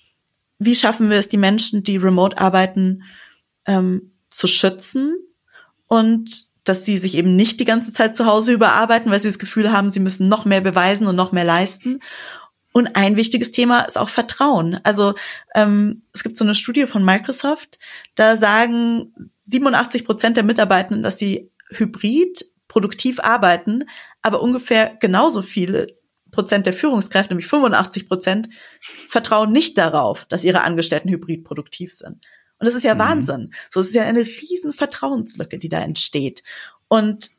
wie 0.59 0.75
schaffen 0.75 1.11
wir 1.11 1.19
es, 1.19 1.29
die 1.29 1.37
Menschen, 1.37 1.83
die 1.83 1.97
remote 1.97 2.39
arbeiten, 2.39 3.03
ähm, 3.67 4.13
zu 4.31 4.47
schützen 4.47 5.17
und 5.87 6.47
dass 6.65 6.85
sie 6.85 6.99
sich 6.99 7.15
eben 7.15 7.37
nicht 7.37 7.61
die 7.61 7.67
ganze 7.67 7.93
Zeit 7.93 8.17
zu 8.17 8.27
Hause 8.27 8.53
überarbeiten, 8.53 9.11
weil 9.11 9.21
sie 9.21 9.29
das 9.29 9.39
Gefühl 9.39 9.71
haben, 9.71 9.91
sie 9.91 10.01
müssen 10.01 10.29
noch 10.29 10.45
mehr 10.47 10.63
beweisen 10.63 11.07
und 11.07 11.15
noch 11.15 11.31
mehr 11.31 11.45
leisten. 11.45 12.01
Und 12.73 12.97
ein 12.97 13.17
wichtiges 13.17 13.51
Thema 13.51 13.81
ist 13.83 13.99
auch 13.99 14.09
Vertrauen. 14.09 14.81
Also 14.83 15.15
ähm, 15.55 16.03
es 16.13 16.23
gibt 16.25 16.37
so 16.37 16.45
eine 16.45 16.55
Studie 16.55 16.87
von 16.87 17.05
Microsoft, 17.05 17.79
da 18.15 18.37
sagen 18.37 19.15
87 19.47 20.05
Prozent 20.05 20.37
der 20.37 20.45
Mitarbeitenden, 20.45 21.03
dass 21.03 21.19
sie 21.19 21.51
hybrid 21.71 22.47
produktiv 22.67 23.21
arbeiten, 23.21 23.85
aber 24.23 24.41
ungefähr 24.41 24.97
genauso 24.99 25.43
viele 25.43 25.87
Prozent 26.33 26.67
der 26.67 26.73
Führungskräfte, 26.73 27.33
nämlich 27.33 27.47
85 27.47 28.09
Prozent, 28.09 28.49
vertrauen 29.09 29.53
nicht 29.53 29.79
darauf, 29.79 30.25
dass 30.25 30.43
ihre 30.43 30.63
Angestellten 30.63 31.11
hybrid 31.11 31.45
produktiv 31.45 31.93
sind. 31.93 32.25
Und 32.65 32.69
das 32.69 32.77
ist 32.77 32.85
ja 32.85 32.95
mhm. 32.95 33.01
Wahnsinn. 33.01 33.51
So, 33.71 33.81
es 33.81 33.89
ist 33.89 33.95
ja 33.95 34.05
eine 34.05 34.21
riesen 34.21 34.73
Vertrauenslücke, 34.73 35.59
die 35.59 35.69
da 35.69 35.83
entsteht. 35.83 36.43
Und 36.89 37.31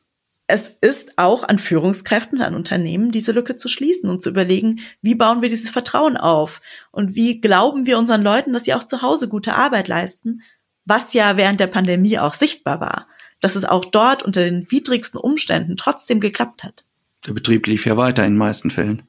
es 0.46 0.70
ist 0.80 1.18
auch 1.18 1.42
an 1.42 1.58
Führungskräften, 1.58 2.40
an 2.40 2.54
Unternehmen, 2.54 3.10
diese 3.10 3.32
Lücke 3.32 3.56
zu 3.56 3.68
schließen 3.68 4.08
und 4.08 4.22
zu 4.22 4.30
überlegen, 4.30 4.78
wie 5.02 5.16
bauen 5.16 5.42
wir 5.42 5.48
dieses 5.48 5.70
Vertrauen 5.70 6.16
auf? 6.16 6.60
Und 6.92 7.16
wie 7.16 7.40
glauben 7.40 7.86
wir 7.86 7.98
unseren 7.98 8.22
Leuten, 8.22 8.52
dass 8.52 8.62
sie 8.62 8.74
auch 8.74 8.84
zu 8.84 9.02
Hause 9.02 9.28
gute 9.28 9.56
Arbeit 9.56 9.88
leisten? 9.88 10.42
Was 10.84 11.12
ja 11.12 11.36
während 11.36 11.58
der 11.58 11.66
Pandemie 11.66 12.20
auch 12.20 12.34
sichtbar 12.34 12.80
war. 12.80 13.08
Dass 13.40 13.56
es 13.56 13.64
auch 13.64 13.84
dort 13.84 14.22
unter 14.22 14.44
den 14.44 14.70
widrigsten 14.70 15.18
Umständen 15.18 15.76
trotzdem 15.76 16.20
geklappt 16.20 16.62
hat. 16.62 16.84
Der 17.26 17.32
Betrieb 17.32 17.66
lief 17.66 17.84
ja 17.84 17.96
weiter 17.96 18.24
in 18.24 18.34
den 18.34 18.38
meisten 18.38 18.70
Fällen. 18.70 19.02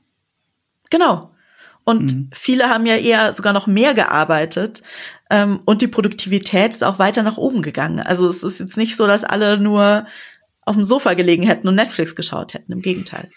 Genau. 0.89 1.29
Und 1.87 2.13
mhm. 2.13 2.29
viele 2.33 2.67
haben 2.67 2.85
ja 2.85 2.97
eher 2.97 3.33
sogar 3.33 3.53
noch 3.53 3.65
mehr 3.65 3.93
gearbeitet. 3.93 4.83
Ähm, 5.29 5.59
und 5.65 5.81
die 5.81 5.87
Produktivität 5.87 6.71
ist 6.71 6.83
auch 6.83 6.99
weiter 6.99 7.23
nach 7.23 7.37
oben 7.37 7.61
gegangen. 7.61 7.99
Also 7.99 8.29
es 8.29 8.43
ist 8.43 8.59
jetzt 8.59 8.77
nicht 8.77 8.95
so, 8.95 9.07
dass 9.07 9.23
alle 9.23 9.59
nur 9.59 10.05
auf 10.61 10.75
dem 10.75 10.83
Sofa 10.83 11.13
gelegen 11.13 11.43
hätten 11.43 11.67
und 11.67 11.75
Netflix 11.75 12.15
geschaut 12.15 12.53
hätten. 12.53 12.71
Im 12.71 12.81
Gegenteil. 12.81 13.29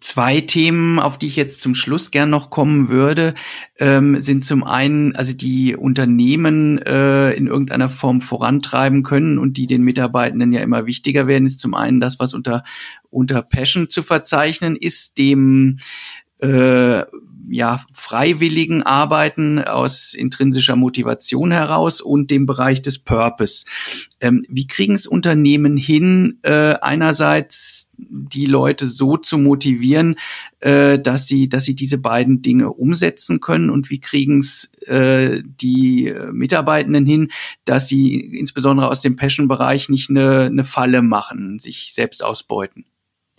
Zwei 0.00 0.42
Themen, 0.42 0.98
auf 0.98 1.16
die 1.16 1.26
ich 1.26 1.36
jetzt 1.36 1.62
zum 1.62 1.74
Schluss 1.74 2.10
gern 2.10 2.28
noch 2.28 2.50
kommen 2.50 2.90
würde, 2.90 3.34
ähm, 3.78 4.20
sind 4.20 4.44
zum 4.44 4.62
einen, 4.62 5.16
also 5.16 5.32
die 5.32 5.74
Unternehmen 5.74 6.76
äh, 6.82 7.32
in 7.32 7.46
irgendeiner 7.46 7.88
Form 7.88 8.20
vorantreiben 8.20 9.02
können 9.04 9.38
und 9.38 9.56
die 9.56 9.66
den 9.66 9.80
Mitarbeitenden 9.80 10.52
ja 10.52 10.60
immer 10.60 10.84
wichtiger 10.84 11.26
werden, 11.26 11.46
ist 11.46 11.60
zum 11.60 11.74
einen 11.74 11.98
das, 11.98 12.18
was 12.18 12.34
unter 12.34 12.62
unter 13.08 13.42
Passion 13.42 13.88
zu 13.88 14.02
verzeichnen 14.02 14.76
ist, 14.76 15.18
dem 15.18 15.78
äh, 16.40 17.04
ja, 17.50 17.84
freiwilligen 17.92 18.84
Arbeiten 18.84 19.58
aus 19.58 20.14
intrinsischer 20.14 20.76
Motivation 20.76 21.50
heraus 21.50 22.00
und 22.00 22.30
dem 22.30 22.46
Bereich 22.46 22.80
des 22.80 23.00
Purpose. 23.00 23.66
Ähm, 24.20 24.40
wie 24.48 24.68
kriegen 24.68 24.94
es 24.94 25.06
Unternehmen 25.06 25.76
hin, 25.76 26.38
äh, 26.42 26.74
einerseits 26.80 27.90
die 27.98 28.46
Leute 28.46 28.88
so 28.88 29.16
zu 29.16 29.36
motivieren, 29.36 30.16
äh, 30.60 30.98
dass 30.98 31.26
sie, 31.26 31.48
dass 31.48 31.64
sie 31.64 31.74
diese 31.74 31.98
beiden 31.98 32.40
Dinge 32.40 32.70
umsetzen 32.72 33.40
können 33.40 33.68
und 33.68 33.90
wie 33.90 34.00
kriegen 34.00 34.38
es 34.38 34.72
äh, 34.86 35.42
die 35.44 36.14
Mitarbeitenden 36.32 37.04
hin, 37.04 37.32
dass 37.64 37.88
sie 37.88 38.20
insbesondere 38.20 38.88
aus 38.88 39.02
dem 39.02 39.16
Passion-Bereich 39.16 39.88
nicht 39.88 40.08
eine, 40.08 40.42
eine 40.44 40.64
Falle 40.64 41.02
machen, 41.02 41.58
sich 41.58 41.92
selbst 41.92 42.24
ausbeuten? 42.24 42.84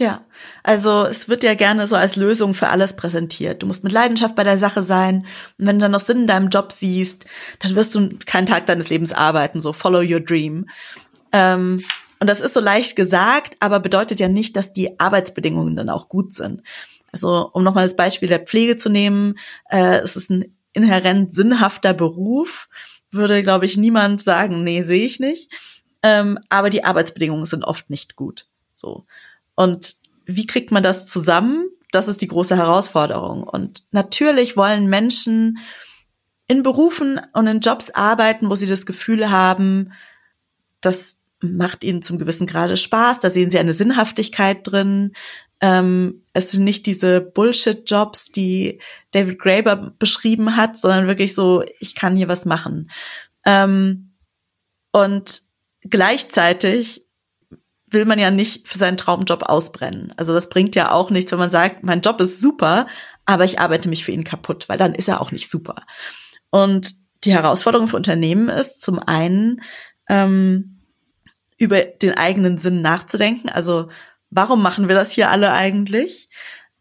Ja, 0.02 0.26
also 0.64 1.06
es 1.06 1.30
wird 1.30 1.44
ja 1.44 1.54
gerne 1.54 1.86
so 1.86 1.96
als 1.96 2.16
Lösung 2.16 2.56
für 2.56 2.70
alles 2.70 2.96
präsentiert. 2.96 3.62
Du 3.62 3.68
musst 3.68 3.84
mit 3.84 3.94
Leidenschaft 3.94 4.36
bei 4.36 4.44
der 4.44 4.58
Sache 4.58 4.82
sein. 4.82 5.28
Und 5.60 5.68
wenn 5.68 5.78
du 5.78 5.84
dann 5.84 5.92
noch 5.92 6.02
Sinn 6.02 6.22
in 6.22 6.28
deinem 6.28 6.50
Job 6.50 6.72
siehst, 6.72 7.26
dann 7.60 7.76
wirst 7.76 7.94
du 7.94 8.10
keinen 8.26 8.48
Tag 8.48 8.66
deines 8.66 8.90
Lebens 8.90 9.14
arbeiten. 9.14 9.62
So 9.62 9.74
follow 9.74 10.00
your 10.00 10.20
dream. 10.20 10.66
Ähm, 11.32 11.84
Und 12.20 12.28
das 12.32 12.42
ist 12.42 12.56
so 12.56 12.60
leicht 12.60 12.96
gesagt, 12.96 13.58
aber 13.60 13.80
bedeutet 13.80 14.20
ja 14.20 14.28
nicht, 14.28 14.56
dass 14.56 14.74
die 14.74 15.00
Arbeitsbedingungen 15.00 15.76
dann 15.76 15.90
auch 15.90 16.10
gut 16.10 16.34
sind. 16.34 16.64
Also 17.12 17.52
um 17.54 17.64
nochmal 17.64 17.86
das 17.86 17.96
Beispiel 17.96 18.30
der 18.30 18.40
Pflege 18.40 18.78
zu 18.78 18.90
nehmen, 18.90 19.38
äh, 19.70 20.00
es 20.00 20.16
ist 20.16 20.32
ein 20.32 20.46
inhärent 20.74 21.32
sinnhafter 21.32 21.94
Beruf, 21.94 22.70
würde, 23.12 23.44
glaube 23.44 23.68
ich, 23.68 23.78
niemand 23.78 24.22
sagen, 24.22 24.64
nee, 24.64 24.82
sehe 24.82 25.06
ich 25.06 25.20
nicht. 25.20 25.52
Ähm, 26.02 26.40
aber 26.50 26.72
die 26.72 26.84
Arbeitsbedingungen 26.84 27.46
sind 27.46 27.66
oft 27.66 27.92
nicht 27.92 28.16
gut. 28.16 28.48
So. 28.74 29.06
Und 29.56 29.96
wie 30.26 30.48
kriegt 30.48 30.72
man 30.72 30.84
das 30.84 31.08
zusammen? 31.08 31.68
Das 31.92 32.08
ist 32.08 32.22
die 32.22 32.28
große 32.28 32.56
Herausforderung. 32.56 33.44
Und 33.44 33.84
natürlich 33.92 34.56
wollen 34.56 34.88
Menschen 34.88 35.60
in 36.48 36.64
Berufen 36.64 37.20
und 37.34 37.48
in 37.48 37.60
Jobs 37.60 37.90
arbeiten, 37.92 38.50
wo 38.50 38.56
sie 38.56 38.68
das 38.68 38.86
Gefühl 38.86 39.30
haben, 39.30 39.94
das 40.82 41.22
macht 41.42 41.84
ihnen 41.84 42.02
zum 42.02 42.18
gewissen 42.18 42.48
Grade 42.48 42.78
Spaß, 42.78 43.20
da 43.20 43.30
sehen 43.30 43.50
sie 43.50 43.60
eine 43.60 43.74
Sinnhaftigkeit 43.74 44.60
drin. 44.64 45.14
Ähm, 45.60 46.24
es 46.34 46.52
sind 46.52 46.64
nicht 46.64 46.86
diese 46.86 47.22
Bullshit-Jobs, 47.22 48.32
die 48.32 48.80
David 49.12 49.40
Graeber 49.40 49.94
beschrieben 49.98 50.56
hat, 50.56 50.78
sondern 50.78 51.08
wirklich 51.08 51.36
so, 51.36 51.64
ich 51.80 51.96
kann 51.96 52.16
hier 52.16 52.28
was 52.28 52.46
machen. 52.46 52.90
Ähm, 53.46 54.12
und 54.92 55.44
gleichzeitig 55.82 57.06
will 57.92 58.06
man 58.06 58.20
ja 58.20 58.32
nicht 58.32 58.68
für 58.68 58.78
seinen 58.78 58.98
Traumjob 58.98 59.44
ausbrennen. 59.44 60.14
Also 60.18 60.34
das 60.34 60.50
bringt 60.50 60.76
ja 60.76 60.92
auch 60.92 61.10
nichts, 61.10 61.32
wenn 61.32 61.40
man 61.40 61.50
sagt, 61.50 61.84
mein 61.84 62.02
Job 62.02 62.20
ist 62.22 62.42
super, 62.42 62.88
aber 63.26 63.44
ich 63.44 63.60
arbeite 63.60 63.90
mich 63.90 64.04
für 64.04 64.12
ihn 64.12 64.24
kaputt, 64.24 64.68
weil 64.70 64.78
dann 64.78 64.96
ist 64.96 65.08
er 65.08 65.22
auch 65.22 65.32
nicht 65.32 65.52
super. 65.52 65.84
Und 66.50 66.96
die 67.24 67.34
Herausforderung 67.34 67.88
für 67.88 67.98
Unternehmen 67.98 68.50
ist 68.50 68.82
zum 68.82 69.00
einen, 69.00 69.62
ähm, 70.10 70.80
über 71.58 71.84
den 71.84 72.18
eigenen 72.18 72.58
Sinn 72.58 72.82
nachzudenken. 72.82 73.50
Also 73.50 73.90
warum 74.32 74.64
machen 74.64 74.88
wir 74.88 74.96
das 74.96 75.12
hier 75.12 75.30
alle 75.30 75.54
eigentlich? 75.54 76.30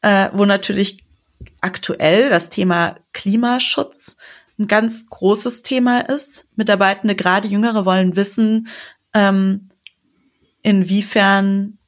Äh, 0.00 0.30
wo 0.32 0.46
natürlich 0.46 1.04
aktuell 1.60 2.30
das 2.30 2.48
Thema 2.48 2.96
Klimaschutz 3.12 4.16
ein 4.58 4.66
ganz 4.66 5.06
großes 5.06 5.62
Thema 5.62 6.00
ist. 6.00 6.48
Mitarbeitende, 6.56 7.14
gerade 7.14 7.48
Jüngere, 7.48 7.84
wollen 7.84 8.16
wissen, 8.16 8.68
ähm, 9.12 9.69
inwiefern 10.62 11.78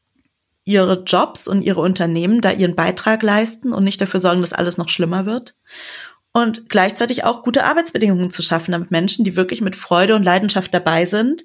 ihre 0.65 1.03
Jobs 1.03 1.49
und 1.49 1.63
ihre 1.63 1.81
Unternehmen 1.81 2.41
da 2.41 2.53
ihren 2.53 2.77
Beitrag 2.77 3.23
leisten 3.23 3.73
und 3.73 3.85
nicht 3.85 4.01
dafür 4.01 4.21
sorgen, 4.21 4.41
dass 4.41 4.53
alles 4.53 4.79
noch 4.79 4.89
schlimmer 4.89 5.27
wird. 5.27 5.55
Und 6.33 6.69
gleichzeitig 6.71 7.25
auch 7.25 7.43
gute 7.43 7.65
Arbeitsbedingungen 7.65 8.31
zu 8.31 8.43
schaffen, 8.43 8.73
damit 8.73 8.91
Menschen, 8.91 9.25
die 9.25 9.37
wirklich 9.37 9.61
mit 9.61 9.77
Freude 9.77 10.15
und 10.15 10.23
Leidenschaft 10.23 10.73
dabei 10.73 11.05
sind, 11.05 11.45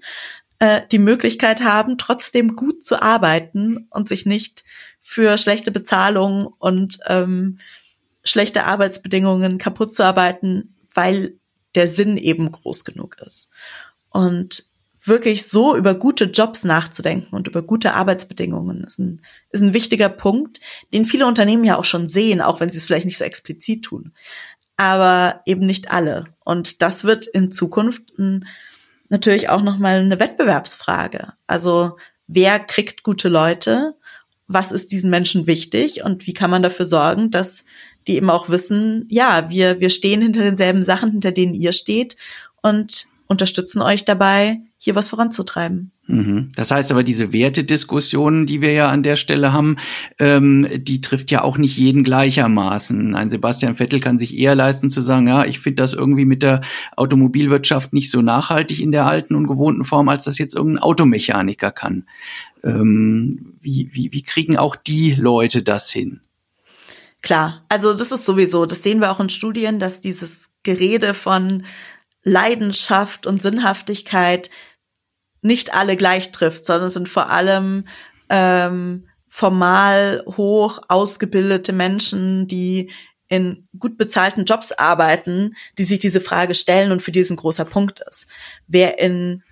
äh, 0.59 0.81
die 0.91 0.99
Möglichkeit 0.99 1.61
haben, 1.61 1.97
trotzdem 1.97 2.55
gut 2.55 2.85
zu 2.85 3.01
arbeiten 3.01 3.87
und 3.89 4.07
sich 4.07 4.25
nicht 4.25 4.63
für 5.01 5.37
schlechte 5.37 5.71
Bezahlung 5.71 6.47
und 6.59 6.99
ähm, 7.07 7.59
schlechte 8.23 8.65
Arbeitsbedingungen 8.65 9.57
kaputt 9.57 9.93
zu 9.93 10.03
arbeiten, 10.03 10.75
weil 10.93 11.37
der 11.75 11.87
Sinn 11.87 12.17
eben 12.17 12.51
groß 12.51 12.85
genug 12.85 13.17
ist. 13.25 13.49
Und 14.09 14.67
wirklich 15.07 15.47
so 15.47 15.75
über 15.75 15.93
gute 15.93 16.25
Jobs 16.25 16.63
nachzudenken 16.63 17.35
und 17.35 17.47
über 17.47 17.61
gute 17.61 17.93
Arbeitsbedingungen 17.93 18.83
ist 18.83 18.99
ein, 18.99 19.21
ist 19.51 19.61
ein 19.61 19.73
wichtiger 19.73 20.09
Punkt, 20.09 20.59
den 20.93 21.05
viele 21.05 21.27
Unternehmen 21.27 21.63
ja 21.63 21.77
auch 21.77 21.85
schon 21.85 22.07
sehen, 22.07 22.41
auch 22.41 22.59
wenn 22.59 22.69
sie 22.69 22.77
es 22.77 22.85
vielleicht 22.85 23.05
nicht 23.05 23.17
so 23.17 23.23
explizit 23.23 23.85
tun. 23.85 24.13
Aber 24.75 25.41
eben 25.45 25.65
nicht 25.65 25.91
alle. 25.91 26.25
Und 26.43 26.81
das 26.81 27.03
wird 27.03 27.25
in 27.27 27.51
Zukunft 27.51 28.13
natürlich 29.09 29.49
auch 29.49 29.61
nochmal 29.61 29.99
eine 29.99 30.19
Wettbewerbsfrage. 30.19 31.33
Also 31.47 31.97
wer 32.27 32.59
kriegt 32.59 33.03
gute 33.03 33.29
Leute? 33.29 33.95
Was 34.47 34.71
ist 34.71 34.91
diesen 34.91 35.09
Menschen 35.09 35.47
wichtig? 35.47 36.03
Und 36.03 36.27
wie 36.27 36.33
kann 36.33 36.51
man 36.51 36.61
dafür 36.61 36.85
sorgen, 36.85 37.31
dass 37.31 37.65
die 38.07 38.15
eben 38.15 38.29
auch 38.29 38.49
wissen, 38.49 39.05
ja, 39.09 39.49
wir, 39.49 39.81
wir 39.81 39.89
stehen 39.89 40.21
hinter 40.21 40.41
denselben 40.41 40.83
Sachen, 40.83 41.11
hinter 41.11 41.31
denen 41.31 41.53
ihr 41.53 41.73
steht 41.73 42.15
und 42.61 43.07
unterstützen 43.27 43.81
euch 43.81 44.05
dabei, 44.05 44.61
hier 44.79 44.95
was 44.95 45.09
voranzutreiben. 45.09 45.91
Mhm. 46.05 46.49
Das 46.55 46.71
heißt 46.71 46.91
aber, 46.91 47.03
diese 47.03 47.33
Wertediskussion, 47.33 48.45
die 48.45 48.61
wir 48.61 48.71
ja 48.71 48.89
an 48.89 49.03
der 49.03 49.15
Stelle 49.15 49.51
haben, 49.51 49.77
ähm, 50.19 50.67
die 50.75 51.01
trifft 51.01 51.31
ja 51.31 51.41
auch 51.41 51.57
nicht 51.57 51.77
jeden 51.77 52.03
gleichermaßen. 52.03 53.15
Ein 53.15 53.29
Sebastian 53.29 53.75
Vettel 53.75 53.99
kann 53.99 54.17
sich 54.17 54.37
eher 54.37 54.55
leisten 54.55 54.89
zu 54.89 55.01
sagen, 55.01 55.27
ja, 55.27 55.45
ich 55.45 55.59
finde 55.59 55.81
das 55.81 55.93
irgendwie 55.93 56.25
mit 56.25 56.43
der 56.43 56.61
Automobilwirtschaft 56.95 57.91
nicht 57.91 58.11
so 58.11 58.21
nachhaltig 58.21 58.79
in 58.79 58.91
der 58.91 59.05
alten 59.05 59.35
und 59.35 59.47
gewohnten 59.47 59.83
Form, 59.83 60.09
als 60.09 60.25
das 60.25 60.37
jetzt 60.37 60.55
irgendein 60.55 60.83
Automechaniker 60.83 61.71
kann. 61.71 62.05
Ähm, 62.63 63.55
wie, 63.59 63.89
wie, 63.93 64.13
wie 64.13 64.23
kriegen 64.23 64.57
auch 64.57 64.75
die 64.75 65.13
Leute 65.13 65.63
das 65.63 65.91
hin? 65.91 66.21
Klar, 67.23 67.65
also 67.67 67.93
das 67.93 68.11
ist 68.11 68.25
sowieso, 68.25 68.65
das 68.65 68.83
sehen 68.83 69.01
wir 69.01 69.11
auch 69.11 69.19
in 69.19 69.29
Studien, 69.29 69.79
dass 69.79 70.01
dieses 70.01 70.51
Gerede 70.63 71.13
von 71.15 71.63
Leidenschaft 72.27 73.25
und 73.25 73.41
Sinnhaftigkeit 73.41 74.49
nicht 75.41 75.73
alle 75.73 75.95
gleich 75.95 76.31
trifft, 76.31 76.65
sondern 76.65 76.87
es 76.87 76.93
sind 76.93 77.07
vor 77.07 77.29
allem 77.29 77.87
ähm, 78.29 79.07
formal 79.29 80.23
hoch 80.35 80.79
ausgebildete 80.89 81.71
Menschen, 81.71 82.47
die 82.47 82.91
in 83.29 83.67
gut 83.77 83.97
bezahlten 83.97 84.45
Jobs 84.45 84.71
arbeiten, 84.71 85.55
die 85.77 85.83
sich 85.83 85.99
diese 85.99 86.21
Frage 86.21 86.53
stellen 86.53 86.91
und 86.91 87.01
für 87.01 87.11
die 87.11 87.19
es 87.19 87.29
ein 87.29 87.35
großer 87.37 87.65
Punkt 87.65 88.01
ist. 88.09 88.27
Wer 88.67 88.99
in 88.99 89.43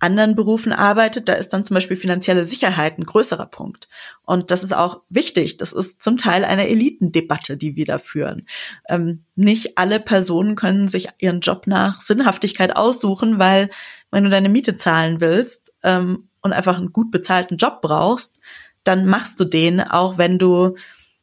anderen 0.00 0.34
Berufen 0.34 0.72
arbeitet, 0.72 1.28
da 1.28 1.34
ist 1.34 1.50
dann 1.50 1.64
zum 1.64 1.74
Beispiel 1.74 1.96
finanzielle 1.96 2.44
Sicherheit 2.44 2.98
ein 2.98 3.04
größerer 3.04 3.46
Punkt. 3.46 3.88
Und 4.24 4.50
das 4.50 4.64
ist 4.64 4.72
auch 4.72 5.02
wichtig. 5.10 5.58
Das 5.58 5.72
ist 5.72 6.02
zum 6.02 6.18
Teil 6.18 6.44
eine 6.44 6.68
Elitendebatte, 6.68 7.56
die 7.56 7.76
wir 7.76 7.84
da 7.84 7.98
führen. 7.98 8.46
Ähm, 8.88 9.24
nicht 9.36 9.78
alle 9.78 10.00
Personen 10.00 10.56
können 10.56 10.88
sich 10.88 11.08
ihren 11.18 11.40
Job 11.40 11.66
nach 11.66 12.00
Sinnhaftigkeit 12.00 12.74
aussuchen, 12.74 13.38
weil 13.38 13.70
wenn 14.10 14.24
du 14.24 14.30
deine 14.30 14.48
Miete 14.48 14.76
zahlen 14.76 15.20
willst 15.20 15.72
ähm, 15.82 16.28
und 16.40 16.52
einfach 16.52 16.78
einen 16.78 16.92
gut 16.92 17.10
bezahlten 17.10 17.58
Job 17.58 17.82
brauchst, 17.82 18.40
dann 18.84 19.06
machst 19.06 19.38
du 19.38 19.44
den, 19.44 19.80
auch 19.80 20.16
wenn 20.16 20.38
du 20.38 20.76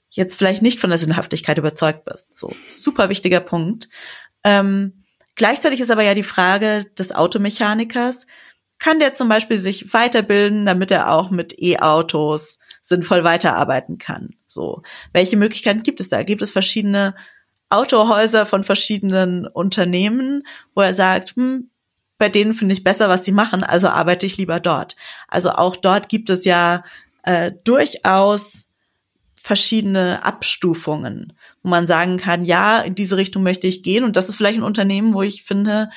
jetzt 0.09 0.37
vielleicht 0.37 0.61
nicht 0.61 0.79
von 0.79 0.89
der 0.89 0.99
Sinnhaftigkeit 0.99 1.57
überzeugt 1.57 2.05
bist. 2.05 2.37
So, 2.37 2.55
super 2.67 3.09
wichtiger 3.09 3.39
Punkt. 3.39 3.89
Ähm, 4.43 5.03
gleichzeitig 5.35 5.81
ist 5.81 5.91
aber 5.91 6.03
ja 6.03 6.13
die 6.13 6.23
Frage 6.23 6.85
des 6.97 7.13
Automechanikers, 7.13 8.27
kann 8.79 8.99
der 8.99 9.15
zum 9.15 9.29
Beispiel 9.29 9.59
sich 9.59 9.93
weiterbilden, 9.93 10.65
damit 10.65 10.91
er 10.91 11.11
auch 11.11 11.31
mit 11.31 11.55
E-Autos 11.59 12.59
sinnvoll 12.81 13.23
weiterarbeiten 13.23 13.97
kann. 13.97 14.35
So, 14.47 14.81
welche 15.13 15.37
Möglichkeiten 15.37 15.83
gibt 15.83 15.99
es 15.99 16.09
da? 16.09 16.23
Gibt 16.23 16.41
es 16.41 16.51
verschiedene 16.51 17.15
Autohäuser 17.69 18.45
von 18.45 18.63
verschiedenen 18.63 19.45
Unternehmen, 19.47 20.43
wo 20.73 20.81
er 20.81 20.93
sagt, 20.93 21.35
hm, 21.35 21.69
bei 22.17 22.29
denen 22.29 22.53
finde 22.53 22.73
ich 22.73 22.83
besser, 22.83 23.09
was 23.09 23.25
sie 23.25 23.31
machen, 23.31 23.63
also 23.63 23.89
arbeite 23.89 24.25
ich 24.25 24.37
lieber 24.37 24.59
dort. 24.59 24.95
Also 25.27 25.51
auch 25.51 25.75
dort 25.75 26.09
gibt 26.09 26.29
es 26.29 26.45
ja 26.45 26.83
äh, 27.23 27.51
durchaus 27.63 28.67
verschiedene 29.35 30.23
Abstufungen, 30.23 31.33
wo 31.61 31.69
man 31.69 31.87
sagen 31.87 32.17
kann, 32.17 32.43
ja, 32.43 32.81
in 32.81 32.95
diese 32.95 33.17
Richtung 33.17 33.43
möchte 33.43 33.67
ich 33.67 33.83
gehen 33.83 34.03
und 34.03 34.15
das 34.15 34.29
ist 34.29 34.35
vielleicht 34.35 34.57
ein 34.57 34.63
Unternehmen, 34.63 35.13
wo 35.13 35.21
ich 35.21 35.43
finde, 35.43 35.89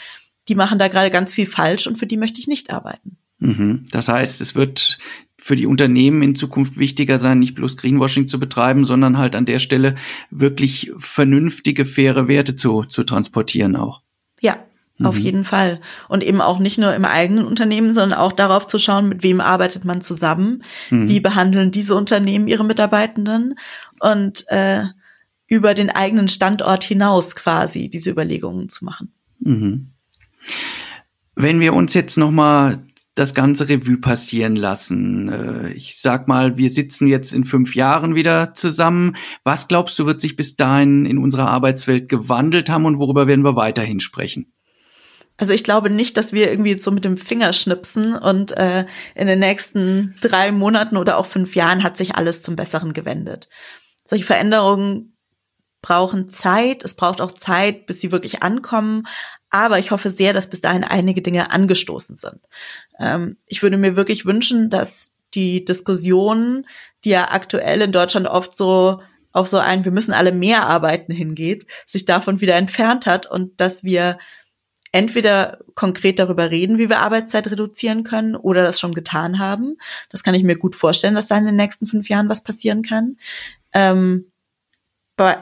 die 0.50 0.56
machen 0.56 0.80
da 0.80 0.88
gerade 0.88 1.10
ganz 1.10 1.32
viel 1.32 1.46
falsch 1.46 1.86
und 1.86 1.96
für 1.96 2.06
die 2.06 2.16
möchte 2.16 2.40
ich 2.40 2.48
nicht 2.48 2.70
arbeiten. 2.70 3.16
Mhm. 3.38 3.86
Das 3.92 4.08
heißt, 4.08 4.40
es 4.40 4.56
wird 4.56 4.98
für 5.38 5.54
die 5.56 5.66
Unternehmen 5.66 6.22
in 6.22 6.34
Zukunft 6.34 6.76
wichtiger 6.76 7.20
sein, 7.20 7.38
nicht 7.38 7.54
bloß 7.54 7.76
Greenwashing 7.76 8.26
zu 8.26 8.40
betreiben, 8.40 8.84
sondern 8.84 9.16
halt 9.16 9.36
an 9.36 9.46
der 9.46 9.60
Stelle 9.60 9.94
wirklich 10.30 10.92
vernünftige, 10.98 11.86
faire 11.86 12.26
Werte 12.26 12.56
zu, 12.56 12.82
zu 12.82 13.04
transportieren 13.04 13.76
auch. 13.76 14.02
Ja, 14.40 14.58
auf 15.02 15.14
mhm. 15.14 15.20
jeden 15.20 15.44
Fall. 15.44 15.80
Und 16.08 16.24
eben 16.24 16.40
auch 16.40 16.58
nicht 16.58 16.78
nur 16.78 16.92
im 16.92 17.04
eigenen 17.04 17.46
Unternehmen, 17.46 17.92
sondern 17.92 18.18
auch 18.18 18.32
darauf 18.32 18.66
zu 18.66 18.80
schauen, 18.80 19.08
mit 19.08 19.22
wem 19.22 19.40
arbeitet 19.40 19.84
man 19.84 20.02
zusammen, 20.02 20.64
mhm. 20.90 21.08
wie 21.08 21.20
behandeln 21.20 21.70
diese 21.70 21.94
Unternehmen 21.94 22.48
ihre 22.48 22.64
Mitarbeitenden 22.64 23.54
und 24.00 24.44
äh, 24.48 24.82
über 25.46 25.74
den 25.74 25.90
eigenen 25.90 26.28
Standort 26.28 26.82
hinaus 26.84 27.36
quasi 27.36 27.88
diese 27.88 28.10
Überlegungen 28.10 28.68
zu 28.68 28.84
machen. 28.84 29.14
Mhm. 29.38 29.92
Wenn 31.34 31.60
wir 31.60 31.74
uns 31.74 31.94
jetzt 31.94 32.16
noch 32.16 32.30
mal 32.30 32.84
das 33.14 33.34
ganze 33.34 33.68
Revue 33.68 33.98
passieren 33.98 34.56
lassen. 34.56 35.28
Äh, 35.28 35.72
ich 35.72 36.00
sag 36.00 36.28
mal, 36.28 36.56
wir 36.56 36.70
sitzen 36.70 37.06
jetzt 37.06 37.34
in 37.34 37.44
fünf 37.44 37.74
Jahren 37.74 38.14
wieder 38.14 38.54
zusammen. 38.54 39.16
Was 39.44 39.68
glaubst 39.68 39.98
du, 39.98 40.06
wird 40.06 40.20
sich 40.20 40.36
bis 40.36 40.56
dahin 40.56 41.06
in 41.06 41.18
unserer 41.18 41.48
Arbeitswelt 41.48 42.08
gewandelt 42.08 42.70
haben 42.70 42.86
und 42.86 42.98
worüber 42.98 43.26
werden 43.26 43.44
wir 43.44 43.56
weiterhin 43.56 44.00
sprechen? 44.00 44.52
Also 45.36 45.52
ich 45.52 45.64
glaube 45.64 45.90
nicht, 45.90 46.16
dass 46.16 46.32
wir 46.32 46.50
irgendwie 46.50 46.78
so 46.78 46.90
mit 46.90 47.04
dem 47.04 47.16
Finger 47.16 47.52
schnipsen 47.52 48.14
und 48.14 48.52
äh, 48.56 48.86
in 49.14 49.26
den 49.26 49.38
nächsten 49.38 50.14
drei 50.20 50.52
Monaten 50.52 50.96
oder 50.96 51.16
auch 51.16 51.26
fünf 51.26 51.54
Jahren 51.54 51.82
hat 51.82 51.96
sich 51.96 52.14
alles 52.14 52.42
zum 52.42 52.56
Besseren 52.56 52.92
gewendet. 52.92 53.48
Solche 54.04 54.24
Veränderungen 54.24 55.16
brauchen 55.82 56.28
Zeit. 56.28 56.84
Es 56.84 56.94
braucht 56.94 57.22
auch 57.22 57.32
Zeit, 57.32 57.86
bis 57.86 58.00
sie 58.00 58.12
wirklich 58.12 58.42
ankommen. 58.42 59.04
Aber 59.50 59.78
ich 59.78 59.90
hoffe 59.90 60.10
sehr, 60.10 60.32
dass 60.32 60.48
bis 60.48 60.60
dahin 60.60 60.84
einige 60.84 61.22
Dinge 61.22 61.50
angestoßen 61.50 62.16
sind. 62.16 62.48
Ähm, 62.98 63.36
ich 63.46 63.62
würde 63.62 63.76
mir 63.76 63.96
wirklich 63.96 64.24
wünschen, 64.24 64.70
dass 64.70 65.14
die 65.34 65.64
Diskussion, 65.64 66.66
die 67.04 67.10
ja 67.10 67.30
aktuell 67.30 67.82
in 67.82 67.92
Deutschland 67.92 68.26
oft 68.26 68.56
so 68.56 69.00
auf 69.32 69.46
so 69.46 69.58
ein, 69.58 69.84
wir 69.84 69.92
müssen 69.92 70.12
alle 70.12 70.32
mehr 70.32 70.66
arbeiten 70.66 71.12
hingeht, 71.12 71.66
sich 71.86 72.04
davon 72.04 72.40
wieder 72.40 72.56
entfernt 72.56 73.06
hat 73.06 73.26
und 73.26 73.60
dass 73.60 73.84
wir 73.84 74.18
entweder 74.92 75.58
konkret 75.74 76.18
darüber 76.18 76.50
reden, 76.50 76.78
wie 76.78 76.88
wir 76.88 77.00
Arbeitszeit 77.00 77.48
reduzieren 77.48 78.02
können 78.02 78.34
oder 78.34 78.64
das 78.64 78.80
schon 78.80 78.92
getan 78.92 79.38
haben. 79.38 79.76
Das 80.08 80.24
kann 80.24 80.34
ich 80.34 80.42
mir 80.42 80.56
gut 80.58 80.74
vorstellen, 80.74 81.14
dass 81.14 81.28
da 81.28 81.38
in 81.38 81.44
den 81.44 81.56
nächsten 81.56 81.86
fünf 81.86 82.08
Jahren 82.08 82.28
was 82.28 82.42
passieren 82.42 82.82
kann. 82.82 83.18
Ähm, 83.72 84.26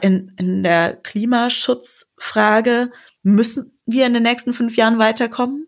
in, 0.01 0.33
in 0.37 0.61
der 0.61 0.97
Klimaschutzfrage 0.97 2.91
müssen 3.35 3.79
wir 3.85 4.05
in 4.05 4.13
den 4.13 4.23
nächsten 4.23 4.53
fünf 4.53 4.75
Jahren 4.75 4.99
weiterkommen. 4.99 5.67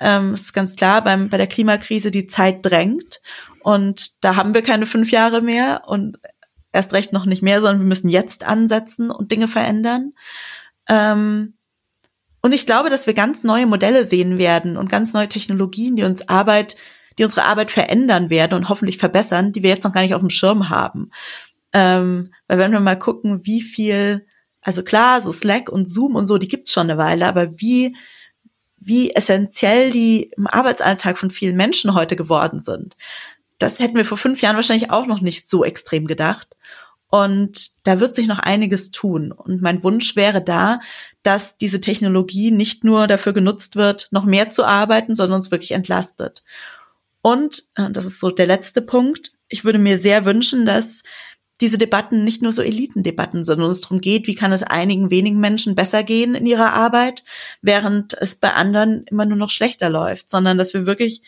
Ähm, 0.00 0.34
ist 0.34 0.52
ganz 0.52 0.74
klar, 0.76 1.02
beim, 1.04 1.28
bei 1.28 1.36
der 1.36 1.46
Klimakrise 1.46 2.10
die 2.10 2.26
Zeit 2.26 2.58
drängt 2.62 3.20
und 3.60 4.24
da 4.24 4.36
haben 4.36 4.54
wir 4.54 4.62
keine 4.62 4.86
fünf 4.86 5.10
Jahre 5.12 5.40
mehr 5.40 5.82
und 5.86 6.18
erst 6.72 6.92
recht 6.92 7.12
noch 7.12 7.26
nicht 7.26 7.42
mehr, 7.42 7.60
sondern 7.60 7.80
wir 7.80 7.86
müssen 7.86 8.08
jetzt 8.08 8.44
ansetzen 8.44 9.10
und 9.10 9.30
Dinge 9.30 9.46
verändern. 9.46 10.14
Ähm, 10.88 11.54
und 12.40 12.52
ich 12.52 12.66
glaube, 12.66 12.90
dass 12.90 13.06
wir 13.06 13.14
ganz 13.14 13.44
neue 13.44 13.66
Modelle 13.66 14.04
sehen 14.04 14.38
werden 14.38 14.76
und 14.76 14.90
ganz 14.90 15.12
neue 15.12 15.28
Technologien, 15.28 15.94
die 15.94 16.02
uns 16.02 16.28
Arbeit, 16.28 16.76
die 17.18 17.24
unsere 17.24 17.44
Arbeit 17.44 17.70
verändern 17.70 18.30
werden 18.30 18.54
und 18.54 18.68
hoffentlich 18.68 18.98
verbessern, 18.98 19.52
die 19.52 19.62
wir 19.62 19.70
jetzt 19.70 19.84
noch 19.84 19.92
gar 19.92 20.00
nicht 20.00 20.14
auf 20.14 20.22
dem 20.22 20.30
Schirm 20.30 20.68
haben. 20.68 21.10
Ähm, 21.72 22.32
weil 22.48 22.58
wenn 22.58 22.72
wir 22.72 22.80
mal 22.80 22.98
gucken, 22.98 23.46
wie 23.46 23.62
viel, 23.62 24.26
also 24.62 24.82
klar, 24.82 25.20
so 25.20 25.32
Slack 25.32 25.68
und 25.68 25.88
Zoom 25.88 26.14
und 26.14 26.26
so, 26.26 26.38
die 26.38 26.48
gibt's 26.48 26.72
schon 26.72 26.88
eine 26.88 26.98
Weile, 26.98 27.26
aber 27.26 27.60
wie, 27.60 27.96
wie 28.78 29.10
essentiell 29.10 29.90
die 29.90 30.30
im 30.36 30.46
Arbeitsalltag 30.46 31.18
von 31.18 31.30
vielen 31.30 31.56
Menschen 31.56 31.94
heute 31.94 32.16
geworden 32.16 32.62
sind. 32.62 32.96
Das 33.58 33.80
hätten 33.80 33.96
wir 33.96 34.04
vor 34.04 34.18
fünf 34.18 34.40
Jahren 34.40 34.56
wahrscheinlich 34.56 34.90
auch 34.90 35.06
noch 35.06 35.20
nicht 35.20 35.48
so 35.48 35.64
extrem 35.64 36.06
gedacht. 36.06 36.56
Und 37.08 37.72
da 37.82 38.00
wird 38.00 38.14
sich 38.14 38.26
noch 38.26 38.38
einiges 38.38 38.90
tun. 38.90 39.32
Und 39.32 39.60
mein 39.60 39.82
Wunsch 39.82 40.16
wäre 40.16 40.42
da, 40.42 40.80
dass 41.22 41.58
diese 41.58 41.80
Technologie 41.80 42.50
nicht 42.50 42.84
nur 42.84 43.06
dafür 43.06 43.34
genutzt 43.34 43.76
wird, 43.76 44.08
noch 44.12 44.24
mehr 44.24 44.50
zu 44.50 44.64
arbeiten, 44.64 45.14
sondern 45.14 45.36
uns 45.36 45.50
wirklich 45.50 45.72
entlastet. 45.72 46.42
Und, 47.20 47.64
äh, 47.74 47.90
das 47.90 48.06
ist 48.06 48.18
so 48.18 48.30
der 48.30 48.46
letzte 48.46 48.80
Punkt, 48.80 49.32
ich 49.48 49.64
würde 49.64 49.78
mir 49.78 49.98
sehr 49.98 50.24
wünschen, 50.24 50.64
dass 50.64 51.02
diese 51.62 51.78
Debatten 51.78 52.24
nicht 52.24 52.42
nur 52.42 52.52
so 52.52 52.60
Elitendebatten 52.60 53.44
sind 53.44 53.62
und 53.62 53.70
es 53.70 53.80
darum 53.80 54.00
geht, 54.00 54.26
wie 54.26 54.34
kann 54.34 54.50
es 54.50 54.64
einigen 54.64 55.10
wenigen 55.10 55.38
Menschen 55.38 55.76
besser 55.76 56.02
gehen 56.02 56.34
in 56.34 56.44
ihrer 56.44 56.74
Arbeit, 56.74 57.22
während 57.62 58.14
es 58.20 58.34
bei 58.34 58.52
anderen 58.52 59.04
immer 59.04 59.24
nur 59.24 59.38
noch 59.38 59.50
schlechter 59.50 59.88
läuft, 59.88 60.28
sondern 60.28 60.58
dass 60.58 60.74
wir 60.74 60.86
wirklich 60.86 61.22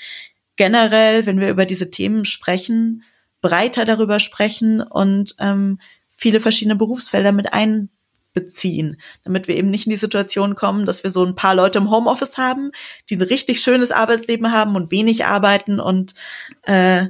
generell, 0.57 1.25
wenn 1.25 1.39
wir 1.39 1.51
über 1.51 1.67
diese 1.67 1.91
Themen 1.91 2.25
sprechen, 2.25 3.05
breiter 3.41 3.85
darüber 3.85 4.19
sprechen 4.19 4.83
und 4.83 5.37
ähm, 5.39 5.79
viele 6.11 6.41
verschiedene 6.41 6.77
Berufsfelder 6.77 7.31
mit 7.31 7.53
einbeziehen, 7.53 8.97
damit 9.23 9.47
wir 9.47 9.57
eben 9.57 9.71
nicht 9.71 9.87
in 9.87 9.91
die 9.91 9.97
Situation 9.97 10.57
kommen, 10.57 10.85
dass 10.85 11.05
wir 11.05 11.11
so 11.11 11.25
ein 11.25 11.37
paar 11.37 11.55
Leute 11.55 11.79
im 11.79 11.93
Homeoffice 11.93 12.39
haben, 12.39 12.73
die 13.09 13.17
ein 13.17 13.23
richtig 13.23 13.61
schönes 13.61 13.93
Arbeitsleben 13.93 14.51
haben 14.51 14.75
und 14.75 14.91
wenig 14.91 15.27
arbeiten 15.27 15.79
und 15.79 16.15
äh, 16.63 17.07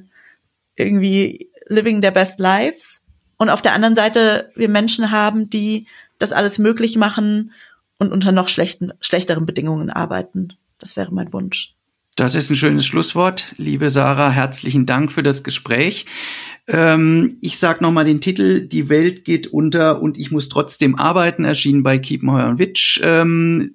irgendwie 0.76 1.50
living 1.68 2.02
their 2.02 2.10
best 2.10 2.38
lives. 2.38 3.03
Und 3.36 3.50
auf 3.50 3.62
der 3.62 3.72
anderen 3.72 3.94
Seite 3.94 4.50
wir 4.54 4.68
Menschen 4.68 5.10
haben, 5.10 5.50
die 5.50 5.86
das 6.18 6.32
alles 6.32 6.58
möglich 6.58 6.96
machen 6.96 7.52
und 7.98 8.12
unter 8.12 8.32
noch 8.32 8.48
schlechten, 8.48 8.92
schlechteren 9.00 9.46
Bedingungen 9.46 9.90
arbeiten. 9.90 10.54
Das 10.78 10.96
wäre 10.96 11.12
mein 11.12 11.32
Wunsch. 11.32 11.74
Das 12.16 12.36
ist 12.36 12.48
ein 12.48 12.56
schönes 12.56 12.86
Schlusswort. 12.86 13.54
Liebe 13.56 13.90
Sarah, 13.90 14.30
herzlichen 14.30 14.86
Dank 14.86 15.10
für 15.10 15.24
das 15.24 15.42
Gespräch. 15.42 16.06
Ähm, 16.68 17.36
ich 17.40 17.58
sage 17.58 17.82
nochmal 17.82 18.04
den 18.04 18.20
Titel, 18.20 18.68
Die 18.68 18.88
Welt 18.88 19.24
geht 19.24 19.48
unter 19.48 20.00
und 20.00 20.16
ich 20.16 20.30
muss 20.30 20.48
trotzdem 20.48 20.96
arbeiten, 20.96 21.44
erschienen 21.44 21.82
bei 21.82 21.98
Kiepenheuer 21.98 22.48
und 22.48 22.58
Witsch. 22.58 23.00
Ähm, 23.02 23.74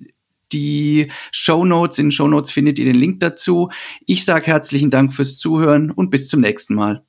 die 0.53 1.11
Show 1.31 1.65
Notes, 1.65 1.99
in 1.99 2.11
Show 2.11 2.27
Notes 2.27 2.51
findet 2.51 2.79
ihr 2.79 2.85
den 2.85 2.95
Link 2.95 3.19
dazu. 3.19 3.69
Ich 4.05 4.23
sage 4.23 4.47
herzlichen 4.47 4.89
Dank 4.89 5.13
fürs 5.13 5.37
Zuhören 5.37 5.91
und 5.91 6.09
bis 6.09 6.29
zum 6.29 6.39
nächsten 6.39 6.75
Mal. 6.75 7.03